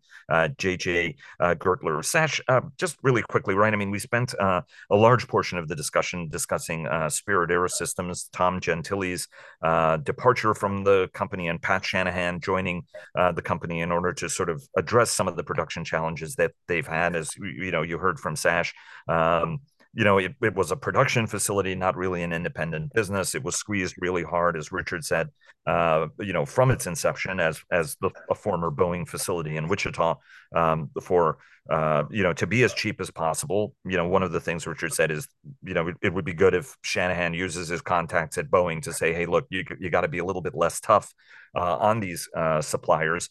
J. 0.57 0.70
JJ 0.77 1.17
uh, 1.41 1.55
Gertler. 1.55 2.05
Sash, 2.05 2.41
uh, 2.49 2.61
just 2.79 2.97
really 3.03 3.23
quickly, 3.23 3.55
right? 3.55 3.73
I 3.73 3.77
mean, 3.77 3.91
we 3.91 3.99
spent 3.99 4.35
uh, 4.39 4.63
a 4.91 4.97
large 4.97 5.29
portion 5.29 5.59
of 5.59 5.69
the 5.69 5.77
discussion 5.77 6.29
discussing 6.29 6.87
uh, 6.87 7.09
Spirit 7.09 7.51
Aerosystems, 7.51 8.29
Tom 8.33 8.61
Gentile's 8.61 9.29
uh, 9.63 9.97
departure 9.99 10.55
from 10.55 10.85
the 10.85 11.09
company, 11.15 11.49
and 11.49 11.61
Pat 11.61 11.85
Shanahan 11.85 12.41
joining 12.41 12.83
uh, 13.17 13.33
the 13.33 13.43
company 13.43 13.81
in 13.81 13.93
order 13.93 14.13
to 14.13 14.29
sort 14.29 14.51
of 14.51 14.63
address 14.77 15.11
some 15.11 15.29
of 15.29 15.37
the 15.37 15.45
production 15.45 15.85
challenges 15.85 16.35
that 16.37 16.53
they've 16.69 16.87
had. 16.87 17.17
As 17.17 17.37
you 17.37 17.71
know, 17.71 17.83
you 17.83 17.99
heard 17.99 18.19
from 18.19 18.37
Sash. 18.37 18.75
Um, 19.09 19.61
you 19.93 20.05
know, 20.05 20.19
it, 20.19 20.35
it 20.41 20.55
was 20.55 20.71
a 20.71 20.77
production 20.77 21.27
facility, 21.27 21.75
not 21.75 21.97
really 21.97 22.23
an 22.23 22.33
independent 22.33 22.93
business. 22.93 23.35
It 23.35 23.43
was 23.43 23.57
squeezed 23.57 23.97
really 23.99 24.23
hard, 24.23 24.57
as 24.57 24.71
Richard 24.71 25.05
said, 25.05 25.29
uh, 25.67 26.07
you 26.21 26.33
know, 26.33 26.47
from 26.47 26.71
its 26.71 26.87
inception 26.87 27.41
as 27.41 27.61
as 27.73 27.97
the, 28.01 28.11
a 28.31 28.35
former 28.35 28.71
Boeing 28.71 29.09
facility 29.09 29.57
in 29.57 29.67
Wichita 29.67 30.17
um, 30.55 30.91
for, 31.03 31.39
uh, 31.71 32.05
you 32.09 32.23
know, 32.23 32.33
to 32.35 32.47
be 32.47 32.63
as 32.63 32.73
cheap 32.73 33.01
as 33.01 33.11
possible. 33.11 33.75
You 33.85 33.97
know, 33.97 34.07
one 34.07 34.23
of 34.23 34.31
the 34.31 34.41
things 34.41 34.67
Richard 34.67 34.93
said 34.93 35.11
is, 35.11 35.27
you 35.65 35.75
know, 35.75 35.89
it, 35.89 35.97
it 36.03 36.15
would 36.15 36.25
be 36.25 36.35
good 36.35 36.55
if 36.55 36.77
Shanahan 36.83 37.35
uses 37.35 37.69
his 37.69 37.83
contacts 37.83 38.39
at 38.39 38.49
Boeing 38.49 38.83
to 38.83 38.93
say, 38.93 39.13
hey, 39.13 39.27
look, 39.27 39.47
you, 39.51 39.65
you 39.81 39.91
got 39.91 40.03
to 40.03 40.09
be 40.09 40.19
a 40.19 40.25
little 40.25 40.43
bit 40.43 40.55
less 40.55 40.79
tough 40.79 41.13
uh, 41.57 41.77
on 41.79 41.99
these 41.99 42.29
uh, 42.37 42.63
suppliers 42.63 43.29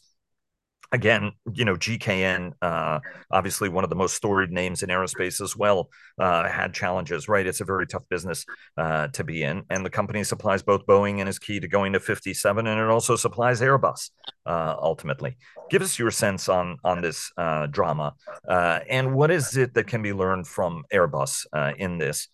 again, 0.91 1.31
you 1.53 1.65
know, 1.65 1.75
GKN, 1.75 2.53
uh, 2.61 2.99
obviously 3.31 3.69
one 3.69 3.83
of 3.83 3.89
the 3.89 3.95
most 3.95 4.15
storied 4.15 4.51
names 4.51 4.83
in 4.83 4.89
aerospace 4.89 5.41
as 5.41 5.55
well, 5.55 5.89
uh, 6.19 6.47
had 6.49 6.73
challenges, 6.73 7.27
right? 7.27 7.45
It's 7.45 7.61
a 7.61 7.65
very 7.65 7.85
tough 7.85 8.03
business 8.09 8.45
uh, 8.77 9.07
to 9.09 9.23
be 9.23 9.43
in. 9.43 9.63
And 9.69 9.85
the 9.85 9.89
company 9.89 10.23
supplies 10.23 10.63
both 10.63 10.85
Boeing 10.85 11.19
and 11.19 11.29
is 11.29 11.39
key 11.39 11.59
to 11.59 11.67
going 11.67 11.93
to 11.93 11.99
57, 11.99 12.65
and 12.65 12.79
it 12.79 12.87
also 12.87 13.15
supplies 13.15 13.61
Airbus 13.61 14.09
uh, 14.45 14.75
ultimately. 14.79 15.37
Give 15.69 15.81
us 15.81 15.99
your 15.99 16.11
sense 16.11 16.49
on, 16.49 16.77
on 16.83 17.01
this 17.01 17.31
uh, 17.37 17.67
drama. 17.67 18.15
Uh, 18.47 18.79
and 18.89 19.13
what 19.13 19.29
is 19.29 19.55
it 19.57 19.73
that 19.75 19.87
can 19.87 20.01
be 20.01 20.13
learned 20.13 20.47
from 20.47 20.83
Airbus 20.91 21.45
in 21.77 21.97
this, 21.97 22.27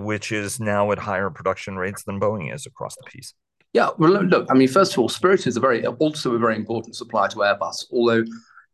which 0.00 0.32
is 0.32 0.60
now 0.60 0.92
at 0.92 0.98
higher 0.98 1.30
production 1.30 1.76
rates 1.76 2.04
than 2.04 2.20
Boeing 2.20 2.54
is 2.54 2.66
across 2.66 2.94
the 2.96 3.04
piece? 3.04 3.32
Yeah, 3.76 3.90
well, 3.98 4.22
look, 4.24 4.46
I 4.48 4.54
mean, 4.54 4.68
first 4.68 4.94
of 4.94 5.00
all, 5.00 5.10
Spirit 5.10 5.46
is 5.46 5.58
a 5.58 5.60
very 5.60 5.86
also 5.86 6.32
a 6.32 6.38
very 6.38 6.56
important 6.56 6.96
supplier 6.96 7.28
to 7.28 7.36
Airbus, 7.36 7.84
although 7.92 8.24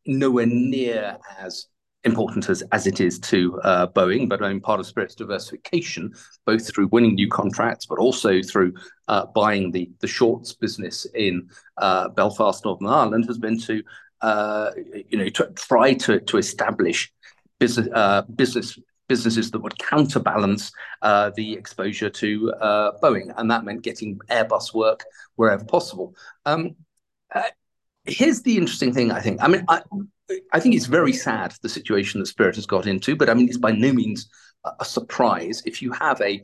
nowhere 0.07 0.47
near 0.47 1.19
as 1.41 1.67
important 2.05 2.49
as, 2.49 2.63
as 2.71 2.87
it 2.87 3.01
is 3.01 3.19
to 3.19 3.61
uh, 3.63 3.89
Boeing, 3.89 4.29
but 4.29 4.45
I 4.45 4.51
mean, 4.51 4.61
part 4.61 4.79
of 4.79 4.87
Spirit's 4.87 5.17
diversification, 5.17 6.13
both 6.47 6.73
through 6.73 6.87
winning 6.93 7.17
new 7.17 7.29
contracts, 7.29 7.85
but 7.85 7.99
also 7.99 8.43
through 8.43 8.75
uh, 9.09 9.27
buying 9.35 9.73
the 9.73 9.91
the 9.99 10.07
Shorts 10.07 10.53
business 10.53 11.05
in 11.17 11.49
uh, 11.79 12.09
Belfast, 12.11 12.65
Northern 12.65 12.87
Ireland, 12.87 13.25
has 13.27 13.39
been 13.39 13.59
to 13.63 13.83
uh, 14.21 14.71
you 15.11 15.19
know 15.19 15.29
to 15.31 15.51
try 15.57 15.95
to 15.95 16.21
to 16.21 16.39
establish 16.39 17.13
business 17.59 17.89
uh, 17.93 18.23
business 18.37 18.79
businesses 19.13 19.51
that 19.51 19.63
would 19.65 19.79
counterbalance 19.93 20.65
uh, 21.09 21.31
the 21.39 21.49
exposure 21.61 22.11
to 22.23 22.29
uh, 22.69 22.89
Boeing, 23.03 23.29
and 23.37 23.51
that 23.51 23.65
meant 23.67 23.83
getting 23.89 24.19
Airbus 24.31 24.67
work 24.83 25.01
wherever 25.39 25.65
possible. 25.77 26.09
Um, 26.51 26.63
uh, 27.35 27.53
here's 28.19 28.41
the 28.43 28.57
interesting 28.61 28.93
thing, 28.97 29.09
I 29.19 29.21
think. 29.21 29.37
I 29.45 29.49
mean, 29.49 29.65
I, 29.69 29.83
I 30.55 30.59
think 30.61 30.75
it's 30.75 30.87
very 30.99 31.13
sad 31.13 31.49
the 31.63 31.69
situation 31.79 32.21
that 32.21 32.27
Spirit 32.27 32.57
has 32.57 32.67
got 32.75 32.87
into, 32.87 33.15
but 33.21 33.29
I 33.29 33.35
mean, 33.35 33.49
it's 33.49 33.65
by 33.69 33.73
no 33.73 33.93
means 33.93 34.21
a 34.85 34.87
surprise 34.97 35.63
if 35.71 35.83
you 35.83 35.91
have 35.93 36.19
a 36.21 36.35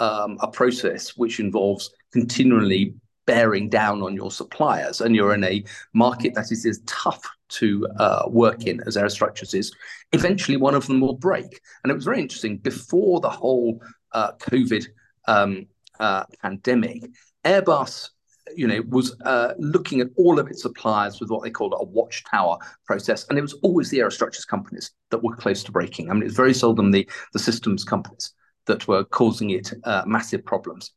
um, 0.00 0.32
a 0.40 0.48
process 0.60 1.02
which 1.16 1.40
involves 1.40 1.84
continually 2.12 2.94
bearing 3.28 3.68
down 3.68 4.02
on 4.02 4.16
your 4.16 4.30
suppliers 4.30 5.02
and 5.02 5.14
you're 5.14 5.34
in 5.34 5.44
a 5.44 5.62
market 5.92 6.32
that 6.32 6.50
is 6.50 6.64
as 6.64 6.80
tough 6.86 7.20
to 7.50 7.86
uh, 7.98 8.22
work 8.26 8.64
in 8.66 8.80
as 8.86 8.96
aerostructures 8.96 9.54
is, 9.54 9.70
eventually 10.12 10.56
one 10.56 10.74
of 10.74 10.86
them 10.86 10.98
will 10.98 11.12
break. 11.12 11.60
And 11.84 11.90
it 11.90 11.94
was 11.94 12.06
very 12.06 12.22
interesting 12.22 12.56
before 12.56 13.20
the 13.20 13.28
whole 13.28 13.82
uh, 14.12 14.32
COVID 14.40 14.86
um, 15.26 15.66
uh, 16.00 16.24
pandemic, 16.40 17.02
Airbus 17.44 18.08
you 18.56 18.66
know, 18.66 18.82
was 18.88 19.14
uh, 19.26 19.52
looking 19.58 20.00
at 20.00 20.08
all 20.16 20.38
of 20.38 20.48
its 20.48 20.62
suppliers 20.62 21.20
with 21.20 21.28
what 21.28 21.42
they 21.42 21.50
called 21.50 21.74
a 21.76 21.84
watchtower 21.84 22.56
process, 22.86 23.26
and 23.28 23.38
it 23.38 23.42
was 23.42 23.52
always 23.62 23.90
the 23.90 23.98
aerostructures 23.98 24.46
companies 24.46 24.92
that 25.10 25.22
were 25.22 25.36
close 25.36 25.62
to 25.62 25.70
breaking. 25.70 26.10
I 26.10 26.14
mean, 26.14 26.22
it's 26.22 26.34
very 26.34 26.54
seldom 26.54 26.90
the 26.90 27.06
the 27.34 27.38
systems 27.38 27.84
companies 27.84 28.32
that 28.64 28.88
were 28.88 29.04
causing 29.04 29.50
it 29.50 29.70
uh, 29.84 30.04
massive 30.06 30.46
problems. 30.46 30.92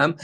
Um, 0.00 0.16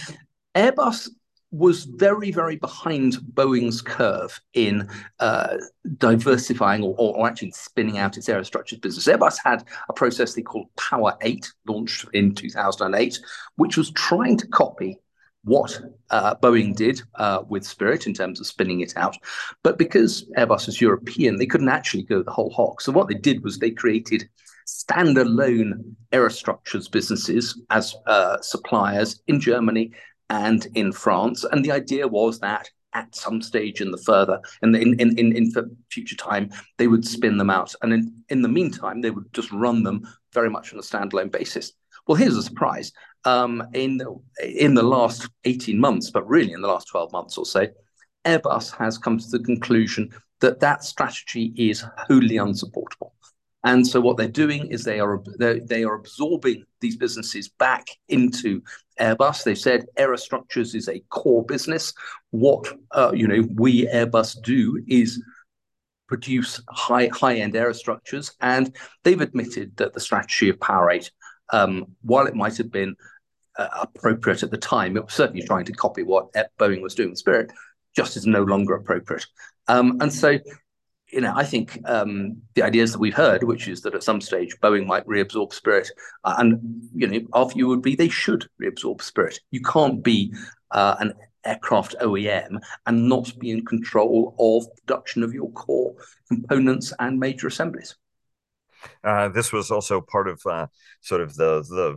Airbus 0.55 1.09
was 1.55 1.85
very, 1.85 2.33
very 2.33 2.57
behind 2.57 3.15
Boeing's 3.33 3.81
curve 3.81 4.41
in 4.55 4.89
uh, 5.21 5.57
diversifying 5.99 6.83
or, 6.83 6.95
or, 6.99 7.29
actually 7.29 7.53
spinning 7.53 7.97
out 7.97 8.17
its 8.17 8.29
aerostructures 8.29 8.83
business. 8.83 9.07
Airbus 9.07 9.37
had 9.43 9.65
a 9.89 9.93
process 9.93 10.35
they 10.35 10.43
called 10.43 10.67
Power 10.77 11.17
8, 11.23 11.53
launched 11.69 12.07
in 12.13 12.35
2008, 12.35 13.21
which 13.55 13.77
was 13.77 13.93
trying 13.93 14.37
to 14.37 14.49
copy 14.49 14.99
what 15.45 15.81
uh, 16.11 16.35
Boeing 16.37 16.75
did 16.75 17.03
uh, 17.17 17.43
with 17.49 17.65
Spirit 17.65 18.09
in 18.09 18.15
terms 18.15 18.41
of 18.41 18.47
spinning 18.47 18.81
it 18.81 18.95
out. 18.97 19.17
But 19.63 19.79
because 19.79 20.29
Airbus 20.37 20.69
is 20.69 20.81
European, 20.81 21.37
they 21.37 21.47
couldn't 21.47 21.69
actually 21.69 22.03
go 22.03 22.23
the 22.23 22.33
whole 22.33 22.51
hog. 22.51 22.83
So 22.83 22.91
what 22.91 23.09
they 23.09 23.15
did 23.15 23.45
was 23.45 23.59
they 23.59 23.71
created 23.71 24.29
standalone 24.67 25.95
aerostructures 26.13 26.91
businesses 26.91 27.61
as 27.71 27.95
uh, 28.07 28.41
suppliers 28.41 29.23
in 29.29 29.39
Germany 29.39 29.93
and 30.31 30.67
in 30.75 30.93
France. 30.93 31.45
And 31.45 31.65
the 31.65 31.73
idea 31.73 32.07
was 32.07 32.39
that 32.41 32.69
at 32.95 33.15
some 33.15 33.43
stage 33.43 33.81
in 33.81 33.91
the 33.91 33.99
further 33.99 34.41
in 34.63 34.73
the 34.73 34.81
in 34.81 34.99
in 35.01 35.19
in, 35.19 35.37
in 35.37 35.77
future 35.91 36.17
time 36.17 36.49
they 36.79 36.87
would 36.87 37.05
spin 37.05 37.37
them 37.37 37.51
out, 37.51 37.75
and 37.83 37.93
in 37.93 38.15
in 38.29 38.43
the 38.43 38.49
meantime 38.49 39.01
they 39.01 39.11
would 39.11 39.33
just 39.33 39.51
run 39.53 39.83
them 39.83 40.07
very 40.33 40.49
much 40.49 40.73
on 40.73 40.79
a 40.79 40.83
standalone 40.83 41.31
basis. 41.31 41.73
Well, 42.07 42.17
here's 42.17 42.37
a 42.37 42.43
surprise. 42.43 42.93
Um, 43.25 43.67
in 43.73 44.01
in 44.43 44.75
the 44.75 44.83
last 44.83 45.29
18 45.45 45.79
months, 45.79 46.11
but 46.11 46.29
really 46.29 46.53
in 46.53 46.61
the 46.61 46.69
last 46.69 46.89
12 46.89 47.13
months 47.13 47.39
or 47.39 47.47
so, 47.47 47.67
Airbus 48.25 48.77
has 48.77 48.99
come 48.99 49.19
to 49.19 49.29
the 49.29 49.39
conclusion 49.41 50.11
that 50.41 50.61
that 50.61 50.85
strategy 50.85 51.53
is 51.57 51.85
wholly 52.07 52.37
unsupportable. 52.37 53.14
And 53.65 53.87
so 53.87 54.01
what 54.01 54.19
they're 54.19 54.29
doing 54.29 54.67
is 54.67 54.85
they 54.85 55.01
are 55.01 55.23
they 55.39 55.85
are 55.85 55.95
absorbing 55.95 56.65
these 56.81 56.97
businesses 56.97 57.49
back 57.49 57.87
into 58.09 58.63
Airbus. 59.01 59.43
They've 59.43 59.59
said 59.59 59.87
aerostructures 59.99 60.75
is 60.75 60.89
a 60.89 61.03
core 61.09 61.45
business. 61.45 61.93
What 62.31 62.73
uh, 62.93 63.13
you 63.15 63.27
know 63.27 63.49
we 63.55 63.87
Airbus 63.87 64.43
do 64.43 64.83
is 64.87 65.23
produce 66.09 66.61
high 66.69 67.09
high 67.13 67.37
end 67.37 67.55
aerostructures, 67.55 68.35
and 68.41 68.77
they've 69.03 69.21
admitted 69.21 69.77
that 69.79 69.95
the 69.95 70.01
strategy 70.01 70.51
of 70.51 70.61
Power 70.61 70.91
Eight, 70.91 71.11
um, 71.51 71.87
while 72.03 72.27
it 72.27 72.35
might 72.35 72.59
have 72.59 72.71
been 72.71 72.95
uh, 73.59 73.69
appropriate 73.83 74.43
at 74.43 74.51
the 74.51 74.59
time, 74.59 74.99
it 74.99 75.05
was 75.05 75.15
certainly 75.15 75.43
trying 75.47 75.65
to 75.65 75.73
copy 75.73 76.03
what 76.03 76.33
Boeing 76.59 76.83
was 76.83 76.95
doing 76.95 77.17
Spirit, 77.17 77.51
just 77.97 78.17
is 78.17 78.27
no 78.27 78.43
longer 78.43 78.75
appropriate. 78.75 79.27
Um, 79.69 79.97
and 80.01 80.13
so 80.13 80.39
you 81.15 81.21
know, 81.21 81.33
I 81.35 81.45
think 81.45 81.81
um, 81.85 82.39
the 82.55 82.63
ideas 82.65 82.91
that 82.93 82.99
we've 82.99 83.15
heard, 83.15 83.45
which 83.45 83.69
is 83.69 83.83
that 83.83 83.95
at 83.95 84.03
some 84.03 84.21
stage 84.21 84.57
Boeing 84.61 84.85
might 84.85 85.07
reabsorb 85.07 85.53
Spirit, 85.53 85.89
uh, 86.25 86.35
and 86.39 86.61
you 86.93 87.07
know, 87.07 87.21
our 87.33 87.49
view 87.49 87.69
would 87.69 87.83
be 87.83 87.95
they 87.95 88.09
should 88.09 88.49
reabsorb 88.61 89.01
Spirit. 89.01 89.39
You 89.53 89.61
can't 89.61 90.03
be 90.03 90.35
uh, 90.73 90.97
an 90.99 91.15
aircraft 91.45 91.95
OEM 92.01 92.61
and 92.87 93.09
not 93.09 93.33
be 93.39 93.51
in 93.51 93.65
control 93.65 94.35
of 94.41 94.67
production 94.77 95.23
of 95.23 95.33
your 95.33 95.51
core 95.53 95.95
components 96.29 96.93
and 96.99 97.21
major 97.21 97.47
assemblies. 97.47 97.95
Uh, 99.05 99.29
this 99.29 99.53
was 99.53 99.71
also 99.71 100.01
part 100.01 100.29
of 100.29 100.41
uh, 100.47 100.67
sort 101.01 101.21
of 101.21 101.37
the 101.37 101.63
the 101.63 101.97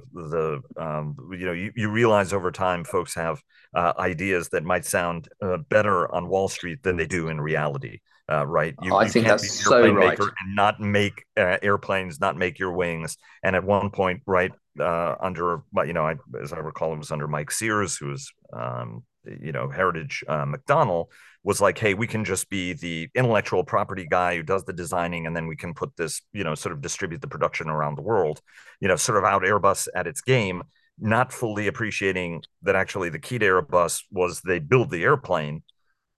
the 0.78 0.82
um, 0.82 1.15
you 1.32 1.45
know 1.45 1.53
you, 1.53 1.72
you 1.76 1.89
realize 1.89 2.34
over 2.34 2.51
time 2.51 2.84
folks 2.84 3.15
have 3.15 3.41
uh, 3.74 3.93
ideas 3.97 4.49
that 4.49 4.63
might 4.63 4.86
sound 4.86 5.28
uh, 5.41 5.57
better 5.70 6.13
on 6.13 6.30
Wall 6.30 6.47
Street 6.47 6.84
than 6.84 6.97
they 6.97 7.07
do 7.07 7.30
in 7.30 7.41
reality 7.41 7.99
uh, 8.32 8.46
right? 8.46 8.76
You, 8.82 8.94
oh, 8.94 8.98
I 8.98 9.06
you 9.06 9.10
think 9.10 9.26
can't 9.26 9.40
that's 9.40 9.44
be 9.44 9.76
an 9.76 9.86
so 9.88 9.94
right. 9.94 10.20
and 10.20 10.56
not 10.56 10.80
make 10.80 11.26
uh, 11.38 11.58
airplanes, 11.62 12.20
not 12.20 12.36
make 12.36 12.60
your 12.60 12.72
wings. 12.72 13.18
And 13.44 13.56
at 13.56 13.64
one 13.64 13.90
point, 13.90 14.22
right 14.26 14.52
uh, 14.80 15.16
under, 15.20 15.64
you 15.86 15.94
know, 15.94 16.06
I, 16.06 16.16
as 16.42 16.54
I 16.54 16.58
recall, 16.58 16.94
it 16.94 16.98
was 16.98 17.12
under 17.12 17.28
Mike 17.28 17.52
Sears, 17.52 17.98
who 17.98 18.08
was, 18.08 18.32
um, 18.54 19.04
you 19.26 19.52
know, 19.52 19.70
Heritage 19.70 20.24
uh, 20.28 20.46
McDonnell, 20.46 21.08
was 21.44 21.62
like, 21.62 21.78
hey, 21.78 21.94
we 21.94 22.08
can 22.08 22.26
just 22.26 22.50
be 22.50 22.74
the 22.74 23.10
intellectual 23.16 23.64
property 23.64 24.06
guy 24.10 24.36
who 24.36 24.44
does 24.44 24.66
the 24.66 24.74
designing, 24.74 25.26
and 25.26 25.36
then 25.36 25.48
we 25.48 25.56
can 25.56 25.74
put 25.74 25.96
this, 25.96 26.22
you 26.34 26.44
know, 26.44 26.56
sort 26.56 26.74
of 26.74 26.82
distribute 26.82 27.22
the 27.22 27.28
production 27.28 27.70
around 27.70 27.96
the 27.96 28.02
world. 28.02 28.42
You 28.82 28.88
know, 28.88 28.96
sort 28.98 29.18
of 29.18 29.24
out 29.24 29.44
Airbus 29.44 29.88
at 29.96 30.08
its 30.08 30.22
game. 30.22 30.64
Not 31.00 31.32
fully 31.32 31.68
appreciating 31.68 32.44
that 32.64 32.76
actually 32.76 33.10
the 33.10 33.20
key 33.20 33.38
to 33.38 33.46
Airbus 33.46 34.04
was 34.12 34.42
they 34.42 34.58
build 34.60 34.90
the 34.90 35.04
airplane, 35.04 35.62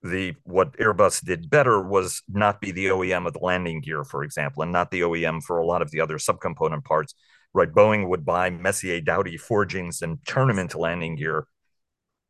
the 0.03 0.35
what 0.43 0.77
Airbus 0.77 1.23
did 1.23 1.49
better 1.49 1.81
was 1.81 2.21
not 2.29 2.61
be 2.61 2.71
the 2.71 2.87
OEM 2.87 3.27
of 3.27 3.33
the 3.33 3.39
landing 3.39 3.81
gear, 3.81 4.03
for 4.03 4.23
example, 4.23 4.63
and 4.63 4.71
not 4.71 4.91
the 4.91 5.01
OEM 5.01 5.43
for 5.43 5.57
a 5.57 5.65
lot 5.65 5.81
of 5.81 5.91
the 5.91 6.01
other 6.01 6.17
subcomponent 6.17 6.83
parts. 6.85 7.13
Right, 7.53 7.71
Boeing 7.71 8.07
would 8.07 8.25
buy 8.25 8.51
Messier 8.51 9.01
Dowty 9.01 9.39
forgings 9.39 10.03
and 10.03 10.19
turn 10.25 10.47
them 10.47 10.59
into 10.59 10.77
landing 10.77 11.15
gear. 11.15 11.47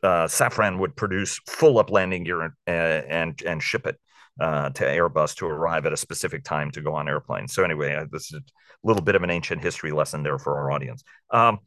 Uh, 0.01 0.27
Safran 0.27 0.79
would 0.79 0.95
produce 0.95 1.39
full 1.45 1.77
up 1.77 1.91
landing 1.91 2.23
gear 2.23 2.41
and 2.41 2.53
and, 2.65 3.41
and 3.45 3.61
ship 3.61 3.85
it 3.85 3.97
uh, 4.39 4.69
to 4.69 4.83
Airbus 4.83 5.35
to 5.35 5.45
arrive 5.45 5.85
at 5.85 5.93
a 5.93 5.97
specific 5.97 6.43
time 6.43 6.71
to 6.71 6.81
go 6.81 6.93
on 6.95 7.09
airplanes. 7.09 7.53
So 7.53 7.63
anyway, 7.63 7.95
uh, 7.95 8.05
this 8.11 8.33
is 8.33 8.39
a 8.39 8.87
little 8.87 9.03
bit 9.03 9.15
of 9.15 9.23
an 9.23 9.29
ancient 9.29 9.61
history 9.61 9.91
lesson 9.91 10.23
there 10.23 10.39
for 10.39 10.57
our 10.57 10.71
audience. 10.71 11.03
Um, 11.31 11.59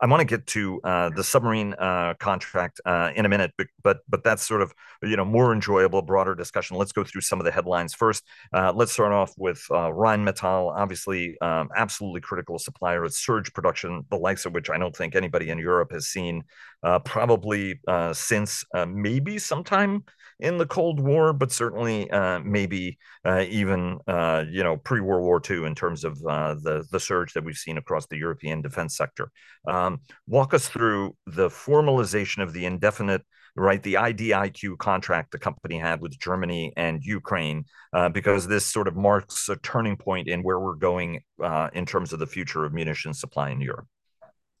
I 0.00 0.06
want 0.06 0.20
to 0.20 0.26
get 0.26 0.46
to 0.48 0.80
uh, 0.82 1.10
the 1.10 1.24
submarine 1.24 1.74
uh, 1.74 2.14
contract 2.18 2.80
uh, 2.84 3.10
in 3.14 3.24
a 3.24 3.28
minute, 3.28 3.52
but, 3.56 3.66
but, 3.82 3.98
but 4.08 4.24
that's 4.24 4.46
sort 4.46 4.60
of 4.60 4.74
you 5.02 5.16
know 5.16 5.24
more 5.24 5.52
enjoyable, 5.52 6.02
broader 6.02 6.34
discussion. 6.34 6.76
Let's 6.76 6.92
go 6.92 7.04
through 7.04 7.22
some 7.22 7.40
of 7.40 7.44
the 7.44 7.50
headlines 7.50 7.94
first. 7.94 8.24
Uh, 8.52 8.72
let's 8.74 8.92
start 8.92 9.12
off 9.12 9.32
with 9.38 9.64
uh, 9.70 9.90
Rheinmetall, 9.90 10.76
obviously 10.76 11.38
um, 11.40 11.70
absolutely 11.74 12.20
critical 12.20 12.58
supplier 12.58 13.04
of 13.04 13.14
surge 13.14 13.52
production, 13.52 14.04
the 14.10 14.16
likes 14.16 14.44
of 14.44 14.52
which 14.52 14.68
I 14.68 14.78
don't 14.78 14.94
think 14.94 15.14
anybody 15.14 15.50
in 15.50 15.58
Europe 15.58 15.92
has 15.92 16.06
seen 16.06 16.44
uh, 16.82 16.98
probably 17.00 17.80
uh, 17.88 18.12
since 18.12 18.64
maybe 18.86 19.38
sometime 19.38 20.04
in 20.38 20.58
the 20.58 20.66
Cold 20.66 21.00
War, 21.00 21.32
but 21.32 21.50
certainly 21.50 22.10
uh, 22.10 22.40
maybe 22.40 22.98
uh, 23.24 23.44
even 23.48 23.98
uh, 24.06 24.44
you 24.48 24.62
know 24.62 24.76
pre 24.76 25.00
World 25.00 25.24
War 25.24 25.40
II 25.48 25.64
in 25.64 25.74
terms 25.74 26.04
of 26.04 26.18
uh, 26.28 26.54
the 26.54 26.84
the 26.90 27.00
surge 27.00 27.32
that 27.32 27.44
we've 27.44 27.56
seen 27.56 27.78
across 27.78 28.06
the 28.06 28.18
European 28.18 28.62
defense 28.62 28.96
sector. 28.96 29.30
Um, 29.66 30.00
walk 30.26 30.52
us 30.54 30.68
through 30.68 31.16
the 31.26 31.48
formalization 31.48 32.42
of 32.42 32.52
the 32.52 32.66
indefinite 32.66 33.22
right 33.58 33.82
the 33.82 33.94
IDIQ 33.94 34.76
contract 34.76 35.32
the 35.32 35.38
company 35.38 35.78
had 35.78 36.02
with 36.02 36.18
Germany 36.18 36.74
and 36.76 37.02
Ukraine 37.02 37.64
uh, 37.94 38.10
because 38.10 38.46
this 38.46 38.66
sort 38.66 38.86
of 38.86 38.96
marks 38.96 39.48
a 39.48 39.56
turning 39.56 39.96
point 39.96 40.28
in 40.28 40.42
where 40.42 40.60
we're 40.60 40.74
going 40.74 41.20
uh, 41.42 41.70
in 41.72 41.86
terms 41.86 42.12
of 42.12 42.18
the 42.18 42.26
future 42.26 42.66
of 42.66 42.74
munitions 42.74 43.18
supply 43.18 43.48
in 43.48 43.62
Europe. 43.62 43.86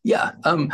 Yeah. 0.06 0.30
Um, 0.44 0.70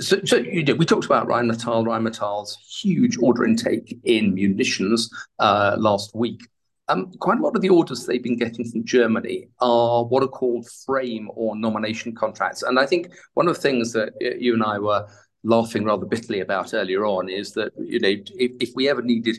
so, 0.00 0.20
so 0.24 0.42
did. 0.42 0.78
We 0.78 0.84
talked 0.84 1.06
about 1.06 1.26
Rheinmetall, 1.26 1.86
Rheinmetall's 1.86 2.58
huge 2.82 3.16
order 3.16 3.46
intake 3.46 3.98
in 4.04 4.34
munitions 4.34 5.08
uh, 5.38 5.76
last 5.78 6.14
week. 6.14 6.46
Um, 6.88 7.10
quite 7.18 7.38
a 7.38 7.42
lot 7.42 7.56
of 7.56 7.62
the 7.62 7.70
orders 7.70 8.04
they've 8.04 8.22
been 8.22 8.36
getting 8.36 8.70
from 8.70 8.84
Germany 8.84 9.48
are 9.60 10.04
what 10.04 10.22
are 10.22 10.28
called 10.28 10.68
frame 10.84 11.30
or 11.32 11.56
nomination 11.56 12.14
contracts. 12.14 12.62
And 12.62 12.78
I 12.78 12.84
think 12.84 13.14
one 13.32 13.48
of 13.48 13.54
the 13.54 13.62
things 13.62 13.94
that 13.94 14.12
you 14.20 14.52
and 14.52 14.62
I 14.62 14.78
were 14.78 15.08
laughing 15.42 15.86
rather 15.86 16.04
bitterly 16.04 16.40
about 16.40 16.74
earlier 16.74 17.06
on 17.06 17.30
is 17.30 17.52
that 17.52 17.72
you 17.78 17.98
know 17.98 18.14
if, 18.34 18.52
if 18.60 18.70
we 18.74 18.90
ever 18.90 19.00
needed 19.00 19.38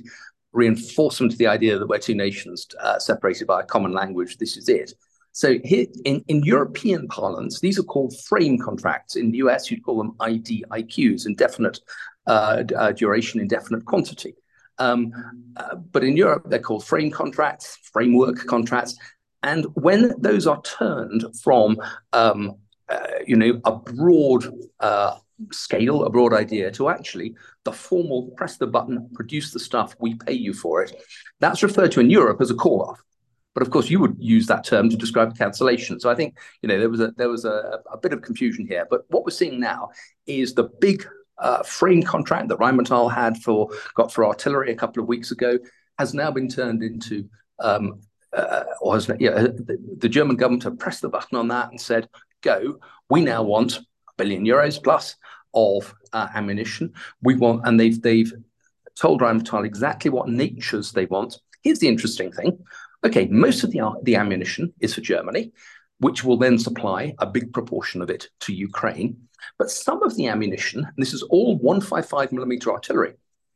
reinforcement 0.51 1.33
to 1.33 1.37
the 1.37 1.45
idea 1.45 1.77
that 1.77 1.87
we're 1.87 1.99
two 1.99 2.15
nations 2.15 2.65
uh, 2.79 2.97
separated 2.97 3.45
by 3.45 3.61
a 3.61 3.65
common 3.65 3.91
language, 3.91 4.37
this 4.37 4.57
is 4.57 4.67
it. 4.67 4.93
So 5.37 5.59
here 5.63 5.85
in, 6.03 6.23
in 6.27 6.41
European 6.41 7.07
parlance, 7.09 7.59
these 7.59 7.77
are 7.77 7.83
called 7.83 8.19
frame 8.21 8.57
contracts. 8.57 9.15
In 9.15 9.29
the 9.29 9.37
US, 9.45 9.69
you'd 9.69 9.83
call 9.83 9.99
them 9.99 10.13
IDIQs, 10.13 11.27
indefinite 11.27 11.79
uh, 12.25 12.63
uh, 12.75 12.91
duration, 12.93 13.39
indefinite 13.39 13.85
quantity. 13.85 14.33
Um, 14.79 15.13
uh, 15.55 15.75
but 15.75 16.03
in 16.03 16.17
Europe, 16.17 16.45
they're 16.47 16.57
called 16.57 16.85
frame 16.85 17.11
contracts, 17.11 17.77
framework 17.83 18.47
contracts. 18.47 18.97
And 19.43 19.67
when 19.75 20.15
those 20.19 20.47
are 20.47 20.59
turned 20.63 21.23
from, 21.43 21.77
um, 22.13 22.55
uh, 22.89 23.19
you 23.27 23.35
know, 23.35 23.61
a 23.63 23.75
broad 23.75 24.51
uh, 24.79 25.17
scale, 25.51 26.03
a 26.03 26.09
broad 26.09 26.33
idea, 26.33 26.71
to 26.71 26.89
actually 26.89 27.35
the 27.63 27.71
formal 27.71 28.31
press 28.37 28.57
the 28.57 28.65
button, 28.65 29.07
produce 29.13 29.53
the 29.53 29.59
stuff, 29.59 29.95
we 29.99 30.15
pay 30.15 30.33
you 30.33 30.55
for 30.55 30.81
it, 30.81 30.99
that's 31.39 31.61
referred 31.61 31.91
to 31.91 31.99
in 31.99 32.09
Europe 32.09 32.41
as 32.41 32.49
a 32.49 32.55
call 32.55 32.81
off. 32.81 33.03
But 33.57 33.65
of 33.65 33.71
course, 33.71 33.89
you 33.89 33.99
would 34.01 34.15
use 34.19 34.45
that 34.45 34.63
term 34.63 34.87
to 34.87 34.95
describe 34.95 35.35
cancellation. 35.35 35.99
So 35.99 36.11
I 36.11 36.13
think 36.13 36.37
you 36.61 36.69
know 36.69 36.77
there 36.77 36.91
was 36.91 36.99
a 36.99 37.11
there 37.17 37.27
was 37.27 37.43
a, 37.43 37.79
a 37.91 37.97
bit 37.97 38.13
of 38.13 38.21
confusion 38.21 38.67
here. 38.67 38.85
But 38.87 39.05
what 39.09 39.25
we're 39.25 39.31
seeing 39.31 39.59
now 39.59 39.89
is 40.27 40.53
the 40.53 40.65
big 40.79 41.03
uh, 41.39 41.63
frame 41.63 42.03
contract 42.03 42.49
that 42.49 42.59
Rheinmetall 42.59 43.11
had 43.11 43.35
for 43.37 43.71
got 43.95 44.13
for 44.13 44.27
artillery 44.27 44.71
a 44.71 44.75
couple 44.75 45.01
of 45.01 45.09
weeks 45.09 45.31
ago 45.31 45.57
has 45.97 46.13
now 46.13 46.29
been 46.29 46.47
turned 46.47 46.83
into 46.83 47.27
um, 47.57 47.99
uh, 48.31 48.65
or 48.79 48.93
has 48.93 49.09
yeah 49.19 49.31
the, 49.31 49.95
the, 49.97 50.09
German 50.09 50.35
government 50.35 50.61
have 50.61 50.77
pressed 50.77 51.01
the 51.01 51.09
button 51.09 51.35
on 51.35 51.47
that 51.47 51.71
and 51.71 51.81
said 51.81 52.07
go 52.41 52.77
we 53.09 53.21
now 53.21 53.41
want 53.41 53.79
a 53.79 53.81
billion 54.17 54.45
euros 54.45 54.83
plus 54.83 55.15
of 55.55 55.95
uh, 56.13 56.27
ammunition 56.35 56.93
we 57.23 57.33
want 57.33 57.61
and 57.65 57.79
they've 57.79 57.99
they've 58.03 58.31
told 58.95 59.21
Rheinmetall 59.21 59.65
exactly 59.65 60.11
what 60.11 60.29
natures 60.29 60.91
they 60.91 61.07
want 61.07 61.39
here's 61.63 61.79
the 61.79 61.87
interesting 61.87 62.31
thing 62.31 62.59
Okay, 63.05 63.27
most 63.27 63.63
of 63.63 63.71
the, 63.71 63.81
the 64.03 64.15
ammunition 64.15 64.73
is 64.79 64.93
for 64.93 65.01
Germany, 65.01 65.51
which 65.99 66.23
will 66.23 66.37
then 66.37 66.57
supply 66.57 67.13
a 67.19 67.25
big 67.25 67.53
proportion 67.53 68.01
of 68.01 68.09
it 68.09 68.29
to 68.41 68.53
Ukraine. 68.53 69.17
But 69.59 69.71
some 69.71 70.03
of 70.03 70.15
the 70.15 70.27
ammunition, 70.27 70.83
and 70.83 70.95
this 70.97 71.13
is 71.13 71.23
all 71.23 71.57
155 71.57 72.31
millimeter 72.31 72.71
artillery, 72.71 73.13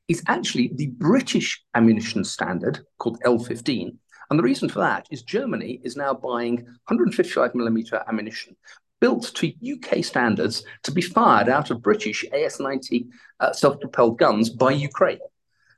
is 0.08 0.24
actually 0.28 0.72
the 0.76 0.88
British 0.88 1.64
ammunition 1.74 2.24
standard 2.24 2.80
called 2.98 3.20
L15. 3.22 3.96
And 4.30 4.40
the 4.40 4.44
reason 4.44 4.70
for 4.70 4.80
that 4.80 5.08
is 5.12 5.24
Germany 5.24 5.82
is 5.84 5.96
now 5.96 6.14
buying 6.14 6.56
155 6.56 7.56
millimeter 7.56 8.04
ammunition 8.08 8.56
built 9.02 9.34
to 9.36 9.52
UK 9.74 10.06
standards 10.06 10.64
to 10.84 10.92
be 10.92 11.02
fired 11.02 11.50
out 11.50 11.72
of 11.72 11.82
British 11.82 12.24
AS 12.32 12.60
90 12.60 13.08
uh, 13.40 13.52
self 13.52 13.80
propelled 13.82 14.18
guns 14.18 14.50
by 14.50 14.72
Ukraine. 14.72 15.20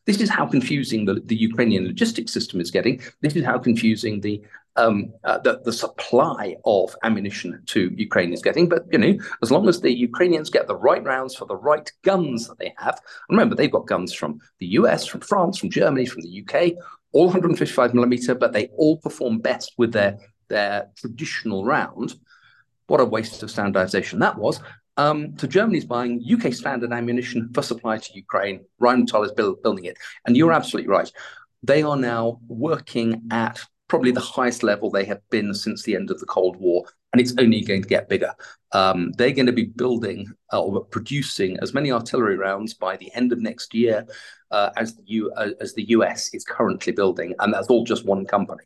This 0.06 0.20
is 0.20 0.30
how 0.30 0.46
confusing 0.46 1.06
the, 1.06 1.16
the 1.26 1.36
Ukrainian 1.36 1.88
logistics 1.88 2.34
system 2.34 2.60
is 2.60 2.72
getting. 2.72 3.02
This 3.22 3.36
is 3.36 3.46
how 3.46 3.58
confusing 3.58 4.22
the 4.22 4.42
um, 4.76 5.14
uh, 5.24 5.38
the, 5.38 5.62
the 5.64 5.72
supply 5.72 6.56
of 6.66 6.96
ammunition 7.04 7.62
to 7.68 7.92
Ukraine 7.96 8.34
is 8.34 8.42
getting. 8.42 8.68
But 8.68 8.86
you 8.92 8.98
know, 8.98 9.18
as 9.42 9.52
long 9.52 9.70
as 9.70 9.82
the 9.82 9.92
Ukrainians 9.92 10.50
get 10.50 10.68
the 10.68 10.76
right 10.76 11.04
rounds 11.04 11.36
for 11.36 11.46
the 11.46 11.56
right 11.56 11.90
guns 12.04 12.48
that 12.48 12.58
they 12.58 12.74
have, 12.78 13.00
remember 13.30 13.56
they've 13.56 13.72
got 13.72 13.88
guns 13.88 14.14
from 14.14 14.40
the 14.60 14.68
US, 14.80 15.06
from 15.06 15.22
France, 15.22 15.58
from 15.60 15.70
Germany, 15.70 16.06
from 16.06 16.22
the 16.22 16.44
UK, 16.44 16.74
all 17.12 17.26
155 17.26 17.94
millimeter, 17.94 18.34
but 18.34 18.54
they 18.54 18.68
all 18.76 18.98
perform 18.98 19.40
best 19.40 19.74
with 19.78 19.94
their 19.94 20.18
their 20.50 20.90
traditional 20.98 21.66
round. 21.66 22.16
What 22.88 23.00
a 23.00 23.06
waste 23.06 23.44
of 23.44 23.52
standardization 23.52 24.20
that 24.20 24.38
was. 24.38 24.60
Um, 24.98 25.38
so 25.38 25.48
Germany's 25.48 25.86
buying 25.86 26.24
UK 26.24 26.54
standard 26.54 26.92
ammunition 26.94 27.50
for 27.54 27.62
supply 27.62 27.98
to 27.98 28.14
Ukraine. 28.14 28.66
Rheinmetall 28.82 29.26
is 29.26 29.32
build, 29.32 29.62
building 29.64 29.86
it, 29.86 29.98
and 30.26 30.38
you're 30.38 30.52
absolutely 30.52 30.90
right. 30.90 31.12
They 31.64 31.82
are 31.84 31.98
now 31.98 32.40
working 32.48 33.24
at 33.32 33.62
probably 33.88 34.12
the 34.12 34.20
highest 34.20 34.64
level 34.64 34.90
they 34.90 35.06
have 35.06 35.22
been 35.30 35.54
since 35.54 35.84
the 35.84 35.96
end 35.96 36.12
of 36.12 36.20
the 36.20 36.26
Cold 36.26 36.58
War, 36.58 36.86
and 37.12 37.22
it's 37.22 37.34
only 37.40 37.62
going 37.62 37.82
to 37.82 37.88
get 37.88 38.10
bigger. 38.10 38.34
Um, 38.72 39.12
they're 39.18 39.32
going 39.32 39.46
to 39.46 39.52
be 39.52 39.66
building 39.66 40.32
uh, 40.52 40.62
or 40.62 40.86
producing 40.86 41.60
as 41.62 41.74
many 41.74 41.92
artillery 41.92 42.38
rounds 42.38 42.74
by 42.74 42.98
the 42.98 43.14
end 43.14 43.32
of 43.32 43.40
next 43.40 43.74
year 43.74 44.06
uh, 44.52 44.72
as 44.78 44.96
the 44.96 45.04
U- 45.06 45.32
uh, 45.36 45.52
as 45.62 45.74
the 45.74 45.90
US 45.90 46.34
is 46.34 46.44
currently 46.44 46.94
building, 46.94 47.34
and 47.40 47.54
that's 47.54 47.68
all 47.68 47.84
just 47.84 48.06
one 48.06 48.26
company. 48.26 48.64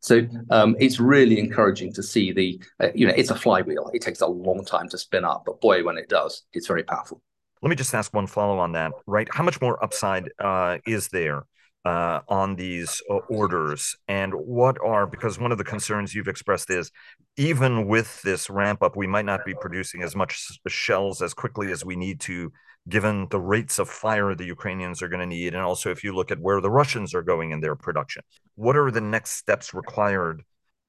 So 0.00 0.26
um, 0.50 0.76
it's 0.80 0.98
really 0.98 1.38
encouraging 1.38 1.92
to 1.92 2.02
see 2.02 2.32
the, 2.32 2.60
uh, 2.82 2.88
you 2.94 3.06
know, 3.06 3.12
it's 3.14 3.30
a 3.30 3.34
flywheel. 3.34 3.90
It 3.92 4.02
takes 4.02 4.20
a 4.22 4.26
long 4.26 4.64
time 4.64 4.88
to 4.88 4.98
spin 4.98 5.24
up, 5.24 5.44
but 5.46 5.60
boy, 5.60 5.84
when 5.84 5.98
it 5.98 6.08
does, 6.08 6.42
it's 6.52 6.66
very 6.66 6.82
powerful. 6.82 7.22
Let 7.62 7.68
me 7.68 7.76
just 7.76 7.94
ask 7.94 8.12
one 8.14 8.26
follow 8.26 8.58
on 8.58 8.72
that, 8.72 8.92
right? 9.06 9.28
How 9.30 9.44
much 9.44 9.60
more 9.60 9.82
upside 9.84 10.30
uh, 10.38 10.78
is 10.86 11.08
there 11.08 11.44
uh, 11.84 12.20
on 12.28 12.56
these 12.56 13.02
uh, 13.10 13.16
orders? 13.28 13.94
And 14.08 14.32
what 14.32 14.78
are, 14.82 15.06
because 15.06 15.38
one 15.38 15.52
of 15.52 15.58
the 15.58 15.64
concerns 15.64 16.14
you've 16.14 16.28
expressed 16.28 16.70
is 16.70 16.90
even 17.36 17.86
with 17.86 18.22
this 18.22 18.48
ramp 18.48 18.82
up, 18.82 18.96
we 18.96 19.06
might 19.06 19.26
not 19.26 19.44
be 19.44 19.54
producing 19.54 20.02
as 20.02 20.16
much 20.16 20.48
shells 20.68 21.20
as 21.20 21.34
quickly 21.34 21.70
as 21.70 21.84
we 21.84 21.96
need 21.96 22.20
to 22.20 22.50
given 22.88 23.26
the 23.30 23.40
rates 23.40 23.78
of 23.78 23.88
fire 23.88 24.34
the 24.34 24.44
Ukrainians 24.44 25.02
are 25.02 25.08
going 25.08 25.20
to 25.20 25.26
need, 25.26 25.54
and 25.54 25.62
also 25.62 25.90
if 25.90 26.02
you 26.02 26.14
look 26.14 26.30
at 26.30 26.40
where 26.40 26.60
the 26.60 26.70
Russians 26.70 27.14
are 27.14 27.22
going 27.22 27.50
in 27.50 27.60
their 27.60 27.76
production. 27.76 28.22
What 28.60 28.76
are 28.76 28.90
the 28.90 29.00
next 29.00 29.30
steps 29.38 29.72
required 29.72 30.42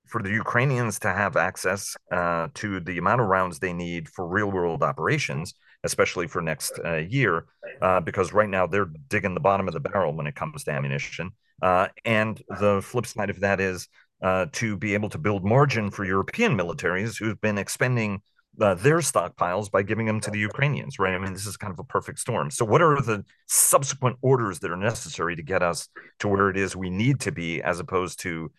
for 0.05 0.22
the 0.22 0.30
Ukrainians 0.30 0.99
to 0.99 1.07
have 1.07 1.38
access 1.38 1.95
uh, 2.11 2.49
to 2.55 2.82
the 2.82 2.97
amount 2.97 3.22
of 3.22 3.28
rounds 3.28 3.59
they 3.59 3.72
need 3.72 4.09
for 4.09 4.28
real 4.28 4.51
world 4.51 4.84
operations, 4.84 5.53
especially 5.86 6.28
for 6.28 6.41
next 6.41 6.78
uh, 6.84 6.97
year? 6.97 7.45
Uh, 7.82 8.01
because 8.01 8.34
right 8.34 8.49
now 8.49 8.67
they're 8.67 8.91
digging 9.07 9.36
the 9.36 9.39
bottom 9.39 9.69
of 9.69 9.74
the 9.74 9.80
barrel 9.80 10.13
when 10.13 10.28
it 10.28 10.36
comes 10.36 10.65
to 10.65 10.72
ammunition. 10.72 11.32
Uh, 11.61 11.88
and 12.03 12.43
the 12.59 12.82
flip 12.82 13.05
side 13.05 13.30
of 13.30 13.39
that 13.39 13.61
is 13.61 13.88
uh, 14.22 14.47
to 14.51 14.76
be 14.76 14.93
able 14.93 15.07
to 15.07 15.17
build 15.17 15.45
margin 15.45 15.89
for 15.91 16.03
European 16.03 16.57
militaries 16.57 17.17
who've 17.17 17.39
been 17.39 17.57
expending 17.57 18.22
uh, 18.59 18.73
their 18.75 18.97
stockpiles 18.97 19.71
by 19.71 19.81
giving 19.81 20.05
them 20.05 20.19
to 20.19 20.31
the 20.31 20.39
Ukrainians, 20.39 20.99
right? 20.99 21.13
I 21.13 21.17
mean, 21.17 21.33
this 21.33 21.45
is 21.45 21.57
kind 21.57 21.71
of 21.71 21.79
a 21.79 21.83
perfect 21.83 22.19
storm. 22.19 22.51
So, 22.51 22.65
what 22.65 22.81
are 22.81 23.01
the 23.01 23.23
subsequent 23.47 24.17
orders 24.21 24.59
that 24.59 24.71
are 24.71 24.77
necessary 24.77 25.35
to 25.35 25.43
get 25.43 25.63
us 25.63 25.87
to 26.19 26.27
where 26.27 26.49
it 26.49 26.57
is 26.57 26.75
we 26.75 26.89
need 26.89 27.21
to 27.21 27.31
be, 27.31 27.61
as 27.61 27.79
opposed 27.79 28.19
to, 28.21 28.51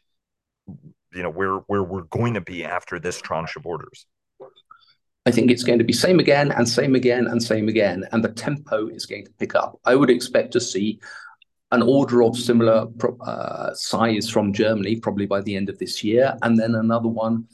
you 0.66 1.22
know, 1.22 1.30
where 1.30 1.56
where 1.66 1.82
we're 1.82 2.02
going 2.02 2.34
to 2.34 2.40
be 2.40 2.64
after 2.64 2.98
this 2.98 3.20
tranche 3.20 3.56
of 3.56 3.66
orders? 3.66 4.06
I 5.24 5.30
think 5.30 5.50
it's 5.50 5.62
going 5.62 5.78
to 5.78 5.84
be 5.84 5.92
same 5.92 6.18
again 6.18 6.50
and 6.50 6.68
same 6.68 6.94
again 6.94 7.26
and 7.26 7.42
same 7.42 7.68
again, 7.68 8.04
and 8.12 8.24
the 8.24 8.32
tempo 8.32 8.88
is 8.88 9.06
going 9.06 9.26
to 9.26 9.32
pick 9.32 9.54
up. 9.54 9.78
I 9.84 9.94
would 9.94 10.10
expect 10.10 10.52
to 10.52 10.60
see 10.60 11.00
an 11.70 11.82
order 11.82 12.22
of 12.22 12.36
similar 12.36 12.86
uh, 13.20 13.72
size 13.74 14.28
from 14.28 14.52
Germany 14.52 14.96
probably 14.96 15.26
by 15.26 15.40
the 15.42 15.54
end 15.54 15.68
of 15.68 15.78
this 15.78 16.02
year, 16.02 16.34
and 16.42 16.58
then 16.58 16.74
another 16.74 17.08
one 17.08 17.46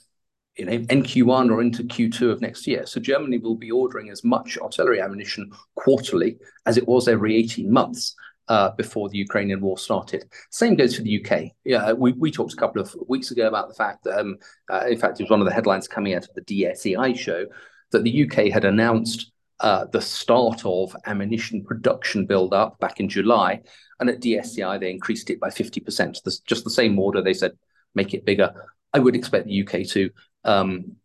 in 0.59 1.03
Q1 1.03 1.51
or 1.51 1.63
into 1.63 1.85
Q2 1.85 2.33
of 2.33 2.41
next 2.41 2.67
year. 2.67 2.85
So 2.87 3.01
Germany 3.01 3.39
will 3.39 3.55
be 3.55 3.71
ordering 3.71 4.11
as 4.11 4.25
much 4.25 4.59
artillery 4.59 5.01
ammunition 5.01 5.51
quarterly 5.77 6.37
as 6.67 6.77
it 6.77 6.87
was 6.87 7.07
every 7.07 7.37
18 7.37 7.71
months 7.71 8.17
uh, 8.49 8.71
before 8.71 9.09
the 9.09 9.19
Ukrainian 9.19 9.61
war 9.61 9.79
started. 9.79 10.25
Same 10.51 10.75
goes 10.75 10.97
for 10.97 11.03
the 11.03 11.25
UK. 11.25 11.53
Yeah, 11.65 11.93
we, 11.93 12.13
we 12.13 12.31
talked 12.31 12.55
a 12.55 12.57
couple 12.57 12.83
of 12.83 12.95
weeks 13.09 13.31
ago 13.31 13.47
about 13.47 13.69
the 13.69 13.75
fact 13.75 14.05
that, 14.05 14.19
um, 14.19 14.37
uh, 14.71 14.87
in 14.89 14.99
fact, 14.99 15.21
it 15.21 15.25
was 15.25 15.31
one 15.31 15.41
of 15.41 15.47
the 15.47 15.53
headlines 15.53 15.87
coming 15.87 16.15
out 16.15 16.25
of 16.25 16.35
the 16.35 16.43
DSEI 16.43 17.17
show 17.17 17.47
that 17.93 18.03
the 18.03 18.25
UK 18.25 18.53
had 18.53 18.65
announced 18.65 19.33
uh, 19.61 19.87
the 19.93 20.01
start 20.01 20.63
of 20.65 20.95
ammunition 21.07 21.65
production 21.65 22.27
build-up 22.27 22.79
back 22.79 23.01
in 23.01 23.09
July, 23.09 23.61
and 24.01 24.09
at 24.09 24.21
DSEI 24.21 24.79
they 24.81 24.91
increased 24.91 25.31
it 25.31 25.41
by 25.41 25.49
50%. 25.49 26.23
That's 26.23 26.39
just 26.41 26.65
the 26.65 26.71
same 26.71 26.99
order. 26.99 27.23
They 27.23 27.35
said 27.35 27.53
make 27.95 28.15
it 28.15 28.25
bigger. 28.25 28.55
I 28.93 28.99
would 29.01 29.17
expect 29.17 29.47
the 29.47 29.63
UK 29.63 29.87
to 29.89 30.11
um, 30.45 30.97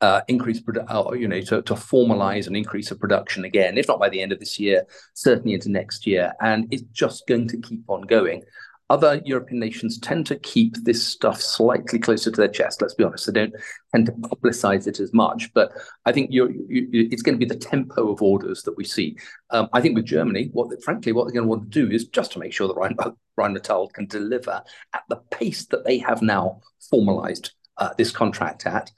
uh, 0.00 0.20
increase, 0.28 0.62
uh, 0.88 1.12
you 1.12 1.26
know, 1.26 1.40
to, 1.40 1.62
to 1.62 1.74
formalize 1.74 2.46
an 2.46 2.54
increase 2.54 2.90
of 2.90 3.00
production 3.00 3.44
again, 3.44 3.76
if 3.76 3.88
not 3.88 3.98
by 3.98 4.08
the 4.08 4.20
end 4.20 4.32
of 4.32 4.38
this 4.38 4.58
year, 4.58 4.86
certainly 5.14 5.54
into 5.54 5.70
next 5.70 6.06
year. 6.06 6.32
And 6.40 6.66
it's 6.70 6.84
just 6.92 7.26
going 7.26 7.48
to 7.48 7.58
keep 7.58 7.82
on 7.88 8.02
going. 8.02 8.42
Other 8.90 9.20
European 9.26 9.60
nations 9.60 9.98
tend 9.98 10.26
to 10.26 10.36
keep 10.36 10.74
this 10.82 11.06
stuff 11.06 11.42
slightly 11.42 11.98
closer 11.98 12.30
to 12.30 12.36
their 12.36 12.48
chest. 12.48 12.80
Let's 12.80 12.94
be 12.94 13.04
honest; 13.04 13.26
they 13.26 13.32
don't 13.32 13.54
tend 13.92 14.06
to 14.06 14.12
publicize 14.12 14.86
it 14.86 14.98
as 14.98 15.12
much. 15.12 15.52
But 15.52 15.72
I 16.06 16.12
think 16.12 16.30
you, 16.32 16.66
it's 16.70 17.20
going 17.20 17.38
to 17.38 17.46
be 17.46 17.54
the 17.54 17.60
tempo 17.60 18.10
of 18.10 18.22
orders 18.22 18.62
that 18.62 18.78
we 18.78 18.84
see. 18.84 19.18
Um, 19.50 19.68
I 19.74 19.82
think 19.82 19.94
with 19.94 20.06
Germany, 20.06 20.48
what 20.52 20.82
frankly, 20.82 21.12
what 21.12 21.24
they're 21.24 21.34
going 21.34 21.44
to 21.44 21.50
want 21.50 21.70
to 21.70 21.86
do 21.86 21.94
is 21.94 22.06
just 22.06 22.32
to 22.32 22.38
make 22.38 22.54
sure 22.54 22.66
that 22.66 22.78
Rhein, 22.78 22.96
Rheinmetall 23.38 23.92
can 23.92 24.06
deliver 24.06 24.62
at 24.94 25.02
the 25.10 25.16
pace 25.30 25.66
that 25.66 25.84
they 25.84 25.98
have 25.98 26.22
now 26.22 26.62
formalized 26.88 27.50
uh, 27.78 27.90
this 27.96 28.10
contract 28.10 28.66
at. 28.66 28.90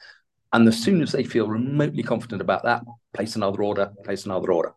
And 0.53 0.67
as 0.67 0.83
soon 0.83 1.03
as 1.03 1.13
they 1.13 1.23
feel 1.23 1.47
remotely 1.47 2.03
confident 2.03 2.41
about 2.43 2.65
that, 2.65 2.83
place 3.15 3.37
another 3.37 3.63
order, 3.63 3.93
place 4.05 4.25
another 4.27 4.53
order. 4.53 4.73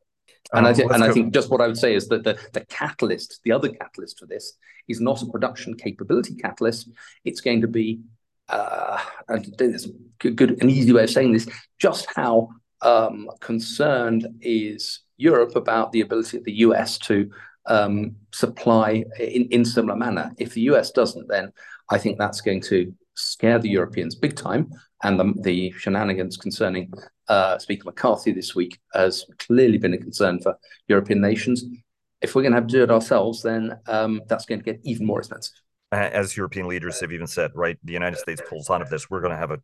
And, 0.54 0.66
um, 0.66 0.72
I, 0.72 0.74
th- 0.74 0.90
and 0.92 1.04
I 1.04 1.12
think 1.12 1.34
just 1.34 1.50
what 1.50 1.62
I 1.62 1.68
would 1.68 1.78
say 1.78 1.96
is 1.96 2.08
that 2.10 2.24
the, 2.24 2.38
the 2.52 2.66
catalyst, 2.66 3.40
the 3.44 3.52
other 3.52 3.70
catalyst 3.70 4.20
for 4.20 4.28
this, 4.28 4.54
is 4.88 5.02
not 5.02 5.22
a 5.22 5.26
production 5.26 5.76
capability 5.76 6.36
catalyst. 6.36 6.90
It's 7.24 7.42
going 7.42 7.62
to 7.62 7.68
be, 7.68 8.02
uh, 8.50 9.00
and 9.30 9.54
there's 9.58 9.86
a 9.86 9.92
good, 10.20 10.36
good, 10.36 10.62
an 10.62 10.70
easy 10.70 10.92
way 10.92 11.06
of 11.06 11.10
saying 11.10 11.34
this, 11.34 11.48
just 11.80 12.08
how 12.14 12.50
um, 12.82 13.30
concerned 13.40 14.28
is 14.42 15.00
Europe 15.18 15.56
about 15.56 15.92
the 15.92 16.02
ability 16.02 16.38
of 16.38 16.44
the 16.44 16.54
US 16.54 16.98
to 17.00 17.32
um, 17.66 18.16
supply 18.32 19.06
in, 19.20 19.48
in 19.50 19.66
similar 19.66 19.96
manner. 19.96 20.34
If 20.38 20.54
the 20.54 20.62
US 20.62 20.92
doesn't, 20.92 21.30
then 21.30 21.54
I 21.90 21.98
think 21.98 22.18
that's 22.18 22.42
going 22.42 22.62
to 22.64 22.94
scare 23.16 23.60
the 23.60 23.70
Europeans 23.70 24.16
big 24.16 24.36
time. 24.36 24.72
And 25.04 25.20
the, 25.20 25.34
the 25.42 25.72
shenanigans 25.72 26.38
concerning 26.38 26.92
uh, 27.28 27.58
Speaker 27.58 27.86
McCarthy 27.86 28.32
this 28.32 28.56
week 28.56 28.80
has 28.94 29.26
clearly 29.40 29.78
been 29.78 29.94
a 29.94 29.98
concern 29.98 30.40
for 30.40 30.58
European 30.88 31.22
nations. 31.22 31.66
If 32.22 32.36
we're 32.36 32.42
going 32.42 32.54
to 32.54 32.58
have 32.58 32.68
to 32.68 32.78
do 32.78 32.84
it 32.84 32.92
ourselves, 32.92 33.44
then 33.44 33.78
um, 33.88 34.22
that's 34.28 34.46
going 34.46 34.60
to 34.60 34.66
get 34.66 34.80
even 34.84 35.06
more 35.06 35.20
expensive. 35.20 35.54
As 35.92 36.36
European 36.36 36.68
leaders 36.68 37.00
have 37.02 37.12
even 37.12 37.28
said, 37.28 37.52
right, 37.54 37.78
the 37.84 37.94
United 37.94 38.18
States 38.18 38.42
pulls 38.50 38.70
out 38.70 38.82
of 38.82 38.90
this, 38.90 39.10
we're 39.10 39.22
going 39.22 39.34
to 39.34 39.38
have 39.38 39.52
a 39.52 39.60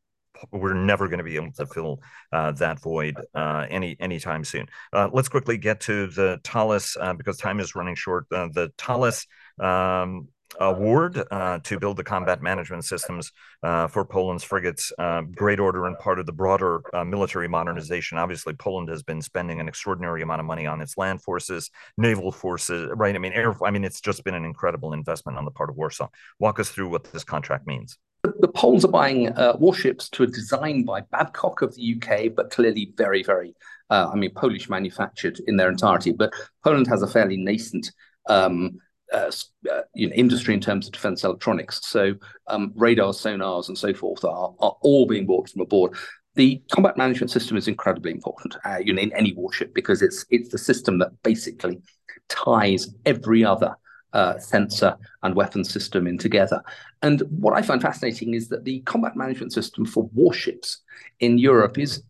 we're 0.51 0.73
never 0.73 1.07
going 1.07 1.17
to 1.17 1.23
be 1.23 1.35
able 1.35 1.51
to 1.53 1.65
fill 1.65 1.99
uh, 2.31 2.51
that 2.53 2.79
void 2.79 3.15
uh, 3.35 3.65
any 3.69 3.95
anytime 3.99 4.43
soon. 4.43 4.67
Uh, 4.93 5.09
let's 5.11 5.29
quickly 5.29 5.57
get 5.57 5.81
to 5.81 6.07
the 6.07 6.39
Thales 6.43 6.95
uh, 6.99 7.13
because 7.13 7.37
time 7.37 7.59
is 7.59 7.75
running 7.75 7.95
short. 7.95 8.25
Uh, 8.31 8.47
the 8.51 8.71
Thales 8.77 9.25
um, 9.59 10.27
award 10.59 11.21
uh, 11.31 11.59
to 11.59 11.79
build 11.79 11.97
the 11.97 12.03
combat 12.03 12.41
management 12.41 12.85
systems 12.85 13.31
uh, 13.63 13.87
for 13.87 14.05
Poland's 14.05 14.43
frigates. 14.43 14.91
Uh, 14.97 15.21
great 15.21 15.59
order 15.59 15.85
and 15.85 15.97
part 15.99 16.19
of 16.19 16.25
the 16.25 16.31
broader 16.31 16.81
uh, 16.93 17.03
military 17.03 17.47
modernization. 17.47 18.17
Obviously, 18.17 18.53
Poland 18.53 18.89
has 18.89 19.03
been 19.03 19.21
spending 19.21 19.59
an 19.59 19.67
extraordinary 19.67 20.21
amount 20.21 20.39
of 20.39 20.45
money 20.45 20.65
on 20.65 20.81
its 20.81 20.97
land 20.97 21.21
forces, 21.21 21.69
naval 21.97 22.31
forces, 22.31 22.89
right? 22.95 23.15
I 23.15 23.19
mean, 23.19 23.33
air. 23.33 23.55
I 23.63 23.71
mean, 23.71 23.83
it's 23.83 24.01
just 24.01 24.23
been 24.23 24.35
an 24.35 24.45
incredible 24.45 24.93
investment 24.93 25.37
on 25.37 25.45
the 25.45 25.51
part 25.51 25.69
of 25.69 25.77
Warsaw. 25.77 26.07
Walk 26.39 26.59
us 26.59 26.69
through 26.69 26.89
what 26.89 27.05
this 27.11 27.23
contract 27.23 27.67
means. 27.67 27.97
The 28.23 28.49
Poles 28.49 28.83
are 28.83 28.89
buying 28.91 29.29
uh, 29.29 29.55
warships 29.57 30.09
to 30.09 30.23
a 30.23 30.27
design 30.27 30.83
by 30.83 31.01
Babcock 31.11 31.61
of 31.61 31.73
the 31.75 31.95
UK, 31.95 32.35
but 32.35 32.51
clearly 32.51 32.93
very, 32.97 33.23
very, 33.23 33.55
uh, 33.89 34.09
I 34.11 34.15
mean, 34.15 34.31
Polish 34.33 34.69
manufactured 34.69 35.39
in 35.47 35.55
their 35.55 35.69
entirety. 35.69 36.11
But 36.11 36.33
Poland 36.63 36.87
has 36.87 37.01
a 37.01 37.07
fairly 37.07 37.37
nascent 37.37 37.91
um, 38.27 38.79
uh, 39.13 39.31
uh, 39.71 39.81
you 39.93 40.07
know, 40.07 40.13
industry 40.15 40.53
in 40.53 40.59
terms 40.59 40.87
of 40.87 40.93
defense 40.93 41.23
electronics. 41.23 41.81
So 41.83 42.13
um, 42.47 42.71
radars, 42.75 43.17
sonars, 43.17 43.67
and 43.67 43.77
so 43.77 43.93
forth 43.93 44.23
are, 44.23 44.53
are 44.59 44.75
all 44.81 45.05
being 45.05 45.25
bought 45.25 45.49
from 45.49 45.61
abroad. 45.61 45.95
The 46.35 46.61
combat 46.71 46.97
management 46.97 47.31
system 47.31 47.57
is 47.57 47.67
incredibly 47.67 48.11
important, 48.11 48.55
uh, 48.65 48.77
you 48.83 48.93
know, 48.93 49.01
in 49.01 49.13
any 49.13 49.33
warship 49.33 49.73
because 49.73 50.01
it's 50.01 50.25
it's 50.29 50.49
the 50.49 50.57
system 50.57 50.99
that 50.99 51.11
basically 51.23 51.81
ties 52.29 52.93
every 53.05 53.43
other 53.43 53.75
uh, 54.13 54.37
sensor 54.39 54.97
and 55.23 55.35
weapon 55.35 55.63
system 55.63 56.07
in 56.07 56.17
together. 56.17 56.61
And 57.01 57.21
what 57.29 57.53
I 57.53 57.61
find 57.61 57.81
fascinating 57.81 58.33
is 58.33 58.47
that 58.49 58.65
the 58.65 58.81
combat 58.81 59.15
management 59.15 59.53
system 59.53 59.85
for 59.85 60.09
warships 60.13 60.81
in 61.19 61.37
Europe 61.37 61.77
is 61.77 62.03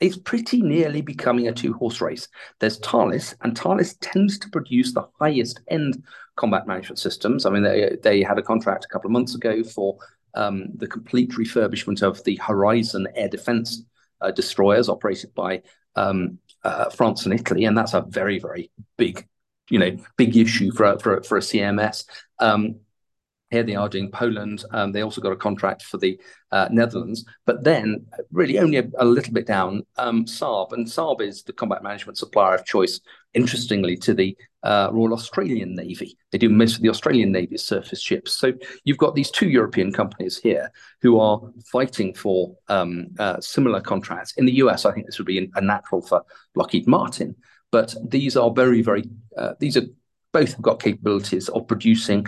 it's 0.00 0.16
pretty 0.16 0.62
nearly 0.62 1.00
becoming 1.00 1.48
a 1.48 1.52
two-horse 1.52 2.00
race. 2.00 2.28
There's 2.60 2.78
Thales, 2.78 3.34
and 3.42 3.56
Thales 3.56 3.94
tends 3.94 4.38
to 4.38 4.50
produce 4.50 4.92
the 4.92 5.08
highest 5.20 5.60
end 5.68 6.02
combat 6.36 6.66
management 6.66 6.98
systems. 6.98 7.46
I 7.46 7.50
mean, 7.50 7.62
they, 7.62 7.96
they 8.02 8.22
had 8.22 8.38
a 8.38 8.42
contract 8.42 8.84
a 8.84 8.88
couple 8.88 9.08
of 9.08 9.12
months 9.12 9.34
ago 9.34 9.62
for 9.64 9.98
um, 10.34 10.68
the 10.76 10.86
complete 10.86 11.30
refurbishment 11.32 12.02
of 12.02 12.22
the 12.24 12.36
Horizon 12.36 13.08
air 13.14 13.28
defense 13.28 13.82
uh, 14.20 14.30
destroyers 14.30 14.88
operated 14.88 15.34
by 15.34 15.62
um, 15.96 16.38
uh, 16.64 16.90
France 16.90 17.24
and 17.24 17.34
Italy, 17.34 17.64
and 17.64 17.76
that's 17.76 17.94
a 17.94 18.02
very, 18.02 18.38
very 18.38 18.70
big, 18.96 19.26
you 19.68 19.78
know, 19.78 19.96
big 20.16 20.36
issue 20.36 20.70
for 20.72 20.84
a, 20.84 20.98
for 20.98 21.16
a, 21.18 21.24
for 21.24 21.38
a 21.38 21.40
CMS. 21.40 22.04
Um, 22.38 22.76
here 23.50 23.62
they 23.62 23.76
are 23.76 23.88
doing 23.88 24.10
Poland. 24.10 24.64
Um, 24.72 24.92
they 24.92 25.02
also 25.02 25.20
got 25.20 25.32
a 25.32 25.36
contract 25.36 25.82
for 25.82 25.96
the 25.98 26.20
uh, 26.52 26.68
Netherlands, 26.70 27.24
but 27.46 27.64
then 27.64 28.06
really 28.30 28.58
only 28.58 28.78
a, 28.78 28.84
a 28.98 29.04
little 29.04 29.32
bit 29.32 29.46
down, 29.46 29.82
um, 29.96 30.24
Saab. 30.24 30.72
And 30.72 30.86
Saab 30.86 31.20
is 31.20 31.42
the 31.42 31.52
combat 31.52 31.82
management 31.82 32.18
supplier 32.18 32.54
of 32.54 32.64
choice, 32.64 33.00
interestingly, 33.34 33.96
to 33.98 34.14
the 34.14 34.36
uh, 34.62 34.90
Royal 34.92 35.14
Australian 35.14 35.74
Navy. 35.74 36.16
They 36.30 36.38
do 36.38 36.48
most 36.48 36.76
of 36.76 36.82
the 36.82 36.90
Australian 36.90 37.32
Navy's 37.32 37.64
surface 37.64 38.02
ships. 38.02 38.32
So 38.32 38.52
you've 38.84 38.98
got 38.98 39.14
these 39.14 39.30
two 39.30 39.48
European 39.48 39.92
companies 39.92 40.36
here 40.36 40.70
who 41.00 41.18
are 41.18 41.40
fighting 41.70 42.14
for 42.14 42.54
um, 42.68 43.08
uh, 43.18 43.40
similar 43.40 43.80
contracts. 43.80 44.34
In 44.36 44.46
the 44.46 44.56
US, 44.56 44.84
I 44.84 44.92
think 44.92 45.06
this 45.06 45.18
would 45.18 45.26
be 45.26 45.50
a 45.54 45.60
natural 45.60 46.02
for 46.02 46.22
Lockheed 46.54 46.86
Martin. 46.86 47.34
But 47.70 47.94
these 48.02 48.36
are 48.36 48.50
very, 48.50 48.82
very, 48.82 49.04
uh, 49.36 49.52
these 49.60 49.76
are 49.76 49.82
both 50.32 50.52
have 50.52 50.62
got 50.62 50.82
capabilities 50.82 51.48
of 51.48 51.66
producing 51.66 52.26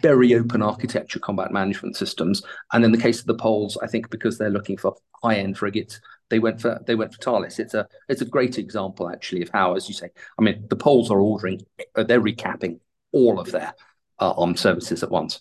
very 0.00 0.34
open 0.34 0.62
architecture 0.62 1.18
combat 1.18 1.50
management 1.50 1.96
systems. 1.96 2.42
And 2.72 2.84
in 2.84 2.92
the 2.92 2.98
case 2.98 3.20
of 3.20 3.26
the 3.26 3.34
Poles, 3.34 3.76
I 3.82 3.86
think 3.86 4.10
because 4.10 4.38
they're 4.38 4.50
looking 4.50 4.76
for 4.76 4.96
high 5.22 5.36
end 5.36 5.58
frigates, 5.58 6.00
they 6.30 6.38
went 6.38 6.60
for 6.60 6.80
they 6.86 6.94
went 6.94 7.12
for 7.12 7.20
Thales. 7.20 7.58
It's 7.58 7.74
a 7.74 7.86
it's 8.08 8.22
a 8.22 8.26
great 8.26 8.58
example 8.58 9.10
actually 9.10 9.42
of 9.42 9.50
how, 9.50 9.74
as 9.74 9.88
you 9.88 9.94
say, 9.94 10.10
I 10.38 10.42
mean, 10.42 10.66
the 10.68 10.76
Poles 10.76 11.10
are 11.10 11.20
ordering, 11.20 11.60
uh, 11.96 12.04
they're 12.04 12.20
recapping 12.20 12.80
all 13.12 13.38
of 13.38 13.50
their 13.50 13.74
uh, 14.20 14.32
armed 14.36 14.58
services 14.58 15.02
at 15.02 15.10
once. 15.10 15.40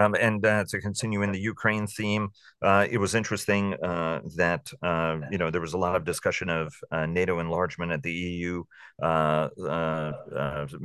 Um, 0.00 0.14
and 0.14 0.44
uh, 0.44 0.64
to 0.68 0.80
continue 0.80 1.20
in 1.20 1.30
the 1.30 1.38
Ukraine 1.38 1.86
theme, 1.86 2.30
uh, 2.62 2.86
it 2.90 2.96
was 2.96 3.14
interesting 3.14 3.74
uh, 3.74 4.20
that 4.36 4.72
uh, 4.82 5.18
you 5.30 5.36
know 5.36 5.50
there 5.50 5.60
was 5.60 5.74
a 5.74 5.78
lot 5.78 5.94
of 5.94 6.04
discussion 6.06 6.48
of 6.48 6.74
uh, 6.90 7.04
NATO 7.04 7.38
enlargement 7.38 7.92
at 7.92 8.02
the 8.02 8.12
EU 8.12 8.64
uh, 9.02 9.48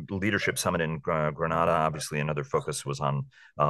leadership 0.10 0.58
summit 0.58 0.82
in 0.82 1.00
Granada. 1.00 1.72
Obviously, 1.72 2.20
another 2.20 2.44
focus 2.44 2.86
was 2.86 3.00
on 3.00 3.26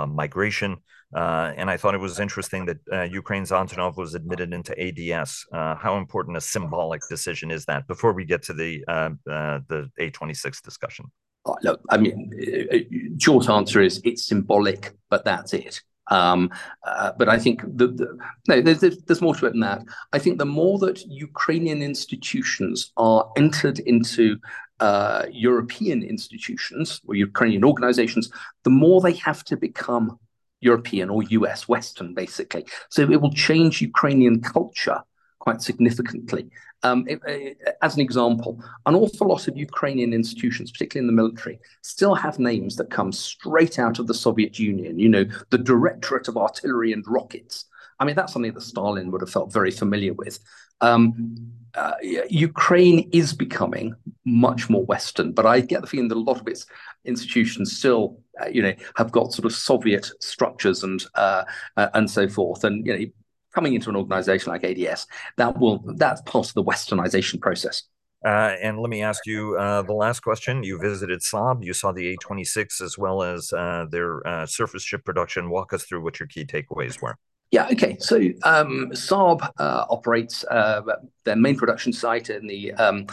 migration, 0.07 0.77
and 1.14 1.70
I 1.70 1.78
thought 1.78 1.95
it 1.95 1.99
was 1.99 2.20
interesting 2.20 2.66
that 2.66 3.10
Ukraine's 3.12 3.51
Antonov 3.51 3.97
was 3.97 4.16
admitted 4.16 4.53
into 4.53 4.74
ADS. 4.80 5.45
how 5.51 5.97
important 5.97 6.38
a 6.38 6.41
symbolic 6.41 7.01
decision 7.10 7.51
is 7.51 7.66
that? 7.66 7.88
Before 7.88 8.14
we 8.14 8.26
get 8.26 8.43
to 8.43 8.53
the 8.53 8.84
the 9.26 9.89
A26 9.99 10.62
discussion. 10.62 11.06
Oh, 11.45 11.58
look, 11.62 11.80
I 11.89 11.97
mean, 11.97 12.32
uh, 12.72 12.76
uh, 12.76 12.80
short 13.20 13.49
answer 13.49 13.82
is 13.82 14.01
it's 14.03 14.26
symbolic, 14.26 14.93
but 15.10 15.24
that's 15.26 15.53
it. 15.53 15.82
Um, 16.10 16.51
uh, 16.86 17.12
but 17.18 17.30
I 17.30 17.38
think 17.38 17.62
the, 17.62 17.88
the, 17.88 18.18
no, 18.47 18.62
there's, 18.62 18.97
there's 19.03 19.22
more 19.22 19.36
to 19.36 19.45
it 19.47 19.51
than 19.51 19.62
that. 19.62 19.84
I 20.12 20.20
think 20.20 20.38
the 20.38 20.45
more 20.45 20.80
that 20.80 21.03
Ukrainian 21.06 21.82
institutions 21.82 22.91
are 22.97 23.32
entered 23.38 23.80
into 23.80 24.38
uh, 24.80 25.26
European 25.32 26.03
institutions 26.03 27.01
or 27.08 27.16
Ukrainian 27.16 27.64
organizations, 27.64 28.30
the 28.64 28.70
more 28.72 29.01
they 29.01 29.14
have 29.14 29.43
to 29.45 29.58
become 29.58 30.20
European 30.62 31.10
or 31.10 31.24
US 31.24 31.68
Western, 31.68 32.14
basically. 32.14 32.66
So 32.89 33.03
it 33.03 33.22
will 33.22 33.34
change 33.34 33.82
Ukrainian 33.82 34.41
culture 34.41 35.01
quite 35.39 35.62
significantly. 35.62 36.49
Um, 36.84 37.06
it, 37.08 37.20
it, 37.28 37.58
as 37.82 37.95
an 37.95 38.01
example, 38.01 38.64
an 38.86 38.95
awful 38.95 39.28
lot 39.28 39.47
of 39.47 39.58
Ukrainian 39.58 40.14
institutions, 40.14 40.72
particularly 40.72 41.08
in 41.08 41.16
the 41.16 41.22
military, 41.22 41.60
still 41.82 42.16
have 42.16 42.39
names 42.39 42.76
that 42.76 42.89
come 42.89 43.12
straight 43.12 43.80
out 43.80 43.99
of 43.99 44.08
the 44.08 44.14
Soviet 44.14 44.58
Union. 44.60 44.99
You 44.99 45.10
know, 45.10 45.26
the 45.51 45.58
Directorate 45.58 46.28
of 46.28 46.38
Artillery 46.38 46.91
and 46.93 47.03
Rockets. 47.08 47.66
I 47.99 48.05
mean, 48.05 48.15
that's 48.15 48.33
something 48.33 48.53
that 48.53 48.61
Stalin 48.61 49.11
would 49.11 49.21
have 49.21 49.29
felt 49.29 49.53
very 49.53 49.71
familiar 49.71 50.13
with. 50.13 50.39
Um, 50.81 51.37
uh, 51.75 51.93
Ukraine 52.01 53.09
is 53.11 53.33
becoming 53.33 53.95
much 54.25 54.69
more 54.69 54.85
Western, 54.85 55.31
but 55.31 55.45
I 55.45 55.59
get 55.59 55.81
the 55.81 55.87
feeling 55.87 56.07
that 56.09 56.15
a 56.15 56.19
lot 56.19 56.39
of 56.39 56.47
its 56.47 56.65
institutions 57.03 57.77
still, 57.77 58.21
uh, 58.41 58.47
you 58.47 58.61
know, 58.61 58.73
have 58.95 59.11
got 59.11 59.33
sort 59.33 59.45
of 59.45 59.53
Soviet 59.53 60.09
structures 60.19 60.83
and 60.83 61.03
uh, 61.15 61.43
uh 61.77 61.89
and 61.93 62.09
so 62.09 62.27
forth. 62.27 62.63
And 62.63 62.85
you 62.85 62.97
know, 62.97 63.05
coming 63.53 63.73
into 63.73 63.89
an 63.89 63.95
organization 63.95 64.51
like 64.51 64.63
ADS, 64.63 65.07
that 65.37 65.57
will 65.59 65.83
that's 65.95 66.21
part 66.21 66.47
of 66.47 66.53
the 66.53 66.63
westernization 66.63 67.41
process. 67.41 67.83
Uh, 68.25 68.55
and 68.61 68.79
let 68.79 68.89
me 68.89 69.03
ask 69.03 69.27
you 69.27 69.55
uh, 69.55 69.83
the 69.83 69.93
last 69.93 70.21
question. 70.21 70.63
You 70.63 70.79
visited 70.79 71.19
Saab, 71.19 71.63
you 71.63 71.73
saw 71.73 71.91
the 71.91 72.17
A26 72.17 72.81
as 72.81 72.97
well 72.97 73.21
as 73.21 73.53
uh, 73.53 73.85
their 73.89 74.25
uh, 74.27 74.45
surface 74.47 74.81
ship 74.81 75.05
production. 75.05 75.49
Walk 75.49 75.73
us 75.73 75.83
through 75.83 76.01
what 76.01 76.19
your 76.19 76.27
key 76.27 76.43
takeaways 76.43 77.01
were. 77.01 77.17
Yeah, 77.56 77.70
okay. 77.72 77.95
So 78.01 78.18
um, 78.43 78.91
Saab 78.91 79.49
uh, 79.60 79.86
operates 79.89 80.43
uh, 80.43 80.82
their 81.24 81.38
main 81.38 81.56
production 81.56 81.93
site 81.93 82.30
in 82.30 82.47
the 82.47 82.74
um, 82.74 83.08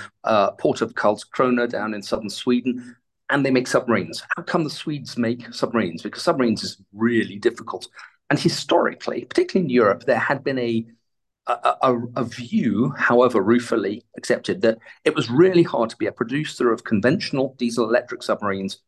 port 0.59 0.81
of 0.81 0.95
Karlskrona 0.95 1.69
down 1.69 1.95
in 1.95 2.03
southern 2.03 2.29
Sweden, 2.29 2.97
and 3.31 3.47
they 3.47 3.53
make 3.53 3.69
submarines. 3.69 4.25
How 4.37 4.43
come 4.43 4.65
the 4.65 4.71
Swedes 4.71 5.17
make 5.17 5.55
submarines? 5.55 6.03
Because 6.03 6.25
submarines 6.25 6.65
is 6.65 6.79
really 6.93 7.39
difficult. 7.39 7.87
And 8.31 8.39
historically, 8.41 9.27
particularly 9.27 9.67
in 9.67 9.71
Europe, 9.71 10.07
there 10.07 10.19
had 10.19 10.43
been 10.43 10.59
a 10.59 10.87
a, 11.47 11.99
a, 12.17 12.25
view, 12.25 12.91
however 12.97 13.43
ruefully 13.43 14.05
accepted, 14.17 14.63
that 14.63 14.79
it 15.05 15.15
was 15.15 15.29
really 15.29 15.65
hard 15.65 15.91
to 15.91 15.97
be 15.97 16.07
a 16.07 16.13
producer 16.13 16.73
of 16.73 16.85
conventional 16.85 17.55
diesel 17.59 17.89
electric 17.89 18.23
submarines 18.23 18.79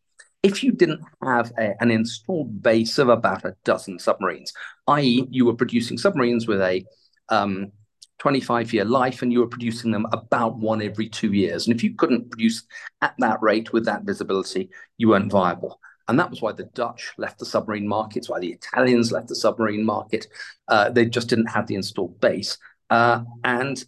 if 0.44 0.62
you 0.62 0.72
didn't 0.72 1.00
have 1.22 1.52
a, 1.58 1.74
an 1.80 1.90
installed 1.90 2.62
base 2.62 2.98
of 2.98 3.08
about 3.08 3.46
a 3.46 3.56
dozen 3.64 3.98
submarines, 3.98 4.52
i.e., 4.88 5.26
you 5.30 5.46
were 5.46 5.54
producing 5.54 5.96
submarines 5.96 6.46
with 6.46 6.60
a 6.60 6.84
um, 7.30 7.72
25 8.18 8.74
year 8.74 8.84
life 8.84 9.22
and 9.22 9.32
you 9.32 9.40
were 9.40 9.46
producing 9.46 9.90
them 9.90 10.06
about 10.12 10.58
one 10.58 10.82
every 10.82 11.08
two 11.08 11.32
years. 11.32 11.66
And 11.66 11.74
if 11.74 11.82
you 11.82 11.94
couldn't 11.94 12.30
produce 12.30 12.62
at 13.00 13.14
that 13.18 13.40
rate 13.40 13.72
with 13.72 13.86
that 13.86 14.02
visibility, 14.02 14.68
you 14.98 15.08
weren't 15.08 15.32
viable. 15.32 15.80
And 16.08 16.20
that 16.20 16.28
was 16.28 16.42
why 16.42 16.52
the 16.52 16.64
Dutch 16.74 17.14
left 17.16 17.38
the 17.38 17.46
submarine 17.46 17.88
market, 17.88 18.18
it's 18.18 18.28
why 18.28 18.38
the 18.38 18.52
Italians 18.52 19.12
left 19.12 19.28
the 19.28 19.34
submarine 19.34 19.86
market. 19.86 20.26
Uh, 20.68 20.90
they 20.90 21.06
just 21.06 21.30
didn't 21.30 21.46
have 21.46 21.66
the 21.66 21.74
installed 21.74 22.20
base. 22.20 22.58
Uh, 22.90 23.22
and 23.44 23.82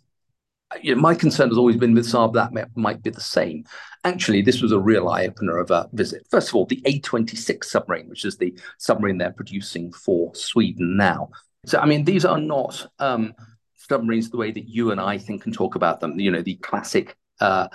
you 0.83 0.95
know, 0.95 1.01
my 1.01 1.15
concern 1.15 1.49
has 1.49 1.59
always 1.59 1.77
been 1.77 1.95
with 1.95 2.07
Saab 2.07 2.35
that 2.35 2.53
may, 2.53 2.65
might 2.75 3.03
be 3.03 3.11
the 3.11 3.21
same. 3.21 3.65
Actually, 4.05 4.43
this 4.43 4.61
was 4.61 4.73
a 4.73 4.79
real 4.79 5.09
eye 5.09 5.27
opener 5.27 5.59
of 5.59 5.71
a 5.71 5.89
visit. 5.93 6.27
First 6.31 6.49
of 6.49 6.55
all, 6.55 6.67
the 6.67 6.83
A26 6.87 7.65
submarine, 7.65 8.09
which 8.09 8.25
is 8.25 8.37
the 8.37 8.57
submarine 8.79 9.19
they're 9.19 9.33
producing 9.33 9.93
for 9.93 10.35
Sweden 10.35 10.97
now. 10.97 11.31
So, 11.67 11.79
I 11.79 11.87
mean, 11.87 12.05
these 12.05 12.25
are 12.25 12.39
not 12.39 12.87
um, 12.99 13.35
submarines 13.75 14.31
the 14.31 14.37
way 14.37 14.51
that 14.51 14.69
you 14.69 14.91
and 14.91 15.01
I 15.01 15.19
think 15.19 15.47
and 15.47 15.55
talk 15.55 15.75
about 15.75 16.01
them, 16.01 16.19
you 16.19 16.31
know, 16.31 16.43
the 16.43 16.57
classic 16.57 17.17
uh, 17.41 17.69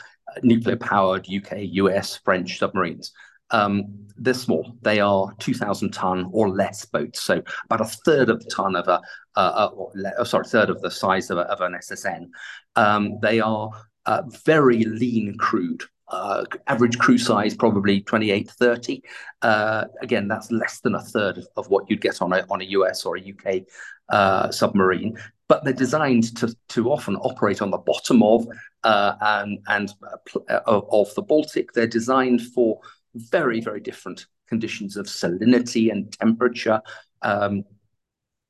nuclear 0.43 0.77
powered 0.77 1.27
UK, 1.29 1.57
US, 1.59 2.17
French 2.17 2.59
submarines. 2.59 3.11
Um, 3.51 4.01
they're 4.17 4.33
small. 4.33 4.75
They 4.81 4.99
are 4.99 5.33
2,000 5.39 5.91
ton 5.91 6.29
or 6.31 6.49
less 6.49 6.85
boats, 6.85 7.21
so 7.21 7.41
about 7.65 7.81
a 7.81 7.85
third 7.85 8.29
of 8.29 8.43
the 8.43 8.49
ton 8.49 8.75
of 8.75 8.87
a, 8.87 9.01
uh, 9.35 9.69
uh, 10.17 10.23
sorry, 10.23 10.45
third 10.45 10.69
of 10.69 10.81
the 10.81 10.91
size 10.91 11.31
of, 11.31 11.39
a, 11.39 11.41
of 11.41 11.61
an 11.61 11.73
SSN. 11.73 12.27
Um, 12.75 13.19
they 13.21 13.39
are 13.39 13.71
uh, 14.05 14.23
very 14.45 14.83
lean 14.83 15.37
crewed. 15.37 15.83
Uh, 16.07 16.43
average 16.67 16.99
crew 16.99 17.17
size 17.17 17.55
probably 17.55 18.01
28 18.01 18.49
30 18.49 19.01
uh, 19.43 19.85
again 20.01 20.27
that's 20.27 20.51
less 20.51 20.81
than 20.81 20.95
a 20.95 20.99
third 20.99 21.37
of, 21.37 21.47
of, 21.55 21.69
what 21.69 21.89
you'd 21.89 22.01
get 22.01 22.21
on 22.21 22.33
a, 22.33 22.45
on 22.49 22.61
a 22.61 22.65
us 22.65 23.05
or 23.05 23.17
a 23.17 23.31
uk 23.31 23.61
uh, 24.09 24.51
submarine 24.51 25.17
but 25.47 25.63
they're 25.63 25.71
designed 25.71 26.35
to, 26.35 26.53
to 26.67 26.91
often 26.91 27.15
operate 27.15 27.61
on 27.61 27.71
the 27.71 27.77
bottom 27.77 28.21
of 28.23 28.45
uh, 28.83 29.13
and, 29.21 29.59
and 29.69 29.93
uh, 30.49 30.59
of 30.65 31.15
the 31.15 31.21
baltic 31.21 31.71
they're 31.71 31.87
designed 31.87 32.41
for 32.41 32.81
very, 33.15 33.61
very 33.61 33.79
different 33.79 34.25
conditions 34.47 34.97
of 34.97 35.05
salinity 35.05 35.91
and 35.91 36.11
temperature. 36.11 36.81
Um, 37.21 37.63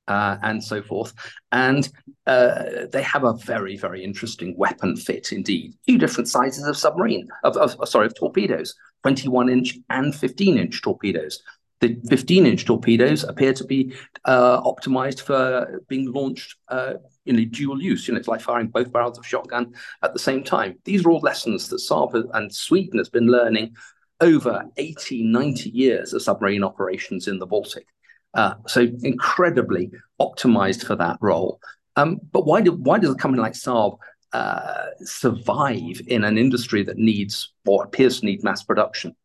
uh, 0.07 0.38
and 0.43 0.64
so 0.64 0.82
forth. 0.82 1.14
And 1.51 1.89
uh, 2.28 2.88
they 2.91 3.03
have 3.03 3.24
a 3.24 3.34
very, 3.34 3.78
very 3.78 4.03
interesting 4.03 4.57
weapon 4.57 4.97
fit 4.97 5.32
indeed. 5.32 5.74
Two 5.88 5.97
different 5.97 6.28
sizes 6.28 6.66
of 6.66 6.76
submarine, 6.76 7.30
of, 7.43 7.55
of 7.55 7.88
sorry, 7.88 8.07
of 8.07 8.16
torpedoes, 8.16 8.76
21 9.03 9.49
inch 9.49 9.78
and 9.89 10.14
15 10.14 10.57
inch 10.57 10.82
torpedoes. 10.82 11.41
The 11.80 11.99
15 12.09 12.45
inch 12.45 12.66
torpedoes 12.66 13.24
appear 13.24 13.53
to 13.53 13.64
be 13.64 13.93
uh, 14.26 14.62
optimized 14.62 15.22
for 15.22 15.82
being 15.88 16.12
launched 16.12 16.57
uh, 16.68 16.95
in 17.26 17.39
a 17.39 17.45
dual 17.45 17.82
use. 17.82 18.07
You 18.07 18.14
know, 18.14 18.20
it's 18.20 18.28
like 18.28 18.41
firing 18.41 18.68
both 18.68 18.91
barrels 18.91 19.18
of 19.18 19.26
shotgun 19.26 19.74
at 20.03 20.14
the 20.14 20.20
same 20.20 20.43
time. 20.43 20.78
These 20.84 21.05
are 21.05 21.09
all 21.09 21.22
lessons 21.22 21.70
that 21.70 21.78
Saab 21.78 22.30
and 22.34 22.53
Sweden 22.53 22.99
has 22.99 23.09
been 23.09 23.28
learning 23.28 23.76
over 24.22 24.63
80, 24.78 25.24
90 25.24 25.69
years 25.72 26.13
of 26.13 26.22
submarine 26.22 26.63
operations 26.63 27.28
in 27.28 27.39
the 27.39 27.45
Baltic. 27.45 27.88
Uh, 28.34 28.53
so 28.67 28.88
incredibly 29.03 29.91
optimized 30.19 30.86
for 30.86 30.95
that 30.95 31.17
role. 31.19 31.59
Um, 31.97 32.19
but 32.32 32.45
why 32.45 32.61
do 32.61 32.72
why 32.72 32.97
does 32.97 33.11
a 33.11 33.15
company 33.15 33.41
like 33.41 33.53
Saab 33.53 33.97
uh, 34.32 34.86
survive 35.01 36.01
in 36.07 36.24
an 36.24 36.38
industry 36.38 36.84
that 36.84 36.97
needs 36.97 37.51
or 37.65 37.84
appears 37.84 38.22
to 38.22 38.26
need 38.26 38.43
mass 38.43 38.63
production? 38.63 39.15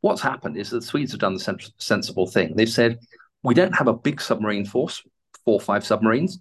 What's 0.00 0.22
happened 0.22 0.56
is 0.56 0.70
that 0.70 0.80
the 0.80 0.86
Swedes 0.86 1.12
have 1.12 1.20
done 1.20 1.34
the 1.34 1.40
sens- 1.40 1.72
sensible 1.78 2.26
thing. 2.26 2.56
They've 2.56 2.68
said 2.68 2.98
we 3.44 3.54
don't 3.54 3.76
have 3.76 3.86
a 3.86 3.92
big 3.92 4.20
submarine 4.20 4.64
force, 4.64 5.02
four 5.44 5.54
or 5.54 5.60
five 5.60 5.86
submarines, 5.86 6.40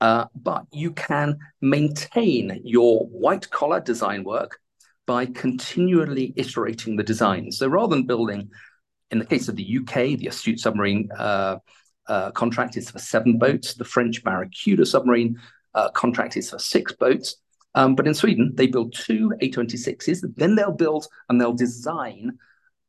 uh, 0.00 0.24
but 0.34 0.64
you 0.72 0.90
can 0.90 1.38
maintain 1.60 2.60
your 2.64 3.06
white 3.06 3.48
collar 3.50 3.80
design 3.80 4.24
work 4.24 4.58
by 5.06 5.26
continually 5.26 6.32
iterating 6.36 6.96
the 6.96 7.02
design. 7.02 7.52
So 7.52 7.68
rather 7.68 7.94
than 7.94 8.06
building, 8.06 8.50
in 9.10 9.18
the 9.18 9.26
case 9.26 9.48
of 9.48 9.56
the 9.56 9.78
UK, 9.78 10.18
the 10.18 10.28
Astute 10.28 10.60
submarine 10.60 11.08
uh, 11.16 11.56
uh, 12.08 12.30
contract 12.32 12.76
is 12.76 12.90
for 12.90 12.98
seven 12.98 13.38
boats. 13.38 13.74
The 13.74 13.84
French 13.84 14.22
Barracuda 14.24 14.86
submarine 14.86 15.38
uh, 15.74 15.90
contract 15.90 16.36
is 16.36 16.50
for 16.50 16.58
six 16.58 16.92
boats. 16.92 17.36
Um, 17.74 17.94
but 17.94 18.06
in 18.06 18.14
Sweden, 18.14 18.52
they 18.54 18.66
build 18.66 18.94
two 18.94 19.32
A26s. 19.42 20.24
Then 20.36 20.54
they'll 20.54 20.72
build 20.72 21.06
and 21.28 21.40
they'll 21.40 21.52
design 21.52 22.38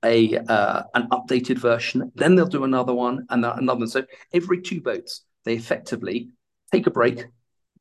a 0.03 0.37
uh, 0.37 0.83
an 0.93 1.07
updated 1.09 1.57
version. 1.57 2.11
Then 2.15 2.35
they'll 2.35 2.45
do 2.45 2.63
another 2.63 2.93
one 2.93 3.25
and 3.29 3.43
another. 3.43 3.79
One. 3.79 3.87
So 3.87 4.03
every 4.31 4.61
two 4.61 4.81
boats, 4.81 5.21
they 5.43 5.55
effectively 5.55 6.29
take 6.71 6.85
a 6.85 6.91
break, 6.91 7.25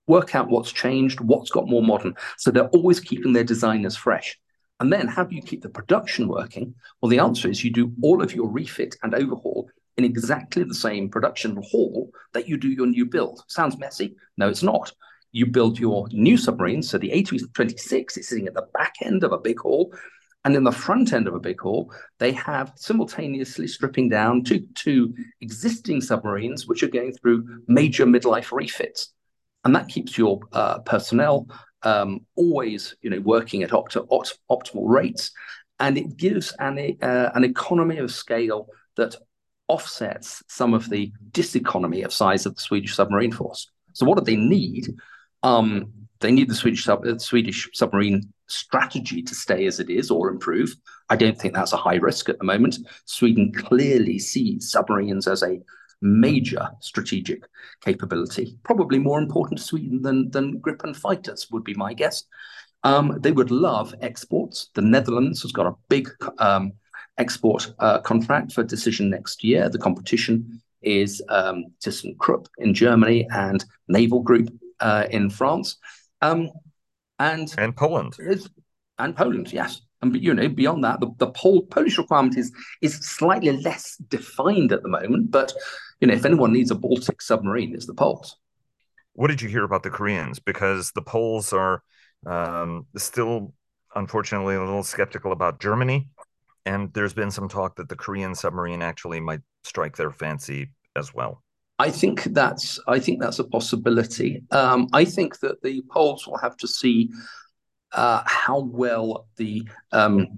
work 0.07 0.35
out 0.35 0.49
what's 0.49 0.73
changed, 0.73 1.21
what's 1.21 1.51
got 1.51 1.69
more 1.69 1.83
modern. 1.83 2.15
So 2.37 2.51
they're 2.51 2.69
always 2.69 3.01
keeping 3.01 3.33
their 3.33 3.45
designers 3.45 3.97
fresh. 3.97 4.39
And 4.81 4.93
then 4.93 5.07
how 5.07 5.25
do 5.25 5.35
you 5.35 5.43
keep 5.43 5.63
the 5.63 5.69
production 5.69 6.29
working? 6.29 6.75
Well, 7.01 7.09
the 7.09 7.21
answer 7.21 7.49
is 7.49 7.65
you 7.65 7.71
do 7.71 7.93
all 8.03 8.23
of 8.23 8.35
your 8.35 8.49
refit 8.49 8.97
and 9.03 9.15
overhaul 9.15 9.69
in 9.97 10.05
exactly 10.05 10.65
the 10.65 10.75
same 10.75 11.09
production 11.09 11.57
hall 11.63 12.11
that 12.33 12.49
you 12.49 12.57
do 12.57 12.69
your 12.69 12.87
new 12.87 13.07
build. 13.07 13.45
Sounds 13.47 13.79
messy? 13.79 14.17
No, 14.37 14.49
it's 14.49 14.63
not. 14.63 14.93
You 15.33 15.47
build 15.47 15.79
your 15.79 16.09
new 16.13 16.37
submarine. 16.37 16.83
So 16.83 16.99
the 16.99 17.11
A226 17.11 18.19
is 18.19 18.29
sitting 18.29 18.47
at 18.47 18.55
the 18.55 18.69
back 18.75 18.95
end 19.03 19.25
of 19.25 19.33
a 19.33 19.39
big 19.39 19.61
hall. 19.61 19.95
And 20.45 20.55
in 20.55 20.65
the 20.65 20.73
front 20.73 21.13
end 21.13 21.27
of 21.27 21.35
a 21.35 21.41
big 21.41 21.61
hall, 21.61 21.93
they 22.19 22.33
have 22.33 22.73
simultaneously 22.77 23.67
stripping 23.67 24.11
down 24.11 24.45
two, 24.45 24.67
two 24.75 25.15
existing 25.41 26.03
submarines, 26.03 26.67
which 26.67 26.83
are 26.83 26.89
going 26.89 27.13
through 27.13 27.63
major 27.67 28.05
midlife 28.05 28.53
refits. 28.53 29.15
And 29.65 29.75
that 29.75 29.89
keeps 29.89 30.19
your 30.19 30.41
uh, 30.53 30.81
personnel 30.81 31.49
um, 31.85 32.21
always 32.35 32.97
you 33.03 33.11
know, 33.11 33.21
working 33.21 33.63
at 33.63 33.73
opt- 33.73 33.97
opt- 33.97 34.39
optimal 34.51 34.89
rates. 34.89 35.31
And 35.81 35.99
it 35.99 36.17
gives 36.17 36.53
an, 36.59 36.97
uh, 37.03 37.31
an 37.35 37.45
economy 37.45 37.99
of 37.99 38.11
scale 38.11 38.69
that 38.97 39.17
offsets 39.69 40.43
some 40.49 40.75
of 40.75 40.89
the 40.89 41.13
diseconomy 41.31 42.05
of 42.05 42.13
size 42.13 42.47
of 42.47 42.55
the 42.55 42.61
Swedish 42.61 42.95
submarine 42.95 43.33
force. 43.33 43.71
So 43.93 44.07
what 44.07 44.19
do 44.19 44.25
they 44.25 44.37
need? 44.37 44.89
Um, 45.43 45.93
they 46.21 46.31
need 46.31 46.49
the 46.49 46.55
Swedish, 46.55 46.85
sub- 46.85 47.07
uh, 47.07 47.19
Swedish 47.19 47.69
submarine 47.73 48.33
strategy 48.47 49.23
to 49.23 49.35
stay 49.35 49.67
as 49.67 49.81
it 49.81 49.91
is 49.91 50.11
or 50.11 50.31
improve. 50.31 50.75
I 51.11 51.17
don't 51.17 51.39
think 51.39 51.55
that's 51.55 51.73
a 51.73 51.79
high 51.79 51.97
risk 51.97 52.29
at 52.29 52.39
the 52.39 52.45
moment. 52.45 52.79
Sweden 53.05 53.53
clearly 53.53 54.19
sees 54.19 54.71
submarines 54.71 55.27
as 55.27 55.43
a 55.43 55.61
major 56.05 56.71
strategic 56.81 57.45
capability, 57.83 58.59
probably 58.63 58.99
more 58.99 59.19
important 59.19 59.59
to 59.59 59.65
Sweden 59.65 60.03
than, 60.03 60.31
than 60.31 60.61
Gripen 60.61 60.95
fighters, 60.95 61.51
would 61.51 61.65
be 61.65 61.75
my 61.75 61.95
guess. 61.95 62.25
Um, 62.83 63.19
they 63.21 63.33
would 63.33 63.51
love 63.51 63.95
exports. 64.03 64.71
The 64.75 64.83
Netherlands 64.83 65.43
has 65.43 65.53
got 65.53 65.67
a 65.67 65.75
big 65.89 66.11
um, 66.39 66.73
export 67.19 67.73
uh, 67.79 68.01
contract 68.01 68.53
for 68.53 68.63
decision 68.63 69.11
next 69.11 69.43
year. 69.43 69.69
The 69.69 69.79
competition 69.79 70.61
is 70.83 71.23
um, 71.31 71.65
ThyssenKrupp 71.83 72.47
in 72.59 72.75
Germany 72.75 73.27
and 73.35 73.65
Naval 73.89 74.21
Group 74.21 74.51
uh, 74.81 75.07
in 75.11 75.31
France. 75.31 75.79
Um, 76.21 76.51
and 77.19 77.55
and 77.59 77.77
Poland 77.77 78.17
and 78.99 79.17
Poland, 79.17 79.53
yes. 79.53 79.81
And 80.03 80.15
you 80.23 80.35
know, 80.35 80.49
beyond 80.49 80.85
that, 80.85 81.01
the, 81.01 81.11
the 81.19 81.29
Pol- 81.29 81.63
Polish 81.63 81.99
requirement 81.99 82.37
is 82.37 82.53
is 82.83 82.95
slightly 82.97 83.53
less 83.63 83.97
defined 84.09 84.73
at 84.73 84.83
the 84.83 84.89
moment. 84.89 85.31
But 85.31 85.53
you 86.05 86.09
know, 86.09 86.15
if 86.15 86.27
anyone 86.27 86.53
needs 86.53 86.71
a 86.71 86.75
Baltic 86.75 87.23
submarine, 87.23 87.75
it's 87.75 87.87
the 87.87 87.95
Poles. 87.95 88.37
What 89.15 89.29
did 89.29 89.41
you 89.41 89.49
hear 89.49 89.65
about 89.65 89.83
the 89.83 89.89
Koreans? 89.89 90.39
Because 90.39 90.93
the 90.93 91.01
Poles 91.01 91.55
are 91.55 91.83
um, 92.27 92.87
still, 92.95 93.55
unfortunately, 93.95 94.55
a 94.55 94.61
little 94.61 94.83
skeptical 94.83 95.33
about 95.33 95.61
Germany, 95.61 96.11
and 96.67 96.93
there's 96.93 97.15
been 97.15 97.31
some 97.31 97.49
talk 97.49 97.77
that 97.77 97.89
the 97.89 97.97
Korean 97.97 98.35
submarine 98.35 98.83
actually 98.83 99.19
might 99.19 99.41
strike 99.63 99.97
their 99.97 100.11
fancy 100.11 100.73
as 100.95 101.15
well. 101.15 101.43
I 101.79 101.91
think 101.91 102.25
that's 102.25 102.79
I 102.87 102.99
think 102.99 103.23
that's 103.23 103.39
a 103.39 103.45
possibility. 103.45 104.43
Um, 104.51 104.89
I 104.93 105.07
think 105.07 105.39
that 105.39 105.63
the 105.63 105.83
Poles 105.91 106.27
will 106.27 106.37
have 106.37 106.59
to 106.59 106.69
see 106.69 107.09
uh, 107.93 108.23
how 108.27 108.59
well 108.59 109.27
the 109.39 109.67
um, 109.91 110.37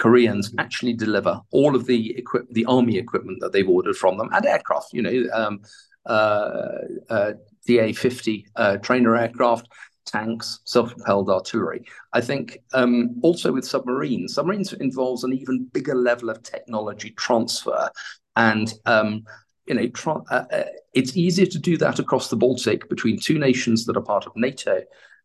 Koreans 0.00 0.52
actually 0.58 0.94
deliver 0.94 1.40
all 1.52 1.76
of 1.76 1.86
the 1.86 2.16
equip 2.18 2.48
the 2.50 2.64
army 2.64 2.96
equipment 2.98 3.38
that 3.40 3.52
they've 3.52 3.68
ordered 3.68 3.96
from 3.96 4.16
them 4.18 4.30
and 4.32 4.44
aircraft. 4.44 4.92
You 4.92 5.02
know, 5.02 5.28
um, 5.32 5.60
uh, 6.06 6.68
uh, 7.08 7.32
FA-50 7.66 8.44
uh, 8.56 8.76
trainer 8.78 9.16
aircraft, 9.16 9.68
tanks, 10.06 10.60
self-propelled 10.64 11.30
artillery. 11.30 11.84
I 12.12 12.20
think 12.20 12.58
um, 12.72 13.20
also 13.22 13.52
with 13.52 13.64
submarines, 13.64 14.34
submarines 14.34 14.72
involves 14.72 15.22
an 15.22 15.32
even 15.34 15.66
bigger 15.72 15.94
level 15.94 16.30
of 16.30 16.42
technology 16.42 17.10
transfer 17.10 17.90
and 18.36 18.72
um, 18.86 19.24
you 19.66 19.74
know, 19.74 19.86
try, 19.88 20.14
uh, 20.30 20.44
uh, 20.50 20.64
it's 20.94 21.16
easier 21.16 21.46
to 21.46 21.58
do 21.58 21.76
that 21.76 21.98
across 21.98 22.28
the 22.28 22.36
Baltic 22.36 22.88
between 22.88 23.20
two 23.20 23.38
nations 23.38 23.84
that 23.84 23.96
are 23.96 24.02
part 24.02 24.26
of 24.26 24.32
NATO 24.34 24.82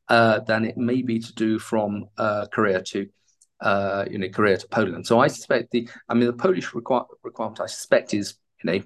uh, 0.09 0.39
than 0.41 0.65
it 0.65 0.77
may 0.77 1.01
be 1.01 1.17
to 1.19 1.33
do 1.33 1.57
from 1.57 2.05
uh, 2.17 2.45
Korea 2.51 2.81
to, 2.83 3.07
uh, 3.61 4.05
you 4.09 4.17
know, 4.17 4.29
Korea 4.29 4.57
to 4.57 4.67
Poland. 4.67 5.07
So 5.07 5.19
I 5.19 5.27
suspect 5.27 5.71
the, 5.71 5.87
I 6.09 6.13
mean, 6.13 6.27
the 6.27 6.33
Polish 6.33 6.71
requir- 6.71 7.07
requirement, 7.23 7.61
I 7.61 7.67
suspect, 7.67 8.13
is, 8.13 8.35
you 8.63 8.71
know, 8.71 8.83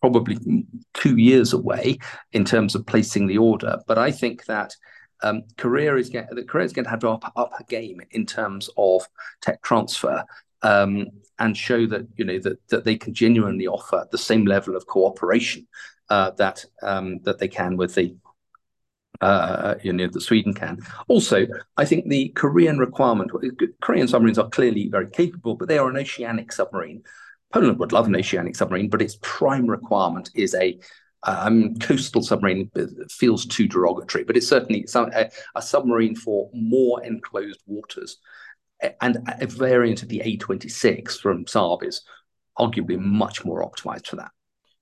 probably 0.00 0.38
two 0.94 1.16
years 1.16 1.52
away 1.52 1.98
in 2.32 2.44
terms 2.44 2.74
of 2.74 2.86
placing 2.86 3.26
the 3.26 3.38
order. 3.38 3.78
But 3.86 3.98
I 3.98 4.10
think 4.10 4.44
that 4.46 4.74
um, 5.22 5.42
is 5.58 6.10
get, 6.10 6.28
Korea 6.46 6.64
is 6.64 6.72
going 6.72 6.84
to 6.84 6.90
have 6.90 7.00
to 7.00 7.10
up, 7.10 7.32
up 7.36 7.52
a 7.58 7.64
game 7.64 8.00
in 8.10 8.26
terms 8.26 8.70
of 8.76 9.06
tech 9.40 9.62
transfer. 9.62 10.24
Um, 10.62 11.08
and 11.38 11.54
show 11.54 11.86
that 11.86 12.08
you 12.16 12.24
know 12.24 12.38
that 12.38 12.66
that 12.68 12.84
they 12.84 12.96
can 12.96 13.12
genuinely 13.12 13.66
offer 13.66 14.06
the 14.10 14.16
same 14.18 14.46
level 14.46 14.74
of 14.74 14.86
cooperation 14.86 15.66
uh, 16.08 16.30
that 16.32 16.64
um, 16.82 17.18
that 17.24 17.38
they 17.38 17.46
can 17.48 17.76
with 17.76 17.94
the 17.94 18.16
uh, 19.20 19.74
you 19.82 19.92
know 19.92 20.08
that 20.08 20.20
Sweden 20.20 20.54
can. 20.54 20.78
Also, 21.08 21.46
I 21.76 21.84
think 21.84 22.08
the 22.08 22.28
Korean 22.30 22.78
requirement. 22.78 23.30
Korean 23.80 24.08
submarines 24.08 24.38
are 24.38 24.48
clearly 24.48 24.88
very 24.88 25.10
capable, 25.10 25.54
but 25.54 25.68
they 25.68 25.78
are 25.78 25.88
an 25.88 25.96
oceanic 25.96 26.52
submarine. 26.52 27.02
Poland 27.52 27.78
would 27.78 27.92
love 27.92 28.06
an 28.06 28.16
oceanic 28.16 28.56
submarine, 28.56 28.90
but 28.90 29.02
its 29.02 29.18
prime 29.22 29.66
requirement 29.66 30.30
is 30.34 30.54
a 30.54 30.78
um, 31.22 31.74
coastal 31.76 32.22
submarine 32.22 32.70
feels 33.10 33.46
too 33.46 33.66
derogatory, 33.66 34.24
but 34.24 34.36
it's 34.36 34.46
certainly 34.46 34.86
a, 34.94 35.30
a 35.54 35.62
submarine 35.62 36.14
for 36.14 36.50
more 36.52 37.02
enclosed 37.04 37.60
waters 37.66 38.18
and 39.00 39.18
a 39.40 39.46
variant 39.46 40.02
of 40.02 40.08
the 40.08 40.20
A26 40.20 41.18
from 41.18 41.44
Saab 41.44 41.82
is 41.82 42.02
arguably 42.58 42.98
much 42.98 43.44
more 43.44 43.68
optimized 43.68 44.06
for 44.06 44.16
that. 44.16 44.30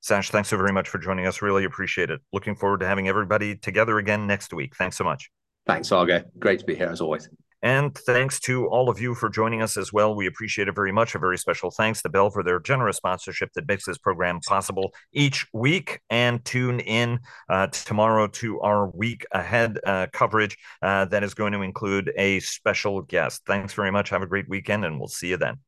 Sash, 0.05 0.28
thanks 0.28 0.50
so 0.50 0.59
very 0.59 0.70
much 0.70 0.90
for 0.90 0.98
joining 0.98 1.26
us. 1.26 1.40
Really 1.40 1.64
appreciate 1.64 2.11
it. 2.11 2.20
Looking 2.30 2.55
forward 2.55 2.80
to 2.80 2.86
having 2.86 3.09
everybody 3.09 3.57
together 3.57 3.96
again 3.96 4.26
next 4.26 4.52
week. 4.52 4.76
Thanks 4.76 4.98
so 4.98 5.05
much. 5.05 5.30
Thanks, 5.66 5.88
Vago. 5.88 6.22
Great 6.38 6.59
to 6.59 6.66
be 6.66 6.74
here 6.74 6.90
as 6.90 7.00
always. 7.00 7.30
And 7.62 7.94
thanks 7.94 8.38
to 8.40 8.66
all 8.66 8.90
of 8.90 9.00
you 9.00 9.14
for 9.14 9.30
joining 9.30 9.62
us 9.62 9.78
as 9.78 9.94
well. 9.94 10.14
We 10.14 10.26
appreciate 10.26 10.68
it 10.68 10.74
very 10.74 10.92
much. 10.92 11.14
A 11.14 11.18
very 11.18 11.38
special 11.38 11.70
thanks 11.70 12.02
to 12.02 12.11
Bell 12.11 12.28
for 12.28 12.42
their 12.42 12.61
generous 12.61 12.98
sponsorship 12.98 13.48
that 13.55 13.66
makes 13.66 13.86
this 13.86 13.96
program 13.96 14.40
possible 14.46 14.92
each 15.14 15.46
week. 15.55 16.00
And 16.11 16.44
tune 16.44 16.80
in 16.80 17.20
uh, 17.48 17.68
tomorrow 17.68 18.26
to 18.26 18.61
our 18.61 18.90
week 18.90 19.24
ahead 19.32 19.78
uh, 19.86 20.09
coverage 20.12 20.59
uh, 20.82 21.07
that 21.07 21.24
is 21.24 21.32
going 21.32 21.55
to 21.55 21.62
include 21.62 22.12
a 22.18 22.40
special 22.40 23.00
guest. 23.00 23.40
Thanks 23.46 23.72
very 23.72 23.90
much. 23.90 24.11
Have 24.11 24.20
a 24.20 24.26
great 24.26 24.50
weekend, 24.50 24.84
and 24.84 24.98
we'll 24.98 25.09
see 25.09 25.28
you 25.28 25.38
then. 25.38 25.61